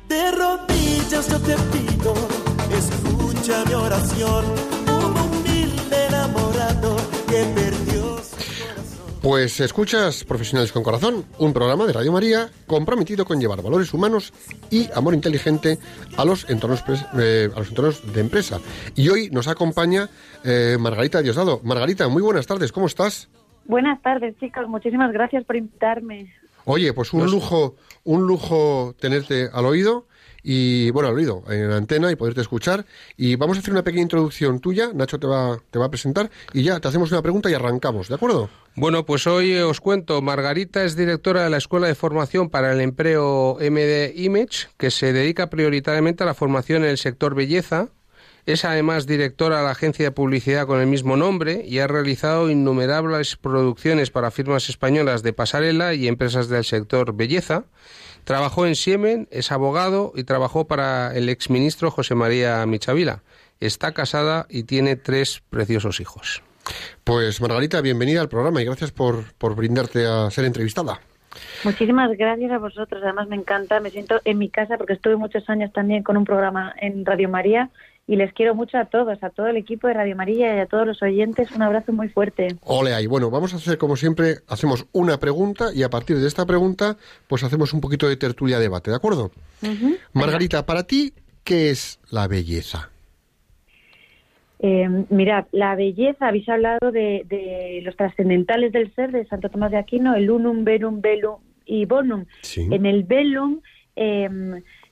De 0.08 0.32
rodillas 0.32 1.30
yo 1.30 1.40
te 1.42 1.56
pido, 1.56 2.14
escucha 2.72 3.66
mi 3.66 3.74
oración 3.74 4.67
Pues 9.22 9.60
escuchas 9.60 10.24
Profesionales 10.24 10.72
con 10.72 10.84
Corazón, 10.84 11.26
un 11.40 11.52
programa 11.52 11.86
de 11.86 11.94
Radio 11.94 12.12
María 12.12 12.50
comprometido 12.68 13.26
con 13.26 13.40
llevar 13.42 13.62
valores 13.62 13.94
humanos 13.94 14.32
y 14.70 14.90
amor 14.94 15.16
inteligente 15.16 15.80
a 16.18 16.24
los 16.24 16.48
entornos, 16.50 16.84
eh, 17.18 17.50
a 17.54 17.60
los 17.60 17.70
entornos 17.70 18.14
de 18.14 18.22
empresa. 18.22 18.60
Y 18.96 19.10
hoy 19.10 19.30
nos 19.32 19.48
acompaña 19.48 20.08
eh, 20.44 20.78
Margarita 20.80 21.22
Diosdado. 21.22 21.60
Margarita, 21.64 22.08
muy 22.08 22.22
buenas 22.22 22.46
tardes, 22.46 22.72
¿cómo 22.72 22.86
estás? 22.86 23.28
Buenas 23.66 24.02
tardes, 24.02 24.38
chicos, 24.40 24.68
muchísimas 24.68 25.12
gracias 25.12 25.44
por 25.46 25.56
invitarme. 25.56 26.32
Oye, 26.66 26.94
pues 26.94 27.12
un 27.12 27.26
lujo, 27.30 27.76
un 28.04 28.28
lujo 28.28 28.96
tenerte 29.00 29.50
al 29.52 29.66
oído 29.66 30.06
y 30.44 30.92
bueno, 30.92 31.10
al 31.10 31.16
oído, 31.16 31.44
en 31.50 31.70
la 31.70 31.78
antena 31.78 32.12
y 32.12 32.16
poderte 32.16 32.42
escuchar. 32.42 32.86
Y 33.18 33.36
vamos 33.36 33.58
a 33.58 33.62
hacer 33.62 33.74
una 33.74 33.84
pequeña 33.84 34.04
introducción 34.04 34.60
tuya, 34.60 34.92
Nacho 34.94 35.20
te 35.20 35.28
va, 35.28 35.58
te 35.72 35.80
va 35.80 35.86
a 35.86 35.90
presentar 35.90 36.30
y 36.54 36.64
ya 36.64 36.80
te 36.80 36.88
hacemos 36.88 37.12
una 37.12 37.22
pregunta 37.22 37.50
y 37.50 37.54
arrancamos, 37.56 38.08
¿de 38.10 38.16
acuerdo? 38.16 38.50
Bueno, 38.80 39.08
pues 39.08 39.26
hoy 39.26 39.58
os 39.58 39.82
cuento, 39.82 40.22
Margarita 40.22 40.84
es 40.84 40.96
directora 40.96 41.44
de 41.44 41.50
la 41.50 41.58
Escuela 41.58 41.88
de 41.88 41.96
Formación 41.96 42.52
para 42.52 42.72
el 42.72 42.80
Empleo 42.80 43.58
MD 43.60 44.14
Image, 44.16 44.68
que 44.78 44.92
se 44.92 45.14
dedica 45.14 45.50
prioritariamente 45.50 46.22
a 46.22 46.28
la 46.28 46.36
formación 46.36 46.84
en 46.84 46.92
el 46.92 47.00
sector 47.00 47.34
belleza. 47.34 47.88
Es 48.46 48.66
además 48.66 49.08
directora 49.08 49.58
de 49.58 49.64
la 49.64 49.72
agencia 49.72 50.06
de 50.06 50.12
publicidad 50.12 50.68
con 50.68 50.80
el 50.80 50.86
mismo 50.86 51.18
nombre 51.18 51.66
y 51.66 51.80
ha 51.80 51.88
realizado 51.88 52.52
innumerables 52.52 53.36
producciones 53.36 54.12
para 54.12 54.30
firmas 54.30 54.70
españolas 54.70 55.24
de 55.24 55.34
pasarela 55.34 55.96
y 55.96 56.08
empresas 56.08 56.48
del 56.48 56.64
sector 56.64 57.16
belleza. 57.16 57.64
Trabajó 58.26 58.68
en 58.68 58.76
Siemen, 58.76 59.28
es 59.32 59.52
abogado 59.52 60.14
y 60.16 60.24
trabajó 60.24 60.68
para 60.68 61.18
el 61.18 61.30
exministro 61.30 61.90
José 61.90 62.14
María 62.14 62.64
Michavila. 62.68 63.24
Está 63.60 63.96
casada 63.96 64.46
y 64.52 64.66
tiene 64.66 64.98
tres 64.98 65.42
preciosos 65.50 66.00
hijos. 66.00 66.44
Pues 67.04 67.42
Margarita, 67.42 67.82
bienvenida 67.82 68.22
al 68.22 68.30
programa 68.30 68.62
y 68.62 68.66
gracias 68.66 68.92
por, 68.92 69.34
por 69.36 69.56
brindarte 69.56 70.06
a 70.06 70.30
ser 70.32 70.46
entrevistada. 70.46 71.00
Muchísimas 71.64 72.16
gracias 72.18 72.52
a 72.52 72.58
vosotros. 72.58 73.02
Además, 73.04 73.28
me 73.28 73.36
encanta, 73.36 73.80
me 73.80 73.90
siento 73.90 74.20
en 74.26 74.38
mi 74.38 74.50
casa 74.50 74.78
porque 74.78 74.94
estuve 74.94 75.16
muchos 75.16 75.50
años 75.50 75.72
también 75.74 76.04
con 76.04 76.18
un 76.18 76.26
programa 76.26 76.74
en 76.80 77.06
Radio 77.06 77.30
María 77.30 77.70
y 78.08 78.16
les 78.16 78.32
quiero 78.34 78.56
mucho 78.56 78.78
a 78.78 78.86
todos, 78.86 79.22
a 79.22 79.30
todo 79.30 79.48
el 79.48 79.58
equipo 79.58 79.88
de 79.88 79.94
Radio 79.94 80.16
María 80.16 80.56
y 80.56 80.60
a 80.60 80.66
todos 80.66 80.88
los 80.88 81.02
oyentes. 81.02 81.52
Un 81.52 81.62
abrazo 81.62 81.92
muy 81.92 82.08
fuerte. 82.08 82.56
Ole 82.62 82.94
ahí. 82.94 83.06
Bueno, 83.06 83.30
vamos 83.30 83.54
a 83.54 83.58
hacer 83.58 83.78
como 83.78 83.98
siempre, 83.98 84.38
hacemos 84.48 84.86
una 84.94 85.20
pregunta 85.20 85.74
y 85.74 85.84
a 85.84 85.90
partir 85.90 86.18
de 86.18 86.28
esta 86.28 86.46
pregunta, 86.46 86.98
pues 87.28 87.44
hacemos 87.44 87.74
un 87.74 87.82
poquito 87.82 88.08
de 88.08 88.16
tertulia 88.16 88.60
debate, 88.60 88.92
¿de 88.92 88.98
acuerdo? 88.98 89.32
Margarita, 90.14 90.66
para 90.66 90.84
ti, 90.84 91.14
¿qué 91.44 91.70
es 91.70 92.00
la 92.10 92.28
belleza? 92.28 92.90
Eh, 94.60 94.90
mirad, 95.10 95.46
la 95.52 95.76
belleza, 95.76 96.28
habéis 96.30 96.50
hablado 96.50 96.92
de, 96.92 97.24
de 97.30 97.82
los 97.84 97.96
trascendentales 97.96 98.72
del 98.72 98.92
ser 98.96 99.12
de 99.12 99.26
Santo 99.28 99.50
Tomás 99.50 99.72
de 99.72 99.78
Aquino, 99.78 100.16
el 100.16 100.32
unum, 100.32 100.64
verum, 100.64 101.00
velum 101.02 101.36
y 101.66 101.86
bonum. 101.86 102.26
Sí. 102.42 102.68
En 102.72 102.86
el 102.86 103.04
velum 103.04 103.60
eh, 103.96 104.28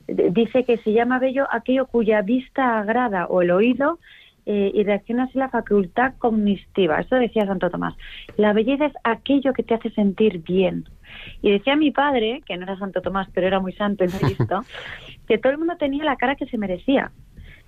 d- 0.07 0.29
dice 0.31 0.65
que 0.65 0.77
se 0.77 0.93
llama 0.93 1.17
bello 1.19 1.47
aquello 1.51 1.87
cuya 1.87 2.21
vista 2.21 2.79
agrada 2.79 3.25
o 3.27 3.41
el 3.41 3.49
oído 3.51 3.97
eh, 4.45 4.69
y 4.71 4.83
reacciona 4.83 5.23
así 5.23 5.39
la 5.39 5.49
facultad 5.49 6.13
cognitiva. 6.19 6.99
Eso 6.99 7.15
decía 7.15 7.47
Santo 7.47 7.71
Tomás. 7.71 7.95
La 8.37 8.53
belleza 8.53 8.85
es 8.85 8.93
aquello 9.03 9.53
que 9.53 9.63
te 9.63 9.73
hace 9.73 9.89
sentir 9.89 10.43
bien. 10.43 10.85
Y 11.41 11.49
decía 11.51 11.75
mi 11.75 11.89
padre, 11.89 12.41
que 12.45 12.55
no 12.55 12.63
era 12.63 12.77
Santo 12.77 13.01
Tomás, 13.01 13.27
pero 13.33 13.47
era 13.47 13.59
muy 13.59 13.73
santo 13.73 14.03
y 14.03 14.09
muy 14.09 14.29
listo, 14.29 14.61
que 15.27 15.39
todo 15.39 15.51
el 15.53 15.57
mundo 15.57 15.75
tenía 15.77 16.03
la 16.03 16.17
cara 16.17 16.35
que 16.35 16.45
se 16.45 16.57
merecía. 16.59 17.11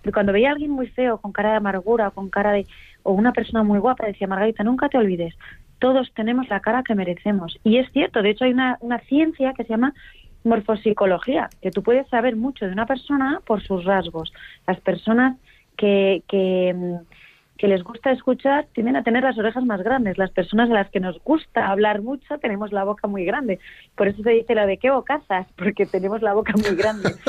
Y 0.04 0.12
cuando 0.12 0.32
veía 0.34 0.50
a 0.50 0.52
alguien 0.54 0.72
muy 0.72 0.88
feo, 0.88 1.18
con 1.18 1.32
cara 1.32 1.52
de 1.52 1.58
amargura, 1.58 2.12
con 2.12 2.30
cara 2.30 2.52
de. 2.52 2.66
o 3.04 3.12
una 3.12 3.34
persona 3.34 3.64
muy 3.64 3.80
guapa, 3.80 4.06
decía 4.06 4.28
Margarita, 4.28 4.64
nunca 4.64 4.90
te 4.90 4.98
olvides, 4.98 5.36
todos 5.80 6.12
tenemos 6.14 6.50
la 6.50 6.60
cara 6.60 6.84
que 6.84 6.96
merecemos. 6.96 7.60
Y 7.64 7.78
es 7.78 7.92
cierto, 7.92 8.22
de 8.22 8.32
hecho, 8.32 8.46
hay 8.46 8.54
una, 8.54 8.78
una 8.82 9.00
ciencia 9.00 9.54
que 9.54 9.64
se 9.64 9.70
llama 9.70 9.94
morfopsicología, 10.44 11.50
que 11.62 11.72
tú 11.72 11.84
puedes 11.84 12.08
saber 12.08 12.36
mucho 12.36 12.66
de 12.66 12.72
una 12.72 12.86
persona 12.86 13.42
por 13.46 13.62
sus 13.62 13.84
rasgos. 13.84 14.34
Las 14.66 14.80
personas 14.80 15.38
que, 15.76 16.24
que, 16.28 16.74
mm, 16.74 16.96
que 17.58 17.68
les 17.68 17.84
gusta 17.84 18.12
escuchar 18.12 18.68
tienden 18.74 18.96
a 18.96 19.04
tener 19.04 19.24
las 19.24 19.38
orejas 19.38 19.64
más 19.66 19.82
grandes. 19.82 20.18
Las 20.18 20.32
personas 20.32 20.70
a 20.70 20.74
las 20.74 20.90
que 20.90 21.00
nos 21.00 21.22
gusta 21.24 21.68
hablar 21.68 22.02
mucho 22.02 22.38
tenemos 22.38 22.72
la 22.72 22.84
boca 22.84 23.08
muy 23.08 23.26
grande. 23.26 23.60
Por 23.96 24.08
eso 24.08 24.22
se 24.24 24.32
dice 24.32 24.56
lo 24.56 24.66
de 24.66 24.78
qué 24.78 24.90
bocazas, 24.92 25.48
porque 25.58 25.86
tenemos 25.86 26.22
la 26.22 26.34
boca 26.34 26.54
muy 26.54 26.76
grande. 26.76 27.12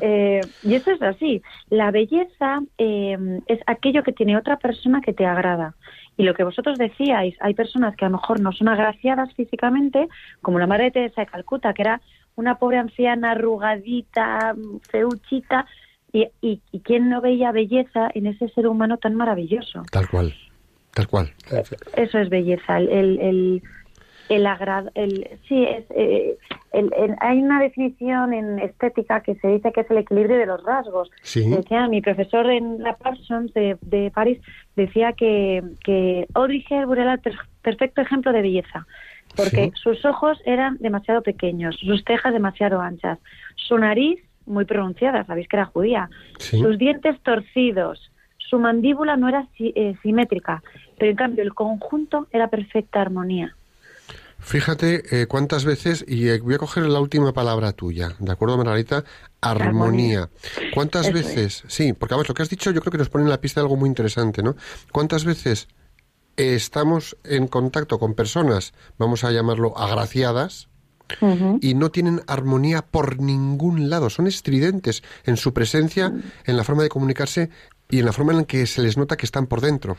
Eh, 0.00 0.40
y 0.62 0.74
eso 0.74 0.90
es 0.90 1.00
así. 1.02 1.42
La 1.70 1.90
belleza 1.90 2.60
eh, 2.76 3.40
es 3.46 3.58
aquello 3.66 4.02
que 4.02 4.12
tiene 4.12 4.36
otra 4.36 4.56
persona 4.56 5.00
que 5.00 5.12
te 5.12 5.24
agrada. 5.26 5.74
Y 6.16 6.24
lo 6.24 6.34
que 6.34 6.44
vosotros 6.44 6.78
decíais, 6.78 7.34
hay 7.40 7.54
personas 7.54 7.96
que 7.96 8.04
a 8.04 8.08
lo 8.08 8.18
mejor 8.18 8.40
no 8.40 8.52
son 8.52 8.68
agraciadas 8.68 9.32
físicamente, 9.34 10.08
como 10.42 10.58
la 10.58 10.66
madre 10.66 10.84
de 10.84 10.90
Teresa 10.90 11.22
de 11.22 11.26
Calcuta, 11.28 11.72
que 11.72 11.82
era 11.82 12.00
una 12.36 12.56
pobre 12.56 12.78
anciana 12.78 13.32
arrugadita, 13.32 14.54
feuchita, 14.90 15.66
y, 16.12 16.28
y, 16.40 16.60
y 16.72 16.80
quién 16.80 17.08
no 17.08 17.20
veía 17.20 17.52
belleza 17.52 18.10
en 18.14 18.26
ese 18.26 18.48
ser 18.50 18.66
humano 18.66 18.96
tan 18.98 19.14
maravilloso. 19.14 19.82
Tal 19.90 20.08
cual, 20.08 20.34
tal 20.94 21.06
cual. 21.08 21.32
Eso 21.96 22.18
es 22.18 22.28
belleza, 22.30 22.78
el, 22.78 22.88
el, 22.88 23.20
el, 23.20 23.62
el 24.30 24.46
agrad- 24.46 24.90
el- 24.94 25.28
sí, 25.48 25.64
es, 25.64 25.84
eh, 25.90 26.36
el- 26.72 26.92
el- 26.96 27.16
hay 27.20 27.38
una 27.42 27.60
definición 27.60 28.32
en 28.34 28.58
estética 28.58 29.22
que 29.22 29.34
se 29.36 29.48
dice 29.48 29.72
que 29.72 29.80
es 29.82 29.90
el 29.90 29.98
equilibrio 29.98 30.36
de 30.38 30.46
los 30.46 30.62
rasgos. 30.64 31.10
Sí. 31.22 31.48
Decía, 31.48 31.88
mi 31.88 32.00
profesor 32.00 32.50
en 32.50 32.82
la 32.82 32.96
Parsons 32.96 33.52
de, 33.54 33.76
de 33.82 34.10
París 34.10 34.38
decía 34.76 35.12
que, 35.12 35.62
que 35.84 36.26
Audrey 36.34 36.64
Hepburn 36.68 37.00
era 37.02 37.14
el 37.14 37.20
per- 37.20 37.38
perfecto 37.62 38.00
ejemplo 38.02 38.32
de 38.32 38.42
belleza, 38.42 38.86
porque 39.36 39.66
Sí. 39.66 39.72
sus 39.82 40.04
ojos 40.04 40.38
eran 40.44 40.76
demasiado 40.78 41.22
pequeños, 41.22 41.76
sus 41.78 42.02
cejas 42.04 42.32
demasiado 42.32 42.80
anchas, 42.80 43.18
su 43.56 43.78
nariz 43.78 44.18
muy 44.48 44.64
pronunciada, 44.64 45.24
sabéis 45.24 45.48
que 45.48 45.56
era 45.56 45.66
judía, 45.66 46.08
Sí. 46.38 46.58
sus 46.60 46.78
dientes 46.78 47.20
torcidos, 47.22 48.10
su 48.38 48.58
mandíbula 48.58 49.16
no 49.16 49.28
era 49.28 49.46
si- 49.56 49.72
eh, 49.76 49.96
simétrica, 50.02 50.62
pero 50.98 51.10
en 51.10 51.16
cambio 51.16 51.42
el 51.44 51.54
conjunto 51.54 52.26
era 52.32 52.48
perfecta 52.48 53.00
armonía. 53.00 53.54
Fíjate 54.40 55.02
eh, 55.22 55.26
cuántas 55.26 55.64
veces, 55.64 56.04
y 56.06 56.28
eh, 56.28 56.38
voy 56.38 56.54
a 56.54 56.58
coger 56.58 56.86
la 56.86 57.00
última 57.00 57.32
palabra 57.32 57.72
tuya, 57.72 58.10
¿de 58.20 58.30
acuerdo, 58.32 58.56
Margarita? 58.56 59.02
Armonía. 59.40 60.28
¿Cuántas 60.72 61.06
Eso 61.06 61.14
veces? 61.14 61.64
Sí, 61.66 61.92
porque 61.92 62.14
además 62.14 62.28
lo 62.28 62.34
que 62.34 62.42
has 62.42 62.48
dicho 62.48 62.70
yo 62.70 62.80
creo 62.80 62.92
que 62.92 62.98
nos 62.98 63.10
pone 63.10 63.24
en 63.24 63.30
la 63.30 63.40
pista 63.40 63.60
de 63.60 63.64
algo 63.64 63.76
muy 63.76 63.88
interesante, 63.88 64.42
¿no? 64.42 64.54
¿Cuántas 64.92 65.24
veces 65.24 65.68
estamos 66.36 67.16
en 67.24 67.48
contacto 67.48 67.98
con 67.98 68.14
personas, 68.14 68.72
vamos 68.96 69.24
a 69.24 69.32
llamarlo 69.32 69.76
agraciadas, 69.76 70.67
y 71.60 71.74
no 71.74 71.90
tienen 71.90 72.22
armonía 72.26 72.82
por 72.82 73.20
ningún 73.20 73.88
lado, 73.90 74.10
son 74.10 74.26
estridentes 74.26 75.02
en 75.24 75.36
su 75.36 75.52
presencia, 75.52 76.12
en 76.44 76.56
la 76.56 76.64
forma 76.64 76.82
de 76.82 76.88
comunicarse 76.88 77.50
y 77.90 78.00
en 78.00 78.04
la 78.04 78.12
forma 78.12 78.32
en 78.34 78.44
que 78.44 78.66
se 78.66 78.82
les 78.82 78.96
nota 78.96 79.16
que 79.16 79.26
están 79.26 79.46
por 79.46 79.60
dentro. 79.60 79.96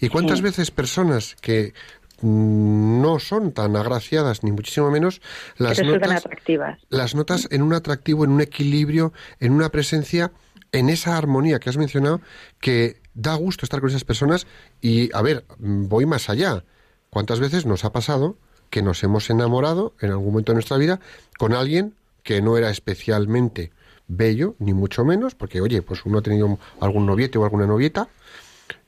¿Y 0.00 0.08
cuántas 0.08 0.38
Sí. 0.38 0.44
veces 0.44 0.70
personas 0.70 1.36
que 1.40 1.74
mm, 2.22 3.02
no 3.02 3.18
son 3.18 3.52
tan 3.52 3.76
agraciadas, 3.76 4.42
ni 4.42 4.50
muchísimo 4.50 4.90
menos, 4.90 5.20
las 5.58 5.82
notas, 5.84 6.24
atractivas. 6.24 6.80
las 6.88 7.14
notas 7.14 7.46
en 7.50 7.60
un 7.62 7.74
atractivo, 7.74 8.24
en 8.24 8.30
un 8.30 8.40
equilibrio, 8.40 9.12
en 9.38 9.52
una 9.52 9.68
presencia, 9.68 10.32
en 10.72 10.88
esa 10.88 11.18
armonía 11.18 11.58
que 11.60 11.68
has 11.68 11.76
mencionado, 11.76 12.22
que 12.60 13.02
da 13.12 13.34
gusto 13.34 13.66
estar 13.66 13.80
con 13.80 13.90
esas 13.90 14.04
personas 14.04 14.46
y, 14.80 15.14
a 15.14 15.20
ver, 15.20 15.44
mm, 15.58 15.88
voy 15.88 16.06
más 16.06 16.30
allá. 16.30 16.64
¿Cuántas 17.10 17.38
veces 17.38 17.66
nos 17.66 17.84
ha 17.84 17.92
pasado 17.92 18.38
que 18.70 18.82
nos 18.82 19.02
hemos 19.02 19.30
enamorado 19.30 19.94
en 20.00 20.10
algún 20.10 20.26
momento 20.26 20.52
de 20.52 20.56
nuestra 20.56 20.76
vida 20.76 21.00
con 21.38 21.52
alguien 21.52 21.94
que 22.22 22.42
no 22.42 22.56
era 22.56 22.70
especialmente 22.70 23.70
bello, 24.08 24.54
ni 24.58 24.74
mucho 24.74 25.04
menos, 25.04 25.34
porque, 25.34 25.60
oye, 25.60 25.82
pues 25.82 26.04
uno 26.04 26.18
ha 26.18 26.22
tenido 26.22 26.58
algún 26.80 27.06
noviete 27.06 27.38
o 27.38 27.44
alguna 27.44 27.66
novieta 27.66 28.08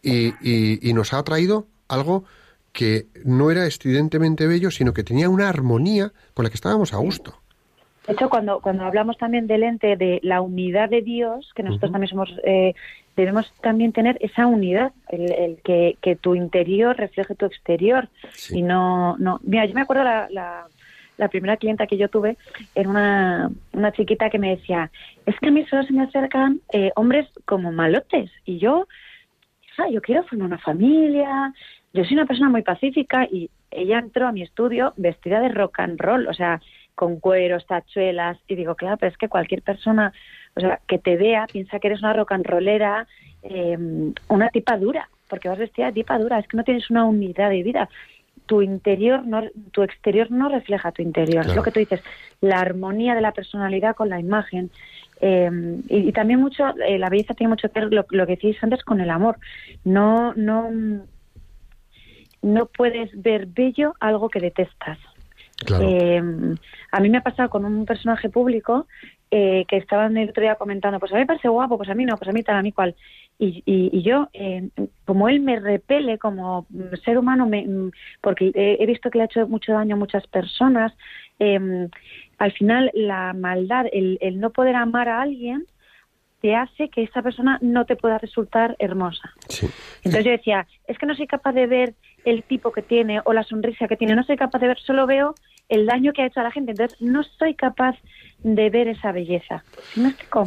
y, 0.02 0.92
nos 0.92 1.12
ha 1.12 1.22
traído 1.22 1.66
algo 1.88 2.24
que 2.72 3.06
no 3.24 3.50
era 3.50 3.66
estridentemente 3.66 4.46
bello, 4.46 4.70
sino 4.70 4.92
que 4.92 5.04
tenía 5.04 5.28
una 5.28 5.48
armonía 5.48 6.12
con 6.34 6.44
la 6.44 6.50
que 6.50 6.56
estábamos 6.56 6.92
a 6.92 6.98
gusto. 6.98 7.40
De 8.08 8.14
hecho, 8.14 8.30
cuando, 8.30 8.60
cuando 8.60 8.84
hablamos 8.84 9.18
también 9.18 9.46
del 9.46 9.62
ente 9.62 9.96
de 9.96 10.18
la 10.22 10.40
unidad 10.40 10.88
de 10.88 11.02
Dios, 11.02 11.52
que 11.54 11.62
nosotros 11.62 11.92
también 11.92 12.08
somos, 12.08 12.34
eh, 12.42 12.72
debemos 13.16 13.52
también 13.60 13.92
tener 13.92 14.16
esa 14.22 14.46
unidad, 14.46 14.92
el, 15.10 15.30
el 15.30 15.58
que, 15.62 15.98
que 16.00 16.16
tu 16.16 16.34
interior 16.34 16.96
refleje 16.96 17.34
tu 17.34 17.44
exterior. 17.44 18.08
Sí. 18.32 18.60
Y 18.60 18.62
no, 18.62 19.18
no. 19.18 19.40
Mira, 19.42 19.66
yo 19.66 19.74
me 19.74 19.82
acuerdo 19.82 20.04
la, 20.04 20.26
la, 20.30 20.66
la 21.18 21.28
primera 21.28 21.58
clienta 21.58 21.86
que 21.86 21.98
yo 21.98 22.08
tuve, 22.08 22.38
era 22.74 22.88
una, 22.88 23.50
una 23.72 23.92
chiquita 23.92 24.30
que 24.30 24.38
me 24.38 24.56
decía, 24.56 24.90
es 25.26 25.38
que 25.38 25.48
a 25.48 25.50
mí 25.50 25.66
solo 25.66 25.82
se 25.82 25.92
me 25.92 26.04
acercan 26.04 26.62
eh, 26.72 26.92
hombres 26.96 27.28
como 27.44 27.72
malotes. 27.72 28.30
Y 28.46 28.58
yo, 28.58 28.88
hija, 29.66 29.90
yo 29.90 30.00
quiero 30.00 30.22
formar 30.22 30.46
una 30.46 30.58
familia, 30.58 31.52
yo 31.92 32.04
soy 32.04 32.14
una 32.14 32.24
persona 32.24 32.48
muy 32.48 32.62
pacífica 32.62 33.26
y 33.30 33.50
ella 33.70 33.98
entró 33.98 34.26
a 34.26 34.32
mi 34.32 34.40
estudio 34.40 34.94
vestida 34.96 35.40
de 35.40 35.50
rock 35.50 35.80
and 35.80 36.00
roll, 36.00 36.26
o 36.26 36.32
sea, 36.32 36.62
con 36.98 37.20
cueros, 37.20 37.64
tachuelas, 37.64 38.38
y 38.48 38.56
digo, 38.56 38.74
claro, 38.74 38.96
pero 38.96 39.12
es 39.12 39.16
que 39.16 39.28
cualquier 39.28 39.62
persona, 39.62 40.12
o 40.56 40.60
sea, 40.60 40.80
que 40.88 40.98
te 40.98 41.16
vea, 41.16 41.46
piensa 41.46 41.78
que 41.78 41.86
eres 41.86 42.00
una 42.00 42.12
rock 42.12 42.32
and 42.32 42.44
rollera, 42.44 43.06
eh, 43.44 43.78
una 44.26 44.48
tipa 44.48 44.76
dura, 44.76 45.08
porque 45.28 45.48
vas 45.48 45.58
vestida 45.58 45.86
de 45.86 45.92
tipa 45.92 46.18
dura, 46.18 46.40
es 46.40 46.48
que 46.48 46.56
no 46.56 46.64
tienes 46.64 46.90
una 46.90 47.04
unidad 47.04 47.50
de 47.50 47.62
vida. 47.62 47.88
Tu 48.46 48.62
interior, 48.62 49.24
no, 49.24 49.44
tu 49.70 49.84
exterior 49.84 50.28
no 50.32 50.48
refleja 50.48 50.90
tu 50.90 51.02
interior. 51.02 51.46
Es 51.46 51.54
lo 51.54 51.62
que 51.62 51.70
tú 51.70 51.78
dices, 51.78 52.02
la 52.40 52.58
armonía 52.58 53.14
de 53.14 53.20
la 53.20 53.30
personalidad 53.30 53.94
con 53.94 54.08
la 54.08 54.18
imagen. 54.18 54.72
Eh, 55.20 55.48
y, 55.88 56.08
y 56.08 56.12
también 56.12 56.40
mucho, 56.40 56.64
eh, 56.84 56.98
la 56.98 57.10
belleza 57.10 57.34
tiene 57.34 57.50
mucho 57.50 57.70
que 57.70 57.78
ver 57.78 57.92
lo, 57.92 58.06
lo 58.10 58.26
que 58.26 58.32
decís 58.32 58.56
antes 58.60 58.82
con 58.82 59.00
el 59.00 59.10
amor. 59.10 59.36
No, 59.84 60.34
no, 60.34 60.68
no 62.42 62.66
puedes 62.66 63.10
ver 63.22 63.46
bello 63.46 63.94
algo 64.00 64.28
que 64.28 64.40
detestas. 64.40 64.98
Claro. 65.64 65.88
Eh, 65.88 66.22
a 66.92 67.00
mí 67.00 67.08
me 67.08 67.18
ha 67.18 67.22
pasado 67.22 67.50
con 67.50 67.64
un 67.64 67.84
personaje 67.84 68.28
público 68.28 68.86
eh, 69.30 69.66
que 69.68 69.76
estaban 69.76 70.16
el 70.16 70.30
otro 70.30 70.42
día 70.42 70.54
comentando, 70.54 70.98
pues 70.98 71.12
a 71.12 71.16
mí 71.16 71.20
me 71.20 71.26
parece 71.26 71.48
guapo, 71.48 71.76
pues 71.76 71.90
a 71.90 71.94
mí 71.94 72.06
no, 72.06 72.16
pues 72.16 72.28
a 72.30 72.32
mí 72.32 72.42
tal, 72.42 72.56
a 72.56 72.62
mí 72.62 72.72
cual. 72.72 72.94
Y, 73.38 73.62
y, 73.66 73.90
y 73.92 74.02
yo, 74.02 74.28
eh, 74.32 74.68
como 75.04 75.28
él 75.28 75.40
me 75.40 75.60
repele 75.60 76.18
como 76.18 76.66
ser 77.04 77.18
humano, 77.18 77.46
me, 77.46 77.66
mm, 77.66 77.90
porque 78.22 78.50
he, 78.54 78.86
visto 78.86 79.10
que 79.10 79.18
le 79.18 79.22
ha 79.22 79.26
hecho 79.26 79.46
mucho 79.46 79.72
daño 79.72 79.96
a 79.96 79.98
muchas 79.98 80.26
personas, 80.28 80.94
eh, 81.38 81.88
al 82.38 82.52
final 82.52 82.90
la 82.94 83.34
maldad, 83.34 83.86
el, 83.92 84.16
el 84.22 84.40
no 84.40 84.50
poder 84.50 84.76
amar 84.76 85.08
a 85.08 85.20
alguien, 85.20 85.66
te 86.40 86.54
hace 86.54 86.88
que 86.88 87.02
esa 87.02 87.22
persona 87.22 87.58
no 87.60 87.84
te 87.84 87.96
pueda 87.96 88.18
resultar 88.18 88.76
hermosa. 88.78 89.32
Sí. 89.48 89.68
Entonces 90.04 90.24
yo 90.24 90.30
decía, 90.30 90.66
es 90.86 90.96
que 90.98 91.06
no 91.06 91.14
soy 91.14 91.26
capaz 91.26 91.52
de 91.52 91.66
ver 91.66 91.94
el 92.30 92.42
tipo 92.42 92.72
que 92.72 92.82
tiene 92.82 93.20
o 93.24 93.32
la 93.32 93.42
sonrisa 93.42 93.88
que 93.88 93.96
tiene, 93.96 94.14
no 94.14 94.24
soy 94.24 94.36
capaz 94.36 94.58
de 94.58 94.68
ver, 94.68 94.78
solo 94.78 95.06
veo 95.06 95.34
el 95.68 95.86
daño 95.86 96.12
que 96.12 96.22
ha 96.22 96.26
hecho 96.26 96.40
a 96.40 96.44
la 96.44 96.50
gente, 96.50 96.72
entonces 96.72 97.00
no 97.00 97.22
soy 97.22 97.54
capaz 97.54 97.96
de 98.42 98.70
ver 98.70 98.88
esa 98.88 99.12
belleza. 99.12 99.64
¿Sí 99.92 100.00
me 100.00 100.08
explico? 100.08 100.44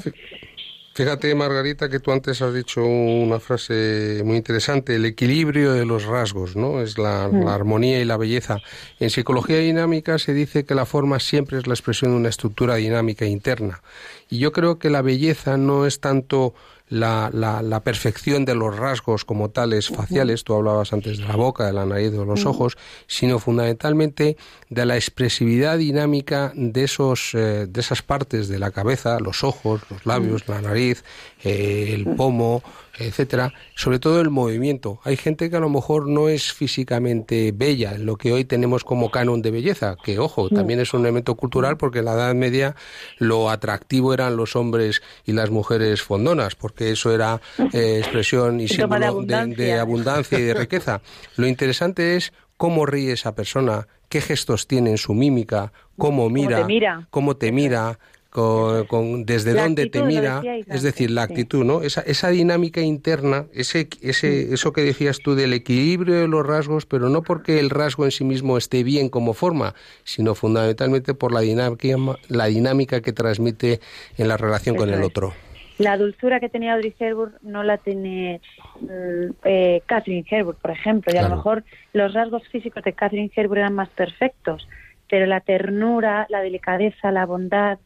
Fíjate, 0.93 1.34
Margarita, 1.36 1.88
que 1.88 1.99
tú 2.01 2.11
antes 2.11 2.41
has 2.41 2.53
dicho 2.53 2.84
una 2.84 3.39
frase 3.39 4.23
muy 4.25 4.36
interesante, 4.36 4.95
el 4.95 5.05
equilibrio 5.05 5.71
de 5.71 5.86
los 5.86 6.03
rasgos, 6.05 6.57
¿no? 6.57 6.82
Es 6.82 6.97
la, 6.97 7.29
la, 7.29 7.55
armonía 7.55 8.01
y 8.01 8.05
la 8.05 8.17
belleza. 8.17 8.57
En 8.99 9.09
psicología 9.09 9.59
dinámica 9.59 10.19
se 10.19 10.34
dice 10.34 10.65
que 10.65 10.75
la 10.75 10.86
forma 10.86 11.21
siempre 11.21 11.57
es 11.57 11.65
la 11.65 11.75
expresión 11.75 12.11
de 12.11 12.17
una 12.17 12.29
estructura 12.29 12.75
dinámica 12.75 13.25
interna. 13.25 13.82
Y 14.29 14.39
yo 14.39 14.51
creo 14.51 14.79
que 14.79 14.89
la 14.89 15.01
belleza 15.01 15.55
no 15.55 15.86
es 15.86 16.01
tanto 16.01 16.53
la, 16.92 17.30
la, 17.34 17.62
la, 17.62 17.84
perfección 17.84 18.44
de 18.44 18.54
los 18.54 18.76
rasgos 18.76 19.24
como 19.24 19.50
tales 19.50 19.88
faciales, 19.88 20.44
tú 20.44 20.54
hablabas 20.54 20.92
antes 20.92 21.20
de 21.20 21.26
la 21.26 21.38
boca, 21.38 21.66
de 21.66 21.72
la 21.72 21.86
nariz, 21.86 22.12
de 22.12 22.26
los 22.26 22.46
ojos, 22.46 22.78
sino 23.08 23.39
fundamentalmente 23.39 24.36
de 24.70 24.86
la 24.86 24.98
expresividad 24.98 25.78
dinámica 25.78 26.52
de, 26.54 26.84
esos, 26.84 27.34
eh, 27.34 27.66
de 27.70 27.80
esas 27.80 28.02
partes 28.02 28.50
de 28.50 28.60
la 28.60 28.72
cabeza, 28.72 29.22
los 29.22 29.46
ojos, 29.46 29.82
los 29.89 30.06
labios, 30.06 30.50
la 30.50 30.62
nariz, 30.62 31.06
eh, 31.44 31.92
el 31.94 32.16
pomo, 32.16 32.64
etcétera, 32.98 33.54
sobre 33.76 34.00
todo 34.00 34.22
el 34.22 34.30
movimiento. 34.30 35.00
Hay 35.04 35.18
gente 35.18 35.50
que 35.50 35.56
a 35.56 35.60
lo 35.60 35.70
mejor 35.70 36.08
no 36.08 36.30
es 36.30 36.54
físicamente 36.54 37.52
bella, 37.52 37.98
lo 37.98 38.16
que 38.16 38.32
hoy 38.32 38.46
tenemos 38.46 38.84
como 38.84 39.10
canon 39.12 39.42
de 39.42 39.52
belleza, 39.52 39.96
que 40.04 40.20
ojo, 40.20 40.50
también 40.50 40.80
es 40.80 40.94
un 40.94 41.02
elemento 41.02 41.36
cultural 41.36 41.78
porque 41.78 42.00
en 42.00 42.06
la 42.06 42.14
Edad 42.14 42.36
Media 42.36 42.76
lo 43.18 43.50
atractivo 43.50 44.14
eran 44.14 44.36
los 44.36 44.56
hombres 44.56 45.02
y 45.26 45.34
las 45.34 45.50
mujeres 45.50 46.02
fondonas, 46.02 46.56
porque 46.56 46.92
eso 46.92 47.14
era 47.14 47.42
eh, 47.74 47.98
expresión 48.00 48.60
y 48.60 48.68
símbolo 48.68 49.00
de 49.00 49.06
abundancia. 49.08 49.58
De, 49.58 49.72
de 49.72 49.80
abundancia 49.80 50.39
y 50.39 50.44
de 50.44 50.54
riqueza. 50.54 51.02
Lo 51.38 51.48
interesante 51.48 52.16
es 52.16 52.34
cómo 52.58 52.86
ríe 52.86 53.14
esa 53.14 53.34
persona, 53.34 53.88
qué 54.10 54.22
gestos 54.22 54.68
tiene 54.68 54.92
en 54.92 54.98
su 54.98 55.14
mímica, 55.14 55.74
cómo 55.98 56.30
mira, 56.30 56.58
te 56.60 56.66
mira, 56.66 57.08
cómo 57.10 57.36
te 57.36 57.52
mira 57.52 57.98
con, 58.32 58.88
con 58.88 59.25
desde 59.25 59.53
La 59.53 59.63
dónde 59.63 59.88
te 59.88 60.01
mira, 60.03 60.41
es 60.67 60.82
decir, 60.82 61.11
la 61.11 61.23
actitud, 61.23 61.65
¿no? 61.65 61.82
Esa, 61.84 62.01
esa 62.01 62.29
dinámica 62.29 62.79
interna, 62.82 63.45
ese, 63.53 63.89
ese, 64.01 64.53
eso 64.53 64.71
que 64.71 64.82
decías 64.82 65.19
tú 65.19 65.36
del 65.36 65.53
equilibrio 65.53 66.15
de 66.21 66.27
los 66.29 66.47
rasgos, 66.47 66.86
pero 66.86 67.09
no 67.09 67.23
porque 67.23 67.59
el 67.59 67.69
rasgo 67.69 68.05
en 68.05 68.11
sí 68.11 68.23
mismo 68.23 68.57
esté 68.57 68.84
bien 68.84 69.09
como 69.09 69.34
forma, 69.34 69.75
sino 70.05 70.34
fundamentalmente 70.34 71.13
por 71.13 71.34
la 71.34 71.41
dinámica, 71.41 71.88
la 72.29 72.45
dinámica 72.45 73.01
que 73.01 73.11
transmite 73.11 73.82
en 74.17 74.29
la 74.29 74.38
relación 74.38 74.77
con 74.77 74.89
el 74.89 75.03
otro. 75.03 75.34
La 75.77 75.97
dulzura 75.97 76.39
que 76.39 76.47
tenía 76.47 76.73
Audrey 76.73 76.93
Hepburn 76.97 77.34
no 77.41 77.63
la 77.63 77.77
tiene 77.79 78.39
mm, 78.79 79.32
eh, 79.43 79.82
Catherine 79.88 80.25
Hepburn, 80.29 80.57
por 80.61 80.71
ejemplo, 80.71 81.11
y 81.13 81.17
a 81.17 81.21
Claro. 81.21 81.29
lo 81.32 81.36
mejor 81.38 81.63
los 81.91 82.13
rasgos 82.13 82.47
físicos 82.49 82.82
de 82.84 82.93
Catherine 82.93 83.32
Hepburn 83.36 83.59
eran 83.59 83.73
más 83.73 83.89
perfectos, 83.89 84.67
pero 85.09 85.25
la 85.25 85.41
ternura, 85.41 86.27
la 86.29 86.39
delicadeza, 86.41 87.11
la 87.11 87.25
bondad, 87.25 87.77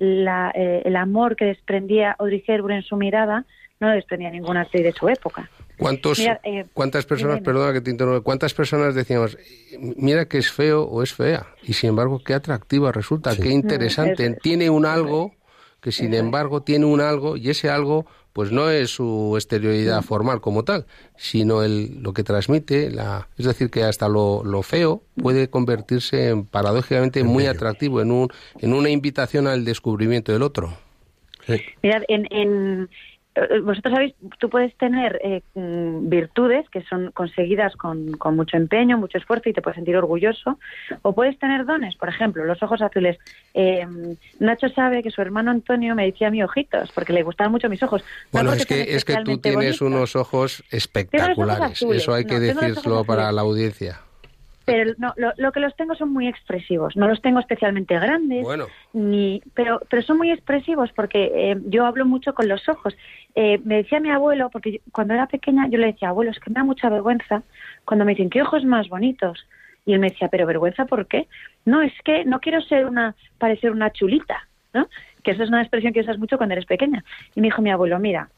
la, 0.00 0.50
eh, 0.54 0.80
el 0.86 0.96
amor 0.96 1.36
que 1.36 1.44
desprendía 1.44 2.16
Audrey 2.18 2.42
Hepburn 2.46 2.72
en 2.76 2.82
su 2.82 2.96
mirada 2.96 3.44
no 3.80 3.88
lo 3.88 3.94
desprendía 3.94 4.30
ninguna 4.30 4.62
actriz 4.62 4.82
de 4.82 4.92
su 4.92 5.08
época. 5.10 5.50
¿Cuántos, 5.76 6.18
Mira, 6.18 6.40
eh, 6.42 6.64
¿Cuántas 6.72 7.04
personas, 7.04 7.36
dime. 7.36 7.44
perdona 7.44 7.72
que 7.74 7.80
te 7.82 7.90
interrumpa, 7.90 8.20
cuántas 8.22 8.54
personas 8.54 8.94
decíamos, 8.94 9.36
mira 9.78 10.26
que 10.26 10.38
es 10.38 10.50
feo 10.50 10.82
o 10.84 11.02
es 11.02 11.12
fea? 11.12 11.46
Y 11.62 11.74
sin 11.74 11.90
embargo, 11.90 12.22
qué 12.24 12.32
atractiva 12.32 12.92
resulta, 12.92 13.32
Sí. 13.32 13.42
qué 13.42 13.50
interesante. 13.50 14.24
eso 14.24 14.32
es. 14.34 14.40
tiene 14.40 14.70
un 14.70 14.86
algo 14.86 15.32
que 15.82 15.92
sin 15.92 16.12
embargo 16.14 16.62
tiene 16.62 16.84
un 16.86 17.00
algo 17.00 17.36
y 17.36 17.48
ese 17.50 17.68
algo 17.70 18.06
pues 18.32 18.52
no 18.52 18.70
es 18.70 18.90
su 18.90 19.32
exterioridad 19.36 20.02
formal 20.02 20.40
como 20.40 20.62
tal, 20.64 20.86
sino 21.16 21.62
el, 21.62 22.00
lo 22.02 22.12
que 22.12 22.22
transmite, 22.22 22.90
la, 22.90 23.28
es 23.36 23.46
decir, 23.46 23.70
que 23.70 23.82
hasta 23.82 24.08
lo, 24.08 24.42
lo 24.44 24.62
feo 24.62 25.02
puede 25.20 25.48
convertirse 25.50 26.28
en 26.28 26.44
paradójicamente 26.46 27.24
muy 27.24 27.44
bello. 27.44 27.56
atractivo, 27.56 28.00
en, 28.00 28.12
un, 28.12 28.28
en 28.60 28.72
una 28.72 28.88
invitación 28.90 29.46
al 29.46 29.64
descubrimiento 29.64 30.32
del 30.32 30.42
otro. 30.42 30.72
Sí. 31.46 31.60
Mirad, 31.82 32.02
en, 32.08 32.26
en- 32.30 32.88
vosotros 33.62 33.92
sabéis, 33.94 34.14
tú 34.38 34.48
puedes 34.50 34.74
tener 34.76 35.20
eh, 35.22 35.42
mm, 35.54 36.08
virtudes 36.08 36.68
que 36.70 36.82
son 36.82 37.10
conseguidas 37.12 37.76
con, 37.76 38.12
con 38.12 38.36
mucho 38.36 38.56
empeño, 38.56 38.98
mucho 38.98 39.18
esfuerzo 39.18 39.48
y 39.48 39.52
te 39.52 39.62
puedes 39.62 39.76
sentir 39.76 39.96
orgulloso, 39.96 40.58
o 41.02 41.14
puedes 41.14 41.38
tener 41.38 41.64
dones, 41.64 41.94
por 41.96 42.08
ejemplo, 42.08 42.44
los 42.44 42.62
ojos 42.62 42.82
azules. 42.82 43.18
Eh, 43.54 43.86
Nacho 44.38 44.68
sabe 44.70 45.02
que 45.02 45.10
su 45.10 45.20
hermano 45.22 45.50
Antonio 45.50 45.94
me 45.94 46.06
decía 46.06 46.28
a 46.28 46.30
mí 46.30 46.42
ojitos, 46.42 46.90
porque 46.92 47.12
le 47.12 47.22
gustaban 47.22 47.52
mucho 47.52 47.68
mis 47.68 47.82
ojos. 47.82 48.02
No 48.02 48.08
Bueno, 48.32 48.52
es 48.52 48.66
que, 48.66 48.94
es 48.94 49.04
que 49.04 49.16
tú 49.24 49.38
tienes 49.38 49.78
bonitos, 49.78 49.80
unos 49.82 50.16
ojos 50.16 50.62
espectaculares. 50.70 51.72
azules. 51.72 52.02
Eso 52.02 52.14
hay 52.14 52.24
que 52.24 52.34
No, 52.34 52.60
decirlo 52.60 53.04
para 53.04 53.30
la 53.32 53.42
audiencia. 53.42 54.00
Pero 54.72 54.94
no, 54.98 55.12
lo, 55.16 55.32
lo 55.36 55.52
que 55.52 55.60
los 55.60 55.74
tengo 55.76 55.94
son 55.94 56.12
muy 56.12 56.26
expresivos. 56.28 56.96
No 56.96 57.08
los 57.08 57.20
tengo 57.22 57.40
especialmente 57.40 57.98
grandes, 57.98 58.42
Bueno, 58.44 58.66
ni 58.92 59.42
pero 59.54 59.80
pero 59.88 60.02
son 60.02 60.18
muy 60.18 60.30
expresivos 60.30 60.90
porque 60.94 61.30
eh, 61.34 61.56
yo 61.66 61.86
hablo 61.86 62.04
mucho 62.06 62.34
con 62.34 62.48
los 62.48 62.68
ojos. 62.68 62.96
Eh, 63.34 63.58
me 63.64 63.76
decía 63.76 64.00
mi 64.00 64.10
abuelo 64.10 64.50
porque 64.50 64.72
yo- 64.72 64.78
cuando 64.92 65.14
era 65.14 65.26
pequeña 65.26 65.68
yo 65.68 65.78
le 65.78 65.86
decía 65.88 66.08
abuelo 66.08 66.30
es 66.30 66.40
que 66.40 66.50
me 66.50 66.54
da 66.54 66.64
mucha 66.64 66.88
vergüenza 66.88 67.42
cuando 67.84 68.04
me 68.04 68.12
dicen 68.12 68.30
qué 68.30 68.42
ojos 68.42 68.64
más 68.64 68.88
bonitos 68.88 69.46
y 69.86 69.92
él 69.92 70.00
me 70.00 70.08
decía 70.10 70.28
pero 70.28 70.46
vergüenza 70.46 70.84
por 70.86 71.06
qué 71.06 71.28
no 71.64 71.80
es 71.82 71.92
que 72.04 72.24
no 72.24 72.40
quiero 72.40 72.60
ser 72.62 72.86
una 72.86 73.14
parecer 73.38 73.70
una 73.70 73.90
chulita 73.92 74.48
no 74.74 74.88
que 75.22 75.30
esa 75.32 75.44
es 75.44 75.48
una 75.48 75.60
expresión 75.62 75.92
que 75.92 76.00
usas 76.00 76.18
mucho 76.18 76.36
cuando 76.38 76.54
eres 76.54 76.66
pequeña. 76.66 77.04
Y 77.34 77.40
me 77.40 77.48
dijo 77.48 77.62
mi 77.62 77.70
abuelo 77.70 77.98
mira 77.98 78.28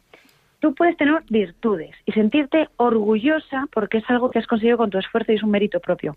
tú 0.63 0.77
puedes 0.77 0.97
tener 0.97 1.25
virtudes 1.29 1.91
y 2.07 2.13
sentirte 2.13 2.69
orgullosa 2.77 3.67
porque 3.73 3.99
es 3.99 4.05
algo 4.09 4.31
que 4.31 4.39
has 4.39 4.47
conseguido 4.47 4.79
con 4.79 4.91
tu 4.91 4.99
esfuerzo 4.99 5.33
y 5.33 5.35
es 5.35 5.43
un 5.43 5.51
mérito 5.51 5.81
propio. 5.81 6.17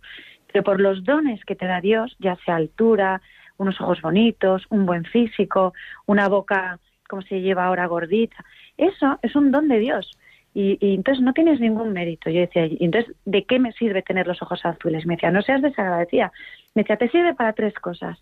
Pero 0.53 0.63
por 0.63 0.79
los 0.79 1.03
dones 1.03 1.43
que 1.45 1.55
te 1.55 1.65
da 1.65 1.81
Dios, 1.81 2.15
ya 2.19 2.37
sea 2.45 2.57
altura, 2.57 3.23
unos 3.57 3.81
ojos 3.81 4.01
bonitos, 4.01 4.67
un 4.69 4.85
buen 4.85 5.03
físico, 5.05 5.73
una 6.05 6.29
boca 6.29 6.79
como 7.09 7.23
se 7.23 7.41
lleva 7.41 7.65
ahora 7.65 7.87
gordita, 7.87 8.45
eso 8.77 9.17
es 9.23 9.35
un 9.35 9.51
don 9.51 9.67
de 9.67 9.79
Dios. 9.79 10.15
Y, 10.53 10.77
y 10.79 10.93
entonces 10.93 11.23
no 11.23 11.33
tienes 11.33 11.59
ningún 11.59 11.91
mérito. 11.91 12.29
Yo 12.29 12.41
decía, 12.41 12.67
¿y 12.67 12.77
entonces 12.81 13.15
de 13.25 13.45
qué 13.45 13.57
me 13.57 13.73
sirve 13.73 14.03
tener 14.03 14.27
los 14.27 14.41
ojos 14.43 14.63
azules? 14.63 15.07
Me 15.07 15.15
decía, 15.15 15.31
no 15.31 15.41
seas 15.41 15.63
desagradecida. 15.63 16.31
Me 16.75 16.83
decía, 16.83 16.97
te 16.97 17.09
sirve 17.09 17.33
para 17.33 17.53
tres 17.53 17.73
cosas 17.73 18.19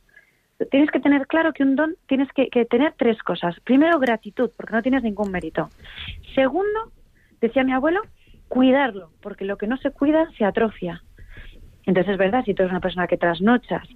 tienes 0.72 0.92
que 0.92 1.00
tener 1.00 1.28
claro 1.28 1.54
que 1.54 1.64
un 1.64 1.76
don 1.76 1.96
tienes 2.08 2.32
que, 2.34 2.50
que 2.50 2.66
tener 2.66 2.94
tres 2.98 3.22
cosas. 3.24 3.60
Primero, 3.62 4.00
gratitud, 4.00 4.52
porque 4.56 4.74
no 4.74 4.82
tienes 4.82 5.04
ningún 5.04 5.32
mérito. 5.32 5.70
Segundo, 6.36 6.92
decía 7.42 7.64
mi 7.64 7.74
abuelo, 7.74 8.02
cuidarlo, 8.48 9.12
porque 9.22 9.46
lo 9.46 9.58
que 9.58 9.68
no 9.68 9.78
se 9.78 9.92
cuida 9.92 10.30
se 10.38 10.46
atrofia. 10.46 11.02
Entonces 11.86 12.14
es 12.14 12.18
verdad, 12.18 12.44
si 12.46 12.54
tú 12.54 12.64
eres 12.64 12.72
una 12.72 12.80
persona 12.80 13.08
que 13.08 13.18
trasnochas, 13.18 13.88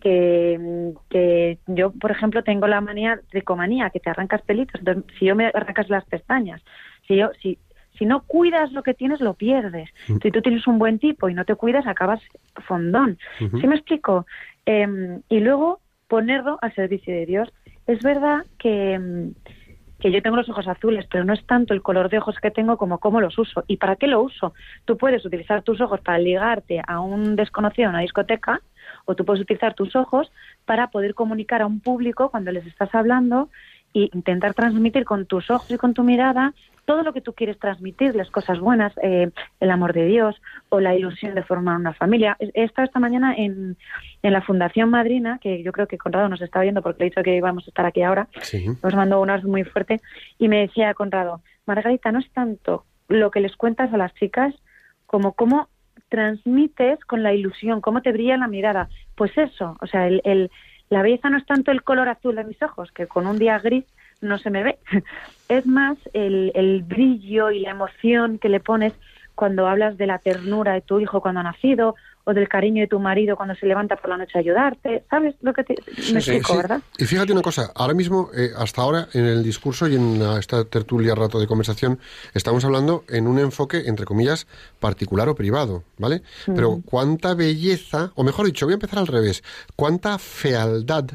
que, 0.00 0.58
mm, 0.60 0.98
que 1.08 1.58
yo, 1.66 1.92
por 1.92 2.10
ejemplo, 2.10 2.42
tengo 2.42 2.66
la 2.66 2.80
manía, 2.80 3.20
tricomanía, 3.30 3.90
que 3.90 4.00
te 4.00 4.10
arrancas 4.10 4.42
pelitos. 4.42 4.80
Entonces, 4.80 5.04
si 5.18 5.26
yo 5.26 5.36
me 5.36 5.46
arrancas 5.46 5.88
las 5.88 6.04
pestañas, 6.04 6.62
si 7.06 7.16
yo, 7.16 7.30
si, 7.40 7.58
si 7.98 8.06
no 8.06 8.22
cuidas 8.22 8.72
lo 8.72 8.82
que 8.82 8.94
tienes, 8.94 9.20
lo 9.20 9.34
pierdes. 9.34 9.90
Si 10.06 10.30
tú 10.30 10.42
tienes 10.42 10.66
un 10.66 10.78
buen 10.78 10.98
tipo 10.98 11.28
y 11.28 11.34
no 11.34 11.44
te 11.44 11.54
cuidas, 11.54 11.86
acabas 11.86 12.20
fondón. 12.66 13.18
¿Sí 13.38 13.66
me 13.66 13.76
explico? 13.76 14.26
Eh, 14.66 15.20
y 15.28 15.40
luego 15.40 15.80
ponerlo 16.12 16.58
al 16.60 16.74
servicio 16.74 17.14
de 17.14 17.24
Dios. 17.24 17.48
Es 17.86 18.02
verdad 18.02 18.44
que, 18.58 18.98
mm, 18.98 19.30
que 19.98 20.12
yo 20.12 20.20
tengo 20.20 20.36
los 20.36 20.50
ojos 20.50 20.68
azules, 20.68 21.06
pero 21.10 21.24
no 21.24 21.32
es 21.32 21.42
tanto 21.46 21.72
el 21.72 21.80
color 21.80 22.10
de 22.10 22.18
ojos 22.18 22.36
que 22.38 22.50
tengo 22.50 22.76
como 22.76 22.98
cómo 22.98 23.22
los 23.22 23.38
uso. 23.38 23.64
¿Y 23.66 23.78
para 23.78 23.96
qué 23.96 24.08
lo 24.08 24.20
uso? 24.20 24.52
Tú 24.84 24.98
puedes 24.98 25.24
utilizar 25.24 25.62
tus 25.62 25.80
ojos 25.80 26.02
para 26.02 26.18
ligarte 26.18 26.82
a 26.86 27.00
un 27.00 27.34
desconocido 27.34 27.86
en 27.86 27.94
una 27.94 28.02
discoteca 28.02 28.60
o 29.06 29.14
tú 29.14 29.24
puedes 29.24 29.40
utilizar 29.40 29.72
tus 29.72 29.96
ojos 29.96 30.30
para 30.66 30.90
poder 30.90 31.14
comunicar 31.14 31.62
a 31.62 31.66
un 31.66 31.80
público 31.80 32.30
cuando 32.30 32.52
les 32.52 32.66
estás 32.66 32.94
hablando 32.94 33.48
e 33.94 34.08
intentar 34.12 34.54
transmitir 34.54 35.04
con 35.04 35.26
tus 35.26 35.50
ojos 35.50 35.70
y 35.70 35.76
con 35.78 35.94
tu 35.94 36.02
mirada 36.02 36.52
todo 36.84 37.02
lo 37.04 37.12
que 37.12 37.20
tú 37.20 37.32
quieres 37.32 37.58
transmitirles, 37.60 38.28
cosas 38.30 38.58
buenas, 38.58 38.92
eh, 39.02 39.30
el 39.60 39.70
amor 39.70 39.92
de 39.92 40.04
Dios 40.06 40.34
o 40.68 40.80
la 40.80 40.96
ilusión 40.96 41.34
de 41.36 41.44
formar 41.44 41.76
una 41.76 41.92
familia. 41.94 42.36
He 42.40 42.64
estado 42.64 42.86
esta 42.86 42.98
mañana 42.98 43.34
en, 43.36 43.76
en 44.22 44.32
la 44.32 44.42
Fundación 44.42 44.90
Madrina, 44.90 45.38
que 45.40 45.62
yo 45.62 45.70
creo 45.70 45.86
que 45.86 45.96
Conrado 45.96 46.28
nos 46.28 46.42
está 46.42 46.60
viendo 46.60 46.82
porque 46.82 46.98
le 46.98 47.06
he 47.06 47.10
dicho 47.10 47.22
que 47.22 47.36
íbamos 47.36 47.64
a 47.66 47.70
estar 47.70 47.86
aquí 47.86 48.02
ahora, 48.02 48.26
Sí. 48.40 48.66
nos 48.82 48.94
mandó 48.96 49.20
un 49.20 49.30
abrazo 49.30 49.46
muy 49.48 49.62
fuerte 49.62 50.00
y 50.38 50.48
me 50.48 50.58
decía 50.62 50.92
Conrado, 50.94 51.40
Margarita, 51.66 52.10
no 52.10 52.18
es 52.18 52.28
tanto 52.32 52.84
lo 53.08 53.30
que 53.30 53.40
les 53.40 53.54
cuentas 53.56 53.92
a 53.92 53.96
las 53.96 54.12
chicas 54.14 54.52
como 55.06 55.34
cómo 55.34 55.68
transmites 56.08 56.98
con 57.04 57.22
la 57.22 57.32
ilusión, 57.32 57.80
cómo 57.80 58.02
te 58.02 58.12
brilla 58.12 58.36
la 58.36 58.48
mirada. 58.48 58.88
Pues 59.14 59.36
eso, 59.38 59.76
o 59.80 59.86
sea, 59.86 60.06
el, 60.08 60.20
el- 60.24 60.50
la 60.92 61.02
belleza 61.02 61.30
no 61.30 61.38
es 61.38 61.46
tanto 61.46 61.70
el 61.70 61.82
color 61.82 62.10
azul 62.10 62.36
de 62.36 62.44
mis 62.44 62.62
ojos, 62.62 62.92
que 62.92 63.06
con 63.06 63.26
un 63.26 63.38
día 63.38 63.58
gris 63.58 63.84
no 64.20 64.36
se 64.36 64.50
me 64.50 64.62
ve, 64.62 64.78
es 65.48 65.66
más 65.66 65.96
el, 66.12 66.52
el 66.54 66.82
brillo 66.82 67.50
y 67.50 67.60
la 67.60 67.70
emoción 67.70 68.38
que 68.38 68.50
le 68.50 68.60
pones 68.60 68.92
cuando 69.34 69.66
hablas 69.66 69.96
de 69.98 70.06
la 70.06 70.18
ternura 70.18 70.74
de 70.74 70.80
tu 70.82 71.00
hijo 71.00 71.20
cuando 71.20 71.40
ha 71.40 71.44
nacido 71.44 71.94
o 72.24 72.34
del 72.34 72.48
cariño 72.48 72.82
de 72.82 72.86
tu 72.86 73.00
marido 73.00 73.34
cuando 73.34 73.54
se 73.56 73.66
levanta 73.66 73.96
por 73.96 74.10
la 74.10 74.16
noche 74.16 74.32
a 74.36 74.40
ayudarte. 74.40 75.04
¿Sabes 75.10 75.34
lo 75.40 75.52
que 75.52 75.64
te, 75.64 75.74
me 75.88 76.02
sí, 76.02 76.14
explico, 76.16 76.52
Sí. 76.52 76.56
verdad? 76.58 76.80
Y 76.96 77.04
fíjate 77.04 77.32
una 77.32 77.42
cosa, 77.42 77.72
ahora 77.74 77.94
mismo, 77.94 78.30
eh, 78.36 78.50
hasta 78.56 78.80
ahora, 78.82 79.08
en 79.12 79.24
el 79.24 79.42
discurso 79.42 79.88
y 79.88 79.96
en 79.96 80.22
esta 80.38 80.64
tertulia 80.64 81.16
rato 81.16 81.40
de 81.40 81.48
conversación, 81.48 81.98
estamos 82.32 82.64
hablando 82.64 83.02
en 83.08 83.26
un 83.26 83.40
enfoque, 83.40 83.82
entre 83.86 84.06
comillas, 84.06 84.46
particular 84.78 85.28
o 85.28 85.34
privado, 85.34 85.82
¿vale? 85.98 86.22
Pero 86.46 86.80
cuánta 86.84 87.34
belleza, 87.34 88.12
o 88.14 88.22
mejor 88.22 88.46
dicho, 88.46 88.66
voy 88.66 88.74
a 88.74 88.76
empezar 88.76 89.00
al 89.00 89.08
revés, 89.08 89.42
cuánta 89.74 90.16
fealdad 90.18 91.06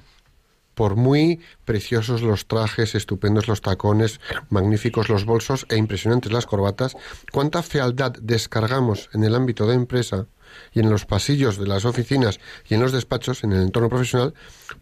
por 0.78 0.96
muy 0.96 1.40
preciosos 1.66 2.22
los 2.22 2.46
trajes, 2.46 2.94
estupendos 2.94 3.48
los 3.48 3.62
tacones, 3.62 4.22
magníficos 4.52 5.10
los 5.10 5.26
bolsos 5.26 5.66
e 5.70 5.76
impresionantes 5.76 6.32
las 6.32 6.46
corbatas, 6.46 6.96
cuánta 7.32 7.64
fealdad 7.64 8.14
descargamos 8.22 9.10
en 9.16 9.24
el 9.24 9.34
ámbito 9.34 9.66
de 9.66 9.74
empresa 9.74 10.28
y 10.72 10.80
en 10.80 10.92
los 10.92 11.08
pasillos 11.08 11.58
de 11.58 11.66
las 11.66 11.84
oficinas 11.84 12.40
y 12.70 12.76
en 12.76 12.82
los 12.82 12.92
despachos, 12.92 13.44
en 13.44 13.54
el 13.54 13.64
entorno 13.64 13.90
profesional, 13.90 14.36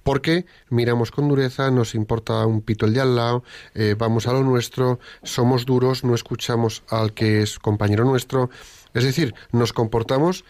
porque 0.04 0.46
miramos 0.70 1.12
con 1.12 1.30
dureza, 1.30 1.72
nos 1.72 1.96
importa 1.96 2.46
un 2.46 2.62
pito 2.62 2.86
el 2.86 2.94
de 2.94 3.00
al 3.00 3.16
lado, 3.16 3.46
eh, 3.74 3.96
vamos 3.98 4.28
a 4.28 4.34
lo 4.34 4.44
nuestro, 4.44 5.00
somos 5.24 5.66
duros, 5.66 6.04
no 6.04 6.14
escuchamos 6.14 6.84
al 6.90 7.14
que 7.14 7.42
es 7.42 7.58
compañero 7.58 8.04
nuestro. 8.04 8.50
Es 8.94 9.06
decir, 9.06 9.34
nos 9.54 9.72
comportamos 9.72 10.44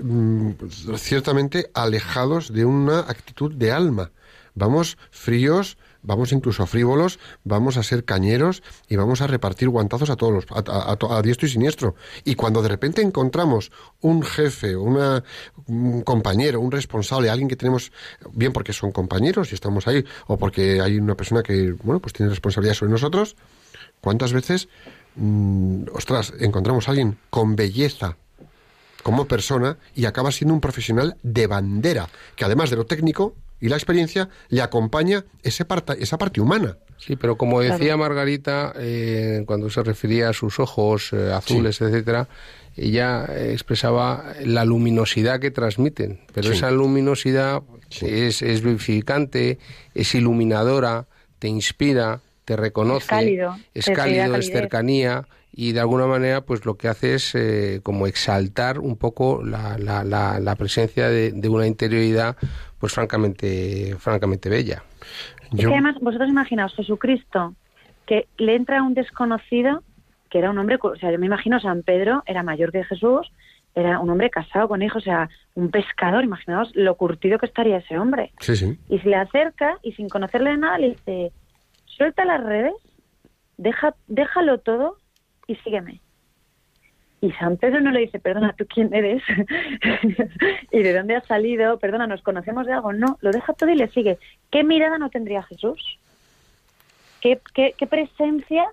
mm, 0.00 0.50
ciertamente 0.96 1.72
alejados 1.74 2.52
de 2.52 2.64
una 2.64 3.00
actitud 3.00 3.52
de 3.52 3.72
alma. 3.72 4.12
Vamos 4.54 4.98
fríos, 5.10 5.78
vamos 6.02 6.32
incluso 6.32 6.66
frívolos, 6.66 7.18
vamos 7.44 7.76
a 7.76 7.82
ser 7.82 8.04
cañeros 8.04 8.62
y 8.88 8.96
vamos 8.96 9.22
a 9.22 9.26
repartir 9.26 9.68
guantazos 9.68 10.10
a 10.10 10.16
todos 10.16 10.32
los, 10.32 10.46
a, 10.50 10.96
a- 11.16 11.22
diestro 11.22 11.46
y 11.46 11.50
siniestro. 11.50 11.94
Y 12.24 12.34
cuando 12.34 12.60
de 12.62 12.68
repente 12.68 13.02
encontramos 13.02 13.70
un 14.00 14.22
jefe, 14.22 14.76
una, 14.76 15.24
un 15.66 16.02
compañero, 16.02 16.60
un 16.60 16.70
responsable, 16.70 17.30
alguien 17.30 17.48
que 17.48 17.56
tenemos, 17.56 17.92
bien 18.32 18.52
porque 18.52 18.72
son 18.72 18.92
compañeros 18.92 19.52
y 19.52 19.54
estamos 19.54 19.86
ahí, 19.88 20.04
o 20.26 20.36
porque 20.36 20.80
hay 20.80 20.98
una 20.98 21.14
persona 21.14 21.42
que, 21.42 21.72
bueno, 21.82 22.00
pues 22.00 22.12
tiene 22.12 22.30
responsabilidad 22.30 22.74
sobre 22.74 22.92
nosotros, 22.92 23.36
¿cuántas 24.00 24.32
veces, 24.32 24.68
mm, 25.16 25.84
ostras, 25.94 26.32
encontramos 26.40 26.88
a 26.88 26.90
alguien 26.90 27.16
con 27.30 27.56
belleza, 27.56 28.16
como 29.02 29.26
persona 29.26 29.78
y 29.94 30.04
acaba 30.04 30.30
siendo 30.30 30.54
un 30.54 30.60
profesional 30.60 31.16
de 31.22 31.46
bandera, 31.48 32.08
que 32.36 32.44
además 32.44 32.70
de 32.70 32.76
lo 32.76 32.86
técnico 32.86 33.34
y 33.62 33.68
la 33.70 33.76
experiencia, 33.76 34.28
le 34.50 34.60
acompaña 34.60 35.24
ese 35.42 35.64
parta- 35.64 35.94
esa 35.94 36.18
parte 36.18 36.40
humana. 36.42 36.76
Sí, 36.98 37.16
pero 37.16 37.36
como 37.36 37.60
decía 37.60 37.96
Margarita, 37.96 38.74
eh, 38.76 39.42
cuando 39.46 39.70
se 39.70 39.82
refería 39.82 40.28
a 40.28 40.32
sus 40.34 40.60
ojos 40.60 41.12
eh, 41.14 41.32
azules, 41.32 41.80
etcétera, 41.80 42.28
ella 42.76 43.24
expresaba 43.52 44.34
la 44.44 44.64
luminosidad 44.64 45.40
que 45.40 45.50
transmiten. 45.50 46.20
Pero 46.34 46.48
Sí. 46.50 46.54
esa 46.58 46.70
luminosidad 46.70 47.62
Sí. 47.88 48.06
es, 48.08 48.42
es 48.42 48.62
vivificante, 48.62 49.58
es 49.94 50.14
iluminadora, 50.14 51.06
te 51.38 51.48
inspira, 51.48 52.20
te 52.44 52.56
reconoce, 52.56 53.04
Es 53.04 53.08
cálido, 53.10 53.56
es 53.74 53.86
cálido, 53.90 54.36
es 54.36 54.46
cercanía 54.50 55.26
y 55.52 55.72
de 55.72 55.80
alguna 55.80 56.06
manera 56.06 56.40
pues 56.42 56.64
lo 56.64 56.76
que 56.76 56.88
hace 56.88 57.14
es 57.14 57.34
eh, 57.34 57.80
como 57.82 58.06
exaltar 58.06 58.78
un 58.78 58.96
poco 58.96 59.42
la, 59.44 59.76
la, 59.78 60.02
la, 60.04 60.40
la 60.40 60.56
presencia 60.56 61.08
de, 61.08 61.32
de 61.32 61.48
una 61.48 61.66
interioridad 61.66 62.36
pues 62.78 62.92
francamente 62.94 63.94
francamente 63.98 64.48
bella. 64.48 64.82
Es 65.52 65.60
Yo- 65.60 65.68
que 65.68 65.74
además, 65.74 65.96
vosotros 66.00 66.28
imaginaos, 66.30 66.74
Jesucristo, 66.74 67.54
que 68.06 68.26
le 68.38 68.56
entra 68.56 68.82
un 68.82 68.94
desconocido, 68.94 69.82
que 70.30 70.38
era 70.38 70.50
un 70.50 70.58
hombre, 70.58 70.78
o 70.80 70.96
sea, 70.96 71.12
yo 71.12 71.18
me 71.18 71.26
imagino 71.26 71.60
San 71.60 71.82
Pedro 71.82 72.22
era 72.26 72.42
mayor 72.42 72.72
que 72.72 72.84
Jesús, 72.84 73.30
era 73.74 74.00
un 74.00 74.10
hombre 74.10 74.28
casado 74.30 74.68
con 74.68 74.82
hijos, 74.82 75.02
o 75.02 75.04
sea, 75.04 75.28
un 75.54 75.70
pescador, 75.70 76.24
imaginaos 76.24 76.70
lo 76.74 76.94
curtido 76.96 77.38
que 77.38 77.46
estaría 77.46 77.78
ese 77.78 77.98
hombre. 77.98 78.32
Sí, 78.40 78.56
sí. 78.56 78.78
Y 78.88 78.98
se 78.98 79.08
le 79.08 79.16
acerca 79.16 79.78
y 79.82 79.92
sin 79.92 80.08
conocerle 80.08 80.50
de 80.50 80.56
nada 80.58 80.78
le 80.78 80.90
dice, 80.90 81.32
suelta 81.86 82.24
las 82.24 82.42
redes, 82.42 82.74
deja, 83.56 83.94
déjalo 84.08 84.58
todo 84.58 84.96
y 85.52 85.56
sígueme. 85.56 86.00
Y 87.20 87.30
San 87.32 87.56
Pedro 87.56 87.80
no 87.80 87.92
le 87.92 88.00
dice, 88.00 88.18
perdona, 88.18 88.52
¿tú 88.58 88.66
quién 88.66 88.92
eres? 88.92 89.22
¿Y 90.72 90.82
de 90.82 90.92
dónde 90.92 91.14
has 91.14 91.26
salido? 91.26 91.78
Perdona, 91.78 92.06
¿nos 92.08 92.20
conocemos 92.22 92.66
de 92.66 92.72
algo? 92.72 92.92
No, 92.92 93.16
lo 93.20 93.30
deja 93.30 93.52
todo 93.52 93.70
y 93.70 93.76
le 93.76 93.88
sigue. 93.88 94.18
¿Qué 94.50 94.64
mirada 94.64 94.98
no 94.98 95.08
tendría 95.08 95.42
Jesús? 95.44 95.98
¿Qué, 97.20 97.38
qué, 97.54 97.74
qué 97.78 97.86
presencia 97.86 98.64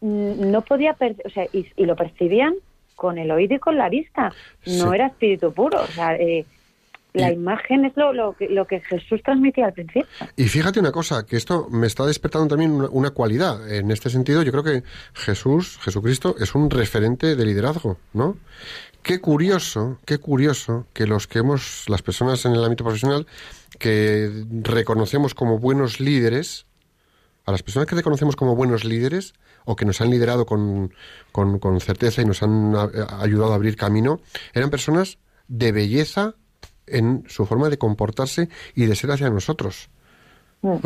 mm, 0.00 0.50
no 0.50 0.62
podía 0.62 0.94
perder? 0.94 1.26
O 1.26 1.30
sea, 1.30 1.44
y, 1.52 1.66
y 1.76 1.84
lo 1.84 1.96
percibían 1.96 2.54
con 2.94 3.18
el 3.18 3.30
oído 3.30 3.56
y 3.56 3.58
con 3.58 3.76
la 3.76 3.90
vista. 3.90 4.32
No 4.64 4.88
Sí. 4.88 4.94
era 4.94 5.08
espíritu 5.08 5.52
puro. 5.52 5.82
O 5.82 5.86
sea, 5.88 6.16
eh, 6.16 6.46
la 7.16 7.30
Y- 7.30 7.34
imagen 7.34 7.84
es 7.84 7.92
lo, 7.96 8.12
lo, 8.12 8.36
que, 8.36 8.48
lo 8.48 8.66
que 8.66 8.80
Jesús 8.80 9.20
transmitía 9.24 9.66
al 9.66 9.72
principio. 9.72 10.06
Y 10.36 10.44
fíjate 10.44 10.80
una 10.80 10.92
cosa, 10.92 11.26
que 11.26 11.36
esto 11.36 11.68
me 11.70 11.86
está 11.86 12.06
despertando 12.06 12.48
también 12.48 12.72
una, 12.72 12.88
una 12.90 13.10
cualidad. 13.10 13.68
En 13.72 13.90
este 13.90 14.10
sentido, 14.10 14.42
yo 14.42 14.52
creo 14.52 14.64
que 14.64 14.82
Jesús, 15.14 15.78
Jesucristo, 15.82 16.36
es 16.38 16.54
un 16.54 16.70
referente 16.70 17.36
de 17.36 17.44
liderazgo, 17.44 17.98
¿no? 18.12 18.36
Qué 19.02 19.20
curioso, 19.20 19.98
qué 20.04 20.18
curioso 20.18 20.86
que 20.92 21.06
los 21.06 21.26
que 21.26 21.38
hemos, 21.38 21.84
las 21.88 22.02
personas 22.02 22.44
en 22.44 22.52
el 22.52 22.64
ámbito 22.64 22.82
profesional, 22.84 23.26
que 23.78 24.44
reconocemos 24.62 25.34
como 25.34 25.58
buenos 25.58 26.00
líderes, 26.00 26.66
a 27.44 27.52
las 27.52 27.62
personas 27.62 27.86
que 27.86 27.94
reconocemos 27.94 28.34
como 28.34 28.56
buenos 28.56 28.84
líderes 28.84 29.34
o 29.64 29.76
que 29.76 29.84
nos 29.84 30.00
han 30.00 30.10
liderado 30.10 30.46
con, 30.46 30.92
con, 31.30 31.60
con 31.60 31.80
certeza 31.80 32.20
y 32.22 32.24
nos 32.24 32.42
han 32.42 32.74
a- 32.74 32.90
ayudado 33.22 33.52
a 33.52 33.54
abrir 33.54 33.76
camino, 33.76 34.20
eran 34.52 34.70
personas 34.70 35.18
de 35.46 35.70
belleza 35.70 36.34
en 36.86 37.24
su 37.28 37.46
forma 37.46 37.68
de 37.68 37.78
comportarse 37.78 38.48
y 38.74 38.86
de 38.86 38.94
ser 38.94 39.10
hacia 39.10 39.30
nosotros. 39.30 39.88
Mm. 40.62 40.76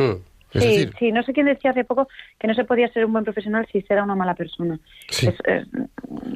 Es 0.52 0.62
sí, 0.64 0.68
decir, 0.68 0.92
sí, 0.98 1.12
no 1.12 1.22
sé 1.22 1.32
quién 1.32 1.46
decía 1.46 1.70
hace 1.70 1.84
poco 1.84 2.08
que 2.38 2.48
no 2.48 2.54
se 2.54 2.64
podía 2.64 2.88
ser 2.92 3.04
un 3.04 3.12
buen 3.12 3.24
profesional 3.24 3.68
si 3.70 3.82
se 3.82 3.92
era 3.92 4.02
una 4.02 4.16
mala 4.16 4.34
persona. 4.34 4.80
Sí. 5.08 5.28
Es, 5.28 5.34
es- 5.44 5.68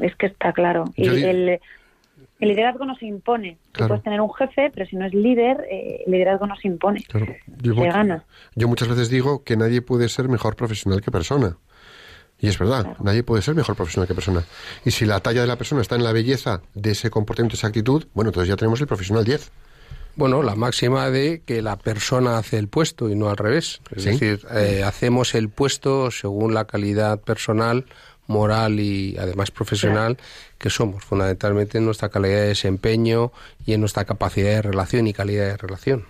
es 0.03 0.15
que 0.17 0.27
está 0.27 0.53
claro. 0.53 0.85
Y 0.95 1.09
el, 1.09 1.25
el 1.49 2.49
liderazgo 2.49 2.85
no 2.85 2.95
se 2.95 3.07
impone. 3.07 3.59
Tú 3.67 3.71
Claro. 3.73 3.89
puedes 3.89 4.05
tener 4.05 4.21
un 4.21 4.33
jefe, 4.35 4.71
pero 4.73 4.87
si 4.87 4.95
no 4.97 5.05
es 5.07 5.15
líder, 5.15 5.67
eh, 5.71 6.03
el 6.07 6.13
liderazgo 6.13 6.47
no 6.47 6.55
se 6.57 6.69
impone. 6.69 7.03
Claro, 7.09 7.35
yo, 7.61 7.75
Se 7.75 7.81
gana. 7.89 8.25
yo 8.55 8.69
muchas 8.69 8.87
veces 8.89 9.09
digo 9.11 9.43
que 9.43 9.57
nadie 9.57 9.83
puede 9.83 10.09
ser 10.09 10.29
mejor 10.29 10.55
profesional 10.55 11.01
que 11.01 11.11
persona. 11.11 11.57
Y 12.45 12.49
es 12.49 12.59
verdad, 12.59 12.97
nadie 13.03 13.23
puede 13.23 13.41
ser 13.43 13.55
mejor 13.55 13.75
profesional 13.75 14.07
que 14.07 14.15
persona. 14.15 14.45
Y 14.85 14.91
si 14.91 15.07
la 15.07 15.21
talla 15.21 15.41
de 15.41 15.47
la 15.47 15.57
persona 15.57 15.81
está 15.81 15.95
en 15.97 16.05
la 16.05 16.13
belleza 16.13 16.61
de 16.75 16.91
ese 16.91 17.09
comportamiento, 17.09 17.57
esa 17.57 17.69
actitud, 17.69 18.07
bueno, 18.13 18.29
entonces 18.31 18.49
ya 18.51 18.57
tenemos 18.57 18.81
el 18.83 18.87
profesional 18.87 19.25
10. 19.25 19.51
Bueno, 20.17 20.43
la 20.43 20.55
máxima 20.55 21.09
de 21.11 21.43
que 21.47 21.63
la 21.63 21.77
persona 21.77 22.37
hace 22.37 22.59
el 22.59 22.69
puesto 22.69 23.09
y 23.09 23.15
no 23.17 23.31
al 23.31 23.37
revés. 23.39 23.81
Es 23.97 24.03
Sí. 24.03 24.11
decir, 24.11 24.47
eh, 24.55 24.83
hacemos 24.85 25.35
el 25.35 25.49
puesto 25.49 26.11
según 26.11 26.53
la 26.53 26.67
calidad 26.67 27.19
personal, 27.21 27.87
moral 28.27 28.79
y 28.79 29.17
además 29.19 29.51
profesional 29.51 30.17
que 30.59 30.69
somos, 30.71 31.03
fundamentalmente 31.03 31.79
en 31.79 31.85
nuestra 31.87 32.11
calidad 32.11 32.37
de 32.43 32.49
desempeño 32.49 33.33
y 33.67 33.73
en 33.73 33.81
nuestra 33.81 34.05
capacidad 34.05 34.51
de 34.51 34.63
relación 34.63 35.07
y 35.07 35.13
calidad 35.13 35.47
de 35.47 35.57
relación. 35.57 36.05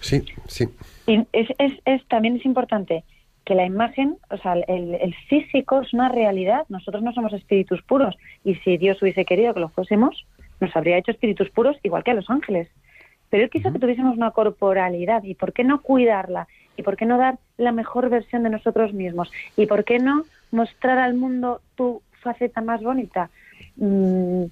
Sí, 0.00 0.24
sí. 0.46 0.68
Y 1.06 1.18
es, 1.32 1.48
es, 1.58 1.72
es- 1.84 2.06
también 2.08 2.36
es 2.36 2.44
importante 2.44 3.04
que 3.48 3.54
la 3.54 3.64
imagen, 3.64 4.18
o 4.28 4.36
sea, 4.36 4.52
el, 4.52 4.94
el 4.94 5.14
físico 5.26 5.80
es 5.80 5.94
una 5.94 6.10
realidad. 6.10 6.66
Nosotros 6.68 7.02
no 7.02 7.14
somos 7.14 7.32
espíritus 7.32 7.80
puros. 7.80 8.14
Y 8.44 8.56
si 8.56 8.76
Dios 8.76 9.00
hubiese 9.00 9.24
querido 9.24 9.54
que 9.54 9.60
lo 9.60 9.70
fuésemos, 9.70 10.26
nos 10.60 10.76
habría 10.76 10.98
hecho 10.98 11.12
espíritus 11.12 11.48
puros 11.48 11.78
igual 11.82 12.04
que 12.04 12.10
a 12.10 12.14
los 12.14 12.28
ángeles. 12.28 12.68
Pero 13.30 13.44
Él 13.44 13.48
quiso 13.48 13.72
que 13.72 13.78
tuviésemos 13.78 14.18
una 14.18 14.32
corporalidad. 14.32 15.22
¿Y 15.22 15.34
por 15.34 15.54
qué 15.54 15.64
no 15.64 15.80
cuidarla? 15.80 16.46
¿Y 16.76 16.82
por 16.82 16.98
qué 16.98 17.06
no 17.06 17.16
dar 17.16 17.38
la 17.56 17.72
mejor 17.72 18.10
versión 18.10 18.42
de 18.42 18.50
nosotros 18.50 18.92
mismos? 18.92 19.32
¿Y 19.56 19.64
por 19.64 19.84
qué 19.84 19.98
no 19.98 20.24
mostrar 20.50 20.98
al 20.98 21.14
mundo 21.14 21.62
tu 21.74 22.02
faceta 22.20 22.60
más 22.60 22.82
bonita? 22.82 23.30
Mm, 23.76 24.44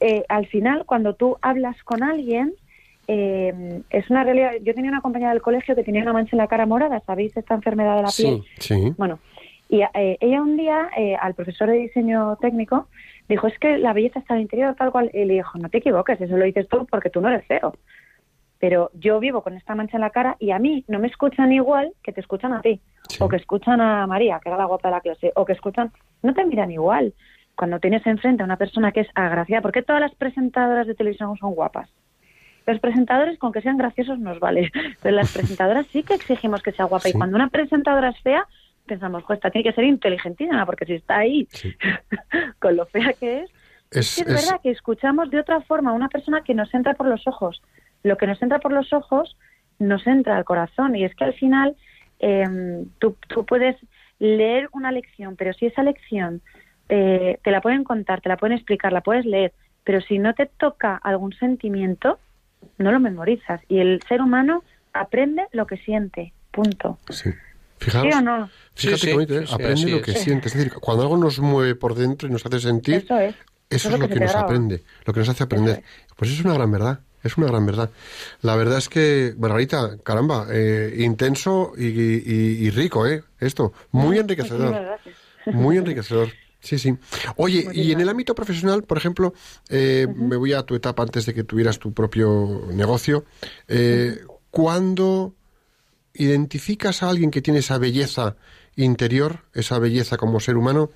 eh, 0.00 0.24
al 0.28 0.46
final, 0.48 0.84
cuando 0.84 1.14
tú 1.14 1.38
hablas 1.40 1.82
con 1.84 2.02
alguien, 2.02 2.52
eh, 3.06 3.82
es 3.90 4.10
una 4.10 4.24
realidad. 4.24 4.52
Yo 4.62 4.74
tenía 4.74 4.90
una 4.90 5.00
compañera 5.00 5.32
del 5.32 5.42
colegio 5.42 5.74
que 5.74 5.84
tenía 5.84 6.02
una 6.02 6.12
mancha 6.12 6.30
en 6.32 6.38
la 6.38 6.48
cara 6.48 6.66
morada, 6.66 7.00
¿sabéis? 7.06 7.36
Esta 7.36 7.54
enfermedad 7.54 7.96
de 7.96 8.02
la 8.02 8.10
piel. 8.16 8.42
Sí, 8.58 8.74
Sí. 8.74 8.94
Bueno, 8.96 9.18
y 9.68 9.82
eh, 9.82 10.18
ella 10.20 10.42
un 10.42 10.56
día 10.56 10.88
eh, 10.96 11.16
al 11.20 11.34
profesor 11.34 11.68
de 11.68 11.78
diseño 11.78 12.36
técnico 12.36 12.88
dijo, 13.28 13.46
es 13.46 13.58
que 13.58 13.78
la 13.78 13.92
belleza 13.92 14.20
está 14.20 14.34
el 14.34 14.42
interior, 14.42 14.74
tal 14.76 14.92
cual. 14.92 15.10
Y 15.12 15.24
le 15.24 15.34
dijo, 15.34 15.58
no 15.58 15.68
te 15.68 15.78
equivoques, 15.78 16.20
eso 16.20 16.36
lo 16.36 16.44
dices 16.44 16.68
tú 16.68 16.86
porque 16.90 17.10
tú 17.10 17.20
no 17.20 17.28
eres 17.28 17.46
feo. 17.46 17.74
Pero 18.58 18.90
yo 18.94 19.20
vivo 19.20 19.42
con 19.42 19.56
esta 19.56 19.74
mancha 19.74 19.96
en 19.96 20.02
la 20.02 20.10
cara 20.10 20.36
y 20.38 20.50
a 20.50 20.58
mí 20.58 20.84
no 20.88 20.98
me 20.98 21.08
escuchan 21.08 21.52
igual 21.52 21.92
que 22.02 22.12
te 22.12 22.20
escuchan 22.20 22.52
a 22.52 22.62
ti. 22.62 22.80
Sí. 23.08 23.18
O 23.20 23.28
que 23.28 23.36
escuchan 23.36 23.80
a 23.80 24.06
María, 24.06 24.40
que 24.42 24.48
era 24.48 24.56
la 24.56 24.64
guapa 24.64 24.88
de 24.88 24.94
la 24.94 25.00
clase. 25.00 25.32
O 25.34 25.44
que 25.44 25.52
escuchan... 25.52 25.92
No 26.22 26.32
te 26.32 26.44
miran 26.46 26.70
igual. 26.70 27.12
Cuando 27.56 27.78
tienes 27.78 28.06
enfrente 28.06 28.42
a 28.42 28.46
una 28.46 28.56
persona 28.56 28.92
que 28.92 29.00
es 29.00 29.08
agraciada. 29.14 29.60
¿Por 29.60 29.72
qué 29.72 29.82
todas 29.82 30.00
las 30.00 30.14
presentadoras 30.14 30.86
de 30.86 30.94
televisión 30.94 31.36
son 31.36 31.54
guapas? 31.54 31.90
Los 32.66 32.80
presentadores 32.80 33.38
con 33.38 33.52
que 33.52 33.60
sean 33.60 33.76
graciosos 33.76 34.18
nos 34.18 34.40
vale, 34.40 34.70
pero 35.02 35.16
las 35.16 35.32
presentadoras 35.32 35.86
sí 35.88 36.02
que 36.02 36.14
exigimos 36.14 36.62
que 36.62 36.72
sea 36.72 36.86
guapa. 36.86 37.02
Sí. 37.04 37.10
Y 37.10 37.12
cuando 37.12 37.36
una 37.36 37.48
presentadora 37.48 38.10
es 38.10 38.20
fea, 38.20 38.46
pensamos, 38.86 39.22
jo, 39.24 39.32
esta 39.34 39.50
tiene 39.50 39.64
que 39.68 39.74
ser 39.74 39.84
inteligentísima, 39.84 40.64
porque 40.66 40.86
si 40.86 40.94
está 40.94 41.18
ahí 41.18 41.46
Sí. 41.50 41.74
con 42.58 42.76
lo 42.76 42.86
fea 42.86 43.12
que 43.14 43.40
es, 43.42 43.50
Es, 43.90 44.18
es- 44.18 44.26
es 44.26 44.26
verdad 44.26 44.60
que 44.62 44.70
escuchamos 44.70 45.30
de 45.30 45.40
otra 45.40 45.60
forma 45.62 45.90
a 45.90 45.94
una 45.94 46.08
persona 46.08 46.42
que 46.42 46.54
nos 46.54 46.72
entra 46.74 46.94
por 46.94 47.06
los 47.06 47.26
ojos. 47.26 47.62
Lo 48.02 48.16
que 48.16 48.26
nos 48.26 48.40
entra 48.42 48.58
por 48.58 48.72
los 48.72 48.92
ojos 48.92 49.36
nos 49.78 50.06
entra 50.06 50.36
al 50.36 50.44
corazón. 50.44 50.96
Y 50.96 51.04
es 51.04 51.14
que 51.14 51.24
al 51.24 51.34
final 51.34 51.76
eh, 52.20 52.84
tú, 52.98 53.16
tú 53.28 53.44
puedes 53.44 53.76
leer 54.18 54.68
una 54.72 54.90
lección, 54.92 55.36
pero 55.36 55.52
si 55.52 55.66
esa 55.66 55.82
lección 55.82 56.40
eh, 56.88 57.38
te 57.42 57.50
la 57.50 57.60
pueden 57.60 57.84
contar, 57.84 58.20
te 58.20 58.28
la 58.28 58.36
pueden 58.36 58.56
explicar, 58.56 58.92
la 58.92 59.00
puedes 59.00 59.24
leer, 59.26 59.52
pero 59.84 60.00
si 60.00 60.18
no 60.18 60.34
te 60.34 60.46
toca 60.46 60.96
algún 61.02 61.32
sentimiento, 61.34 62.18
no 62.78 62.92
lo 62.92 63.00
memorizas. 63.00 63.60
Y 63.68 63.78
el 63.78 64.00
ser 64.08 64.20
humano 64.20 64.62
aprende 64.92 65.44
lo 65.52 65.66
que 65.66 65.76
siente, 65.78 66.32
punto. 66.50 66.98
Sí. 67.10 67.30
Fijaos, 67.78 68.06
¿Sí 68.10 68.12
o 68.18 68.22
no? 68.22 68.48
fíjate 68.74 68.74
Sí, 68.74 68.88
qué 68.88 68.96
sí, 69.08 69.12
bonito, 69.12 69.38
¿eh? 69.40 69.44
aprende 69.50 69.90
lo 69.90 69.96
es. 69.98 70.02
que 70.02 70.12
siente. 70.14 70.48
Es 70.48 70.54
decir, 70.54 70.72
cuando 70.74 71.02
algo 71.02 71.16
nos 71.16 71.38
mueve 71.40 71.74
por 71.74 71.94
dentro 71.94 72.28
y 72.28 72.30
nos 72.32 72.44
hace 72.46 72.60
sentir, 72.60 72.96
Eso 72.96 73.18
es. 73.18 73.34
Eso 73.70 73.88
es 73.90 73.98
lo 73.98 74.08
que 74.08 74.14
nos 74.20 74.30
graba. 74.30 74.40
aprende, 74.46 74.82
lo 75.04 75.12
que 75.12 75.20
nos 75.20 75.28
hace 75.28 75.42
aprender. 75.44 75.82
Pues 76.16 76.30
es 76.30 76.44
una 76.44 76.54
gran 76.54 76.70
verdad, 76.70 77.00
es 77.24 77.36
una 77.36 77.48
gran 77.48 77.66
verdad. 77.66 77.90
La 78.42 78.54
verdad 78.56 78.78
es 78.78 78.88
que, 78.88 79.34
Margarita, 79.38 79.96
caramba, 80.04 80.46
eh, 80.52 80.94
intenso 80.98 81.72
y, 81.76 81.86
y- 81.86 82.66
y 82.66 82.70
rico, 82.70 83.06
¿eh? 83.06 83.24
Esto, 83.40 83.72
muy 83.90 84.18
enriquecedor. 84.18 84.98
Muy 85.46 85.76
enriquecedor. 85.78 86.28
Sí, 86.64 86.78
sí. 86.78 86.96
Oye, 87.36 87.66
y 87.74 87.92
en 87.92 88.00
el 88.00 88.08
ámbito 88.08 88.34
profesional, 88.34 88.84
por 88.84 88.96
ejemplo, 88.96 89.34
eh, 89.68 90.06
me 90.16 90.36
voy 90.36 90.54
a 90.54 90.62
tu 90.62 90.74
etapa 90.74 91.02
antes 91.02 91.26
de 91.26 91.34
que 91.34 91.44
tuvieras 91.44 91.78
tu 91.78 91.92
propio 91.92 92.62
negocio. 92.72 93.26
Eh, 93.68 94.16
¿Cuándo 94.50 95.34
identificas 96.14 97.02
a 97.02 97.10
alguien 97.10 97.30
que 97.30 97.42
tiene 97.42 97.58
esa 97.60 97.76
belleza 97.76 98.36
interior, 98.76 99.40
esa 99.52 99.78
belleza 99.78 100.16
como 100.16 100.40
ser 100.40 100.56
humano, 100.56 100.88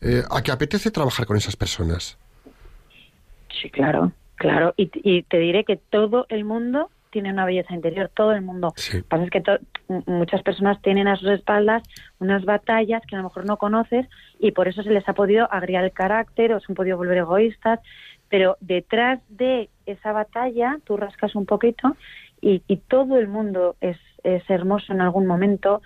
eh, 0.00 0.22
a 0.30 0.42
que 0.42 0.52
apetece 0.52 0.92
trabajar 0.92 1.26
con 1.26 1.36
esas 1.36 1.56
personas? 1.56 2.18
Sí, 3.60 3.68
claro, 3.70 4.12
claro. 4.36 4.74
Y, 4.76 4.90
y 4.94 5.22
te 5.24 5.38
diré 5.38 5.64
que 5.64 5.76
todo 5.76 6.26
el 6.28 6.44
mundo 6.44 6.90
tiene 7.10 7.32
una 7.32 7.46
belleza 7.46 7.74
interior, 7.74 8.10
todo 8.14 8.32
el 8.32 8.42
mundo. 8.42 8.74
Sí. 8.76 8.98
Lo 8.98 9.02
que 9.02 9.08
pasa 9.08 9.24
es 9.24 9.30
que 9.30 9.40
to- 9.40 9.52
m- 9.52 9.66
muchas 10.06 10.42
personas 10.42 10.80
tienen 10.82 11.08
a 11.08 11.16
sus 11.16 11.28
espaldas 11.30 11.82
unas 12.18 12.44
batallas 12.44 13.02
que 13.06 13.14
a 13.14 13.18
lo 13.18 13.24
mejor 13.24 13.46
no 13.46 13.56
conoces 13.56 14.06
y 14.38 14.52
por 14.52 14.68
eso 14.68 14.82
se 14.82 14.90
les 14.90 15.08
ha 15.08 15.14
podido 15.14 15.52
agriar 15.52 15.84
el 15.84 15.92
carácter 15.92 16.52
o 16.52 16.60
se 16.60 16.66
han 16.68 16.76
podido 16.76 16.96
volver 16.96 17.18
egoístas. 17.18 17.80
Pero 18.28 18.56
detrás 18.60 19.20
de 19.28 19.70
esa 19.86 20.12
batalla 20.12 20.78
tú 20.84 20.96
rascas 20.96 21.34
un 21.34 21.46
poquito 21.46 21.96
y, 22.40 22.62
y 22.66 22.78
todo 22.78 23.18
el 23.18 23.28
mundo 23.28 23.76
es, 23.80 23.98
es 24.24 24.48
hermoso 24.50 24.92
en 24.92 25.00
algún 25.00 25.26
momento 25.26 25.82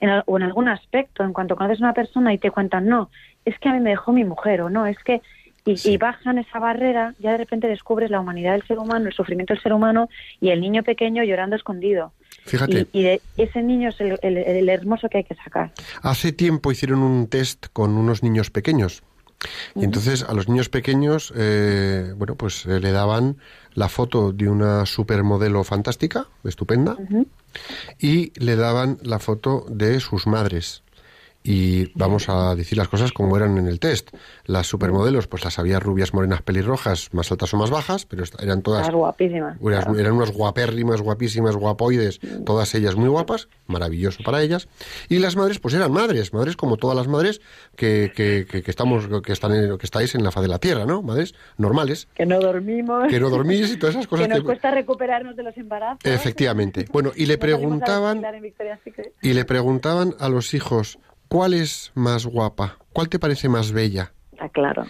en 0.00 0.22
o 0.26 0.36
en 0.36 0.42
algún 0.42 0.68
aspecto. 0.68 1.24
En 1.24 1.32
cuanto 1.32 1.56
conoces 1.56 1.80
a 1.80 1.86
una 1.86 1.94
persona 1.94 2.32
y 2.32 2.38
te 2.38 2.50
cuentan, 2.50 2.86
no, 2.86 3.10
es 3.44 3.58
que 3.58 3.68
a 3.68 3.72
mí 3.72 3.80
me 3.80 3.90
dejó 3.90 4.12
mi 4.12 4.24
mujer 4.24 4.62
o 4.62 4.70
no, 4.70 4.86
es 4.86 4.98
que 4.98 5.22
y, 5.64 5.76
Sí. 5.76 5.92
y 5.92 5.96
bajan 5.96 6.38
esa 6.38 6.58
barrera, 6.58 7.14
ya 7.18 7.32
de 7.32 7.38
repente 7.38 7.68
descubres 7.68 8.10
la 8.10 8.20
humanidad 8.20 8.52
del 8.52 8.66
ser 8.66 8.78
humano, 8.78 9.06
el 9.06 9.12
sufrimiento 9.14 9.54
del 9.54 9.62
ser 9.62 9.72
humano 9.72 10.08
y 10.40 10.50
el 10.50 10.60
niño 10.60 10.82
pequeño 10.82 11.22
llorando 11.22 11.56
escondido. 11.56 12.12
Fíjate, 12.44 12.88
Y, 12.92 13.00
y 13.00 13.02
de 13.04 13.20
ese 13.36 13.62
niño 13.62 13.90
es 13.90 14.00
el, 14.00 14.18
el- 14.22 14.38
el 14.38 14.68
hermoso 14.68 15.08
que 15.08 15.18
hay 15.18 15.24
que 15.24 15.34
sacar. 15.36 15.72
hace 16.02 16.32
tiempo 16.32 16.72
hicieron 16.72 17.00
un 17.00 17.28
test 17.28 17.66
con 17.72 17.92
unos 17.96 18.22
niños 18.22 18.50
pequeños. 18.50 19.02
Y 19.74 19.82
entonces 19.84 20.22
a 20.22 20.34
los 20.34 20.48
niños 20.48 20.68
pequeños, 20.68 21.32
eh, 21.36 22.12
bueno, 22.16 22.36
pues 22.36 22.64
eh, 22.66 22.78
le 22.78 22.92
daban 22.92 23.36
la 23.74 23.88
foto 23.88 24.32
de 24.32 24.48
una 24.48 24.86
supermodelo 24.86 25.64
fantástica, 25.64 26.26
estupenda, 26.44 26.96
y 27.98 28.32
le 28.38 28.54
daban 28.56 28.98
la 29.02 29.18
foto 29.18 29.66
de 29.68 29.98
sus 30.00 30.26
madres. 30.28 30.82
Y 31.44 31.90
vamos 31.98 32.28
a 32.28 32.54
decir 32.54 32.78
las 32.78 32.88
cosas 32.88 33.12
como 33.12 33.36
eran 33.36 33.58
en 33.58 33.66
el 33.66 33.80
test. 33.80 34.10
Las 34.44 34.66
supermodelos, 34.68 35.26
pues 35.26 35.42
las 35.44 35.58
había 35.58 35.80
rubias, 35.80 36.14
morenas, 36.14 36.42
pelirrojas, 36.42 37.08
más 37.12 37.30
altas 37.32 37.52
o 37.52 37.56
más 37.56 37.70
bajas, 37.70 38.06
pero 38.06 38.22
eran 38.40 38.62
todas 38.62 38.82
Estás 38.82 38.94
guapísima. 38.94 39.56
Unas- 39.60 39.84
claro. 39.84 39.98
Eran 39.98 40.12
unas 40.12 40.30
guapérrimas, 40.30 41.00
guapísimas, 41.00 41.56
guapoides, 41.56 42.20
todas 42.46 42.72
ellas 42.76 42.94
muy 42.94 43.08
guapas, 43.08 43.48
maravilloso 43.66 44.22
para 44.24 44.40
ellas. 44.42 44.68
Y 45.08 45.18
las 45.18 45.34
madres, 45.36 45.58
pues 45.58 45.74
eran 45.74 45.90
madres, 45.92 46.32
madres 46.32 46.56
como 46.56 46.76
todas 46.76 46.96
las 46.96 47.08
madres 47.08 47.40
que, 47.74 48.12
que, 48.14 48.46
que, 48.48 48.62
que 48.62 48.70
estamos, 48.70 49.08
que 49.22 49.32
están 49.32 49.52
en- 49.52 49.78
que 49.78 49.86
estáis 49.86 50.14
en 50.14 50.22
la 50.22 50.30
faz 50.30 50.42
de 50.42 50.48
la 50.48 50.58
tierra, 50.60 50.84
¿no? 50.86 51.02
Madres 51.02 51.34
normales, 51.56 52.06
Que 52.14 52.24
no 52.24 52.38
dormimos. 52.38 53.08
que 53.08 53.18
no 53.18 53.30
dormís 53.30 53.72
y 53.72 53.78
todas 53.78 53.96
esas 53.96 54.06
cosas 54.08 54.28
que 54.28 54.34
nos 54.34 54.44
cuesta 54.44 54.70
recuperarnos 54.70 55.34
de 55.34 55.42
los 55.42 55.56
embarazos. 55.56 56.00
Efectivamente. 56.04 56.86
Bueno, 56.92 57.10
y 57.16 57.26
le 57.26 57.36
preguntaban, 57.38 58.22
y 59.22 59.32
le 59.32 59.44
preguntaban 59.44 60.14
a 60.20 60.28
los 60.28 60.54
hijos, 60.54 60.98
¿cuál 61.32 61.54
es 61.54 61.92
más 61.94 62.26
guapa? 62.26 62.76
¿Cuál 62.92 63.08
te 63.08 63.18
parece 63.18 63.48
más 63.48 63.72
bella? 63.72 64.12
Está 64.32 64.50
claro. 64.50 64.84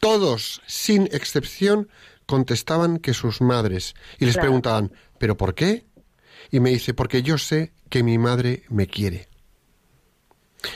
Todos, 0.00 0.60
sin 0.66 1.04
excepción, 1.12 1.88
contestaban 2.26 2.98
que 2.98 3.14
sus 3.14 3.40
madres. 3.40 3.94
Y 4.18 4.24
les 4.24 4.34
Claro. 4.34 4.46
preguntaban, 4.48 4.92
¿pero 5.18 5.36
por 5.36 5.54
qué? 5.54 5.84
Y 6.50 6.58
me 6.58 6.70
dice, 6.70 6.94
porque 6.94 7.22
yo 7.22 7.38
sé 7.38 7.72
que 7.90 8.02
mi 8.02 8.18
madre 8.18 8.64
me 8.70 8.88
quiere. 8.88 9.28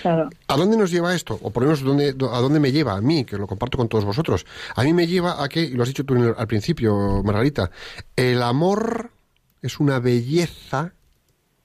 Claro. 0.02 0.30
¿A 0.46 0.56
dónde 0.56 0.76
nos 0.76 0.92
lleva 0.92 1.16
esto? 1.16 1.36
O 1.42 1.50
por 1.50 1.64
lo 1.64 1.70
menos 1.70 1.82
¿dónde- 1.82 2.10
a 2.10 2.38
dónde 2.38 2.60
me 2.60 2.70
lleva 2.70 2.92
a 2.94 3.00
mí, 3.00 3.24
que 3.24 3.36
lo 3.38 3.48
comparto 3.48 3.76
con 3.76 3.88
todos 3.88 4.04
vosotros. 4.04 4.46
A 4.76 4.84
mí 4.84 4.92
me 4.92 5.08
lleva 5.08 5.42
a 5.42 5.48
que, 5.48 5.62
y 5.62 5.70
lo 5.70 5.82
has 5.82 5.88
dicho 5.88 6.04
tú 6.04 6.14
el- 6.14 6.34
al 6.38 6.46
principio, 6.46 7.22
Margarita, 7.24 7.72
el 8.14 8.40
amor 8.42 9.10
es 9.62 9.80
una 9.80 9.98
belleza 9.98 10.92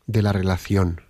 de 0.08 0.22
la 0.24 0.34
relación. 0.34 1.02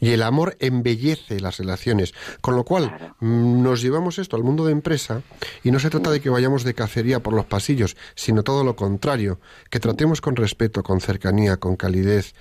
Y 0.00 0.10
el 0.10 0.22
amor 0.22 0.56
embellece 0.60 1.40
las 1.40 1.58
relaciones. 1.58 2.12
Con 2.40 2.56
lo 2.56 2.64
cual, 2.64 2.88
Claro. 2.88 3.16
mm, 3.20 3.62
nos 3.62 3.82
llevamos 3.82 4.18
esto 4.18 4.36
al 4.36 4.42
mundo 4.42 4.64
de 4.66 4.72
empresa 4.72 5.22
y 5.62 5.70
no 5.70 5.78
se 5.78 5.90
trata 5.90 6.10
de 6.10 6.20
que 6.20 6.30
vayamos 6.30 6.64
de 6.64 6.74
cacería 6.74 7.20
por 7.22 7.34
los 7.34 7.44
pasillos, 7.46 7.96
sino 8.14 8.42
todo 8.42 8.64
lo 8.64 8.76
contrario, 8.76 9.40
que 9.70 9.80
tratemos 9.80 10.20
con 10.20 10.36
respeto, 10.36 10.82
con 10.82 11.00
cercanía, 11.00 11.56
con 11.58 11.76
calidez, 11.76 12.34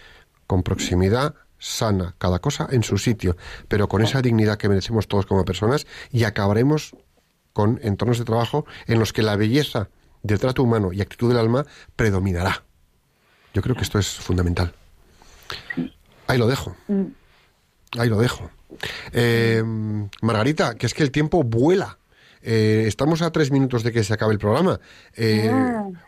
con 0.48 0.64
proximidad 0.64 1.36
sana, 1.60 2.16
cada 2.18 2.40
cosa 2.40 2.68
en 2.72 2.84
su 2.84 2.98
sitio, 2.98 3.36
pero 3.68 3.90
con 3.90 4.02
esa 4.02 4.22
dignidad 4.22 4.58
que 4.58 4.70
merecemos 4.70 5.08
todos 5.08 5.26
como 5.26 5.44
personas 5.46 5.86
y 6.12 6.24
acabaremos 6.24 6.96
con 7.54 7.80
entornos 7.84 8.18
de 8.18 8.26
trabajo 8.26 8.66
en 8.88 8.98
los 9.00 9.12
que 9.12 9.22
la 9.24 9.36
belleza 9.36 9.90
del 10.24 10.40
trato 10.40 10.64
humano 10.64 10.94
y 10.94 11.02
actitud 11.02 11.28
del 11.28 11.38
alma 11.38 11.66
predominará. 11.96 12.64
Yo 13.54 13.62
creo 13.62 13.76
que 13.76 13.82
esto 13.84 14.00
es 14.00 14.08
fundamental. 14.08 14.74
Ahí 16.28 16.38
lo 16.38 16.48
dejo. 16.48 16.76
Ahí 17.98 18.10
lo 18.10 18.20
dejo. 18.20 18.50
Eh, 19.14 19.64
Margarita, 20.22 20.76
que 20.76 20.86
es 20.86 20.94
que 20.94 21.04
el 21.04 21.12
tiempo 21.12 21.44
vuela. 21.44 21.98
Eh, 22.42 22.86
estamos 22.88 23.22
a 23.22 23.32
tres 23.32 23.52
minutos 23.52 23.84
de 23.84 23.92
que 23.92 24.04
se 24.04 24.14
acabe 24.14 24.34
el 24.34 24.40
programa. 24.40 24.80
Eh, 25.16 25.52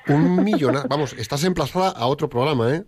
Un 0.07 0.43
millón. 0.43 0.77
Vamos, 0.89 1.13
estás 1.13 1.43
emplazada 1.43 1.89
a 1.89 2.05
otro 2.07 2.29
programa, 2.29 2.73
¿eh? 2.75 2.83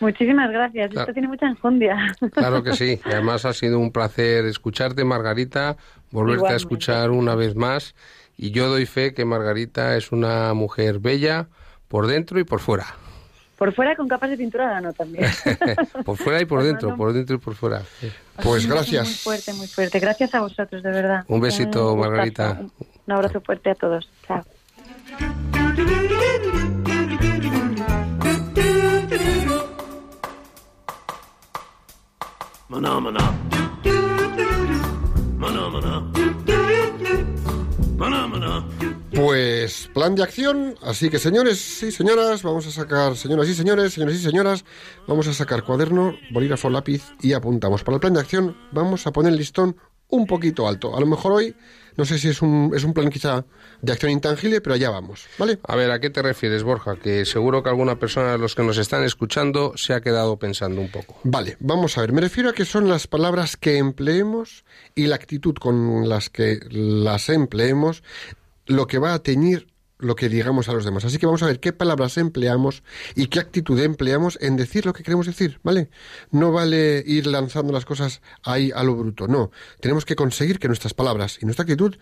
Muchísimas 0.00 0.50
gracias. 0.50 0.90
Claro. 0.90 1.02
Esto 1.02 1.12
tiene 1.12 1.28
mucha 1.28 1.46
enjundia. 1.46 1.96
Claro 2.32 2.62
que 2.62 2.74
sí. 2.74 3.00
Y 3.06 3.12
además 3.12 3.44
ha 3.44 3.52
sido 3.52 3.78
un 3.78 3.92
placer 3.92 4.44
escucharte, 4.44 5.04
Margarita, 5.04 5.76
volverte 6.10 6.48
a 6.48 6.56
escuchar 6.56 7.10
una 7.10 7.34
vez 7.34 7.56
más. 7.56 7.94
Y 8.36 8.50
yo 8.50 8.68
doy 8.68 8.84
fe 8.86 9.14
que 9.14 9.24
Margarita 9.24 9.96
es 9.96 10.12
una 10.12 10.52
mujer 10.52 10.98
bella 10.98 11.48
por 11.88 12.06
dentro 12.06 12.38
y 12.38 12.44
por 12.44 12.60
fuera. 12.60 12.86
Por 13.56 13.72
fuera 13.74 13.96
con 13.96 14.06
capas 14.06 14.30
de 14.30 14.36
pintura 14.36 14.80
no 14.80 14.92
también. 14.92 15.24
por 16.04 16.16
fuera 16.16 16.40
y 16.40 16.44
por 16.44 16.62
dentro, 16.62 16.94
por 16.96 17.12
dentro 17.12 17.36
y 17.36 17.38
por 17.38 17.54
fuera. 17.54 17.82
Sí. 18.00 18.12
Pues 18.42 18.66
Muy 18.66 18.76
gracias. 18.76 19.20
fuerte, 19.20 19.52
muy 19.54 19.66
fuerte. 19.66 19.98
Gracias 19.98 20.34
a 20.34 20.40
vosotros, 20.40 20.82
de 20.82 20.90
verdad. 20.90 21.24
Un 21.28 21.40
besito. 21.40 21.96
Margarita. 21.96 22.60
Un 23.06 23.12
abrazo 23.12 23.40
fuerte 23.40 23.70
a 23.70 23.74
todos. 23.74 24.08
Chao. 24.26 24.44
Maná. 32.68 33.00
Maná, 35.38 35.68
maná. 35.70 36.25
Pues 39.14 39.88
plan 39.94 40.14
de 40.14 40.22
acción, 40.22 40.74
así 40.82 41.08
que 41.08 41.18
señores 41.18 41.82
y 41.82 41.90
señoras, 41.90 42.42
vamos 42.42 42.66
a 42.66 42.70
sacar, 42.70 43.16
señoras 43.16 43.48
y 43.48 43.54
señores, 43.54 43.94
señores 43.94 44.16
y 44.16 44.22
señoras, 44.22 44.64
vamos 45.06 45.26
a 45.28 45.32
sacar 45.32 45.64
cuaderno, 45.64 46.14
bolígrafo, 46.30 46.68
lápiz 46.68 47.02
y 47.22 47.32
apuntamos. 47.32 47.82
Para 47.84 47.96
el 47.96 48.00
plan 48.00 48.12
de 48.12 48.20
acción 48.20 48.56
vamos 48.72 49.06
a 49.06 49.12
poner 49.12 49.32
el 49.32 49.38
listón 49.38 49.76
un 50.08 50.26
poquito 50.26 50.68
alto. 50.68 50.96
A 50.96 51.00
lo 51.00 51.06
mejor 51.06 51.32
hoy, 51.32 51.56
no 51.96 52.04
sé 52.04 52.18
si 52.18 52.28
es 52.28 52.42
un, 52.42 52.72
es 52.74 52.84
un 52.84 52.92
plan 52.92 53.10
quizá 53.10 53.44
de 53.82 53.92
acción 53.92 54.12
intangible, 54.12 54.60
pero 54.60 54.74
allá 54.74 54.90
vamos, 54.90 55.26
¿vale? 55.38 55.58
A 55.64 55.76
ver, 55.76 55.90
¿a 55.90 56.00
qué 56.00 56.10
te 56.10 56.22
refieres, 56.22 56.62
Borja? 56.62 56.96
Que 56.96 57.24
seguro 57.24 57.62
que 57.62 57.68
alguna 57.68 57.98
persona 57.98 58.32
de 58.32 58.38
los 58.38 58.54
que 58.54 58.62
nos 58.62 58.78
están 58.78 59.04
escuchando 59.04 59.72
se 59.76 59.94
ha 59.94 60.00
quedado 60.00 60.38
pensando 60.38 60.80
un 60.80 60.90
poco. 60.90 61.18
Vale, 61.24 61.56
vamos 61.60 61.96
a 61.98 62.02
ver. 62.02 62.12
Me 62.12 62.20
refiero 62.20 62.50
a 62.50 62.52
que 62.52 62.64
son 62.64 62.88
las 62.88 63.06
palabras 63.06 63.56
que 63.56 63.78
empleemos 63.78 64.64
y 64.94 65.06
la 65.06 65.16
actitud 65.16 65.54
con 65.54 66.08
las 66.08 66.30
que 66.30 66.60
las 66.70 67.28
empleemos 67.28 68.02
lo 68.66 68.86
que 68.86 68.98
va 68.98 69.14
a 69.14 69.22
teñir 69.22 69.68
lo 69.98 70.16
que 70.16 70.28
digamos 70.28 70.68
a 70.68 70.72
los 70.72 70.84
demás. 70.84 71.04
Así 71.04 71.18
que 71.18 71.26
vamos 71.26 71.42
a 71.42 71.46
ver 71.46 71.60
qué 71.60 71.72
palabras 71.72 72.18
empleamos 72.18 72.82
y 73.14 73.28
qué 73.28 73.40
actitud 73.40 73.78
empleamos 73.80 74.38
en 74.40 74.56
decir 74.56 74.86
lo 74.86 74.92
que 74.92 75.02
queremos 75.02 75.26
decir, 75.26 75.60
¿vale? 75.62 75.88
No 76.30 76.52
vale 76.52 77.02
ir 77.06 77.26
lanzando 77.26 77.72
las 77.72 77.84
cosas 77.84 78.20
ahí 78.42 78.70
a 78.74 78.82
lo 78.82 78.94
bruto, 78.96 79.28
no. 79.28 79.50
Tenemos 79.80 80.04
que 80.04 80.16
conseguir 80.16 80.58
que 80.58 80.68
nuestras 80.68 80.94
palabras 80.94 81.38
y 81.40 81.46
nuestra 81.46 81.62
actitud 81.62 81.96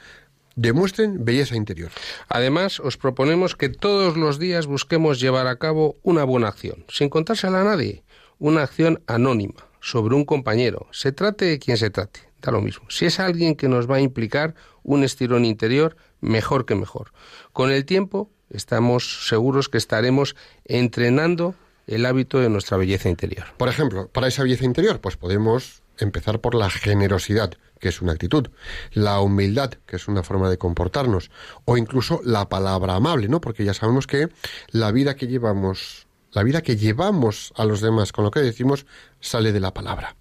demuestren 0.56 1.24
belleza 1.24 1.56
interior. 1.56 1.90
Además, 2.28 2.80
os 2.80 2.96
proponemos 2.96 3.56
que 3.56 3.68
todos 3.68 4.16
los 4.16 4.38
días 4.38 4.66
busquemos 4.66 5.20
llevar 5.20 5.46
a 5.46 5.56
cabo 5.56 5.96
una 6.02 6.24
buena 6.24 6.48
acción, 6.48 6.84
sin 6.88 7.08
contársela 7.08 7.60
a 7.60 7.64
nadie, 7.64 8.04
una 8.38 8.62
acción 8.62 9.02
anónima, 9.06 9.66
sobre 9.80 10.14
un 10.14 10.24
compañero, 10.24 10.86
se 10.92 11.12
trate 11.12 11.44
de 11.44 11.58
quien 11.58 11.76
se 11.76 11.90
trate, 11.90 12.20
lo 12.50 12.60
mismo. 12.60 12.86
Si 12.90 13.06
es 13.06 13.20
alguien 13.20 13.54
que 13.54 13.68
nos 13.68 13.90
va 13.90 13.96
a 13.96 14.00
implicar 14.00 14.54
un 14.82 15.04
estirón 15.04 15.44
interior, 15.44 15.96
mejor 16.20 16.66
que 16.66 16.74
mejor. 16.74 17.12
Con 17.52 17.70
el 17.70 17.84
tiempo, 17.84 18.30
estamos 18.50 19.28
seguros 19.28 19.68
que 19.68 19.78
estaremos 19.78 20.36
entrenando 20.64 21.54
el 21.86 22.06
hábito 22.06 22.38
de 22.38 22.48
nuestra 22.48 22.76
belleza 22.76 23.08
interior. 23.08 23.46
Por 23.56 23.68
ejemplo, 23.68 24.08
para 24.08 24.28
esa 24.28 24.42
belleza 24.42 24.64
interior, 24.64 25.00
pues 25.00 25.16
podemos 25.16 25.82
empezar 25.98 26.40
por 26.40 26.54
la 26.54 26.70
generosidad, 26.70 27.54
que 27.78 27.88
es 27.88 28.00
una 28.00 28.12
actitud, 28.12 28.48
la 28.92 29.20
humildad, 29.20 29.74
que 29.86 29.96
es 29.96 30.08
una 30.08 30.22
forma 30.22 30.50
de 30.50 30.58
comportarnos, 30.58 31.30
o 31.64 31.76
incluso 31.76 32.20
la 32.24 32.48
palabra 32.48 32.94
amable, 32.94 33.28
¿no? 33.28 33.40
Porque 33.40 33.64
ya 33.64 33.74
sabemos 33.74 34.06
que 34.06 34.28
la 34.70 34.90
vida 34.92 35.14
que 35.16 35.26
llevamos, 35.26 36.06
la 36.32 36.42
vida 36.42 36.62
que 36.62 36.76
llevamos 36.76 37.52
a 37.56 37.64
los 37.64 37.80
demás 37.80 38.12
con 38.12 38.24
lo 38.24 38.30
que 38.30 38.40
decimos 38.40 38.86
sale 39.20 39.52
de 39.52 39.60
la 39.60 39.74
palabra. 39.74 40.16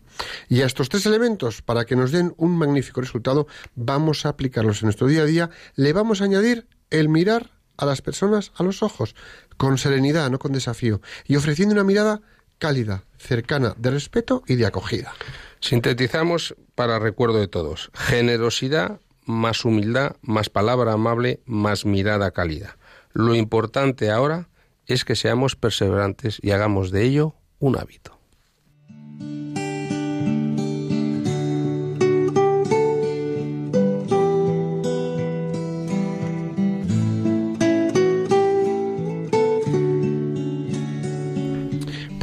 Y 0.50 0.62
a 0.62 0.66
estos 0.66 0.90
tres 0.90 1.06
elementos, 1.06 1.62
para 1.62 1.86
que 1.86 1.96
nos 1.96 2.12
den 2.12 2.34
un 2.38 2.58
magnífico 2.58 3.02
resultado, 3.02 3.48
vamos 3.76 4.26
a 4.26 4.30
aplicarlos 4.30 4.82
en 4.82 4.88
nuestro 4.88 5.08
día 5.08 5.22
a 5.22 5.26
día, 5.26 5.50
le 5.76 5.94
vamos 5.94 6.22
a 6.22 6.26
añadir 6.26 6.68
el 6.90 7.10
mirar 7.10 7.52
a 7.78 7.86
las 7.86 8.02
personas 8.02 8.52
a 8.56 8.64
los 8.64 8.84
ojos, 8.84 9.16
con 9.58 9.78
serenidad, 9.78 10.30
no 10.30 10.40
con 10.40 10.52
desafío, 10.52 11.02
y 11.26 11.36
ofreciendo 11.36 11.74
una 11.74 11.84
mirada 11.84 12.22
cálida, 12.60 13.04
cercana, 13.18 13.76
de 13.78 13.92
respeto 13.92 14.44
y 14.48 14.56
de 14.56 14.66
acogida. 14.66 15.14
Sintetizamos 15.60 16.56
para 16.76 17.00
recuerdo 17.00 17.40
de 17.40 17.48
todos. 17.48 17.90
Generosidad 17.94 19.00
más 19.26 19.66
humildad, 19.66 20.16
más 20.22 20.50
palabra 20.50 20.94
amable, 20.94 21.42
más 21.46 21.86
mirada 21.86 22.32
cálida. 22.32 22.78
Lo 23.14 23.36
importante 23.36 24.12
ahora 24.12 24.50
es 24.86 25.06
que 25.06 25.16
seamos 25.16 25.56
perseverantes 25.56 26.40
y 26.42 26.52
hagamos 26.52 26.92
de 26.92 27.04
ello 27.04 27.36
un 27.60 27.78
hábito. 27.78 28.20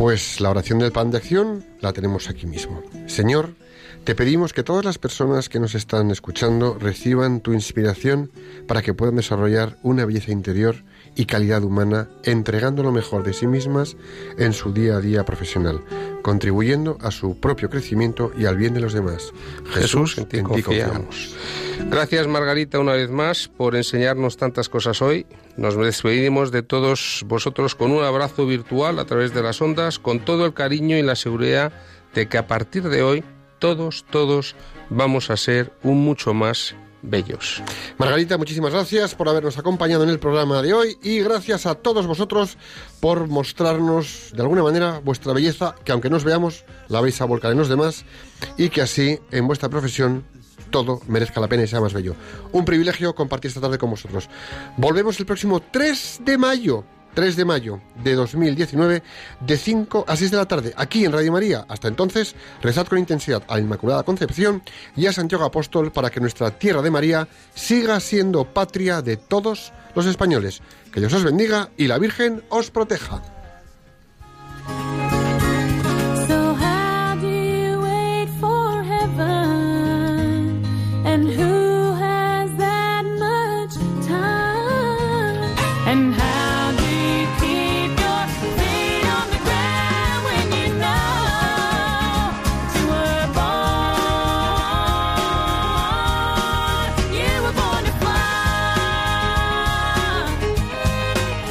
Pues 0.00 0.40
la 0.40 0.48
oración 0.48 0.78
del 0.78 0.92
pan 0.92 1.10
de 1.10 1.18
acción 1.18 1.62
la 1.82 1.92
tenemos 1.92 2.30
aquí 2.30 2.46
mismo. 2.46 2.82
Señor, 3.06 3.52
te 4.04 4.14
pedimos 4.14 4.54
que 4.54 4.62
todas 4.62 4.82
las 4.82 4.96
personas 4.96 5.50
que 5.50 5.60
nos 5.60 5.74
están 5.74 6.10
escuchando 6.10 6.78
reciban 6.80 7.42
tu 7.42 7.52
inspiración 7.52 8.30
para 8.66 8.80
que 8.80 8.94
puedan 8.94 9.16
desarrollar 9.16 9.76
una 9.82 10.06
belleza 10.06 10.32
interior 10.32 10.76
y 11.14 11.26
calidad 11.26 11.62
humana, 11.62 12.08
entregando 12.24 12.82
lo 12.82 12.92
mejor 12.92 13.22
de 13.24 13.32
sí 13.32 13.46
mismas 13.46 13.96
en 14.38 14.52
su 14.52 14.72
día 14.72 14.96
a 14.96 15.00
día 15.00 15.24
profesional, 15.24 15.82
contribuyendo 16.22 16.98
a 17.00 17.10
su 17.10 17.38
propio 17.38 17.68
crecimiento 17.68 18.32
y 18.38 18.46
al 18.46 18.56
bien 18.56 18.74
de 18.74 18.80
los 18.80 18.92
demás. 18.92 19.32
Jesús, 19.70 20.16
en 20.18 20.26
ti, 20.26 20.42
confiamos. 20.42 21.34
Gracias 21.88 22.26
Margarita 22.26 22.78
una 22.78 22.92
vez 22.92 23.10
más 23.10 23.48
por 23.48 23.74
enseñarnos 23.74 24.36
tantas 24.36 24.68
cosas 24.68 25.02
hoy. 25.02 25.26
Nos 25.56 25.76
despedimos 25.76 26.52
de 26.52 26.62
todos 26.62 27.24
vosotros 27.26 27.74
con 27.74 27.90
un 27.90 28.04
abrazo 28.04 28.46
virtual 28.46 28.98
a 28.98 29.04
través 29.04 29.34
de 29.34 29.42
las 29.42 29.60
ondas, 29.60 29.98
con 29.98 30.20
todo 30.20 30.46
el 30.46 30.54
cariño 30.54 30.96
y 30.96 31.02
la 31.02 31.16
seguridad 31.16 31.72
de 32.14 32.28
que 32.28 32.38
a 32.38 32.46
partir 32.46 32.88
de 32.88 33.02
hoy 33.02 33.24
todos, 33.58 34.04
todos 34.10 34.56
vamos 34.88 35.30
a 35.30 35.36
ser 35.36 35.72
un 35.82 36.02
mucho 36.02 36.34
más 36.34 36.74
bellos. 37.02 37.62
Margarita, 37.98 38.38
muchísimas 38.38 38.72
gracias 38.72 39.14
por 39.14 39.28
habernos 39.28 39.58
acompañado 39.58 40.04
en 40.04 40.10
el 40.10 40.18
programa 40.18 40.62
de 40.62 40.72
hoy 40.72 40.98
y 41.02 41.20
gracias 41.20 41.66
a 41.66 41.74
todos 41.74 42.06
vosotros 42.06 42.56
por 43.00 43.28
mostrarnos 43.28 44.30
de 44.34 44.42
alguna 44.42 44.62
manera 44.62 45.00
vuestra 45.02 45.32
belleza, 45.32 45.74
que 45.84 45.92
aunque 45.92 46.10
no 46.10 46.16
os 46.16 46.24
veamos, 46.24 46.64
la 46.88 47.00
vais 47.00 47.20
a 47.20 47.24
volcar 47.24 47.52
en 47.52 47.58
los 47.58 47.68
demás 47.68 48.04
y 48.56 48.68
que 48.68 48.82
así 48.82 49.18
en 49.30 49.46
vuestra 49.46 49.68
profesión 49.68 50.24
todo 50.70 51.00
merezca 51.08 51.40
la 51.40 51.48
pena 51.48 51.64
y 51.64 51.66
sea 51.66 51.80
más 51.80 51.92
bello. 51.92 52.14
Un 52.52 52.64
privilegio 52.64 53.14
compartir 53.14 53.48
esta 53.48 53.60
tarde 53.60 53.78
con 53.78 53.90
vosotros. 53.90 54.28
Volvemos 54.76 55.18
el 55.18 55.26
próximo 55.26 55.60
3 55.60 56.20
de 56.24 56.38
mayo 56.38 56.84
3 57.14 57.36
de 57.36 57.44
mayo 57.44 57.80
de 58.02 58.14
2019, 58.14 59.02
de 59.40 59.56
5 59.56 60.04
a 60.06 60.16
6 60.16 60.30
de 60.30 60.36
la 60.36 60.46
tarde, 60.46 60.72
aquí 60.76 61.04
en 61.04 61.12
Radio 61.12 61.32
María. 61.32 61.64
Hasta 61.68 61.88
entonces, 61.88 62.34
rezad 62.62 62.86
con 62.86 62.98
intensidad 62.98 63.42
a 63.48 63.54
la 63.54 63.60
Inmaculada 63.60 64.02
Concepción 64.02 64.62
y 64.96 65.06
a 65.06 65.12
Santiago 65.12 65.44
Apóstol 65.44 65.92
para 65.92 66.10
que 66.10 66.20
nuestra 66.20 66.50
tierra 66.50 66.82
de 66.82 66.90
María 66.90 67.28
siga 67.54 68.00
siendo 68.00 68.44
patria 68.44 69.02
de 69.02 69.16
todos 69.16 69.72
los 69.94 70.06
españoles. 70.06 70.62
Que 70.92 71.00
Dios 71.00 71.12
os 71.12 71.24
bendiga 71.24 71.70
y 71.76 71.86
la 71.86 71.98
Virgen 71.98 72.42
os 72.48 72.70
proteja. 72.70 73.39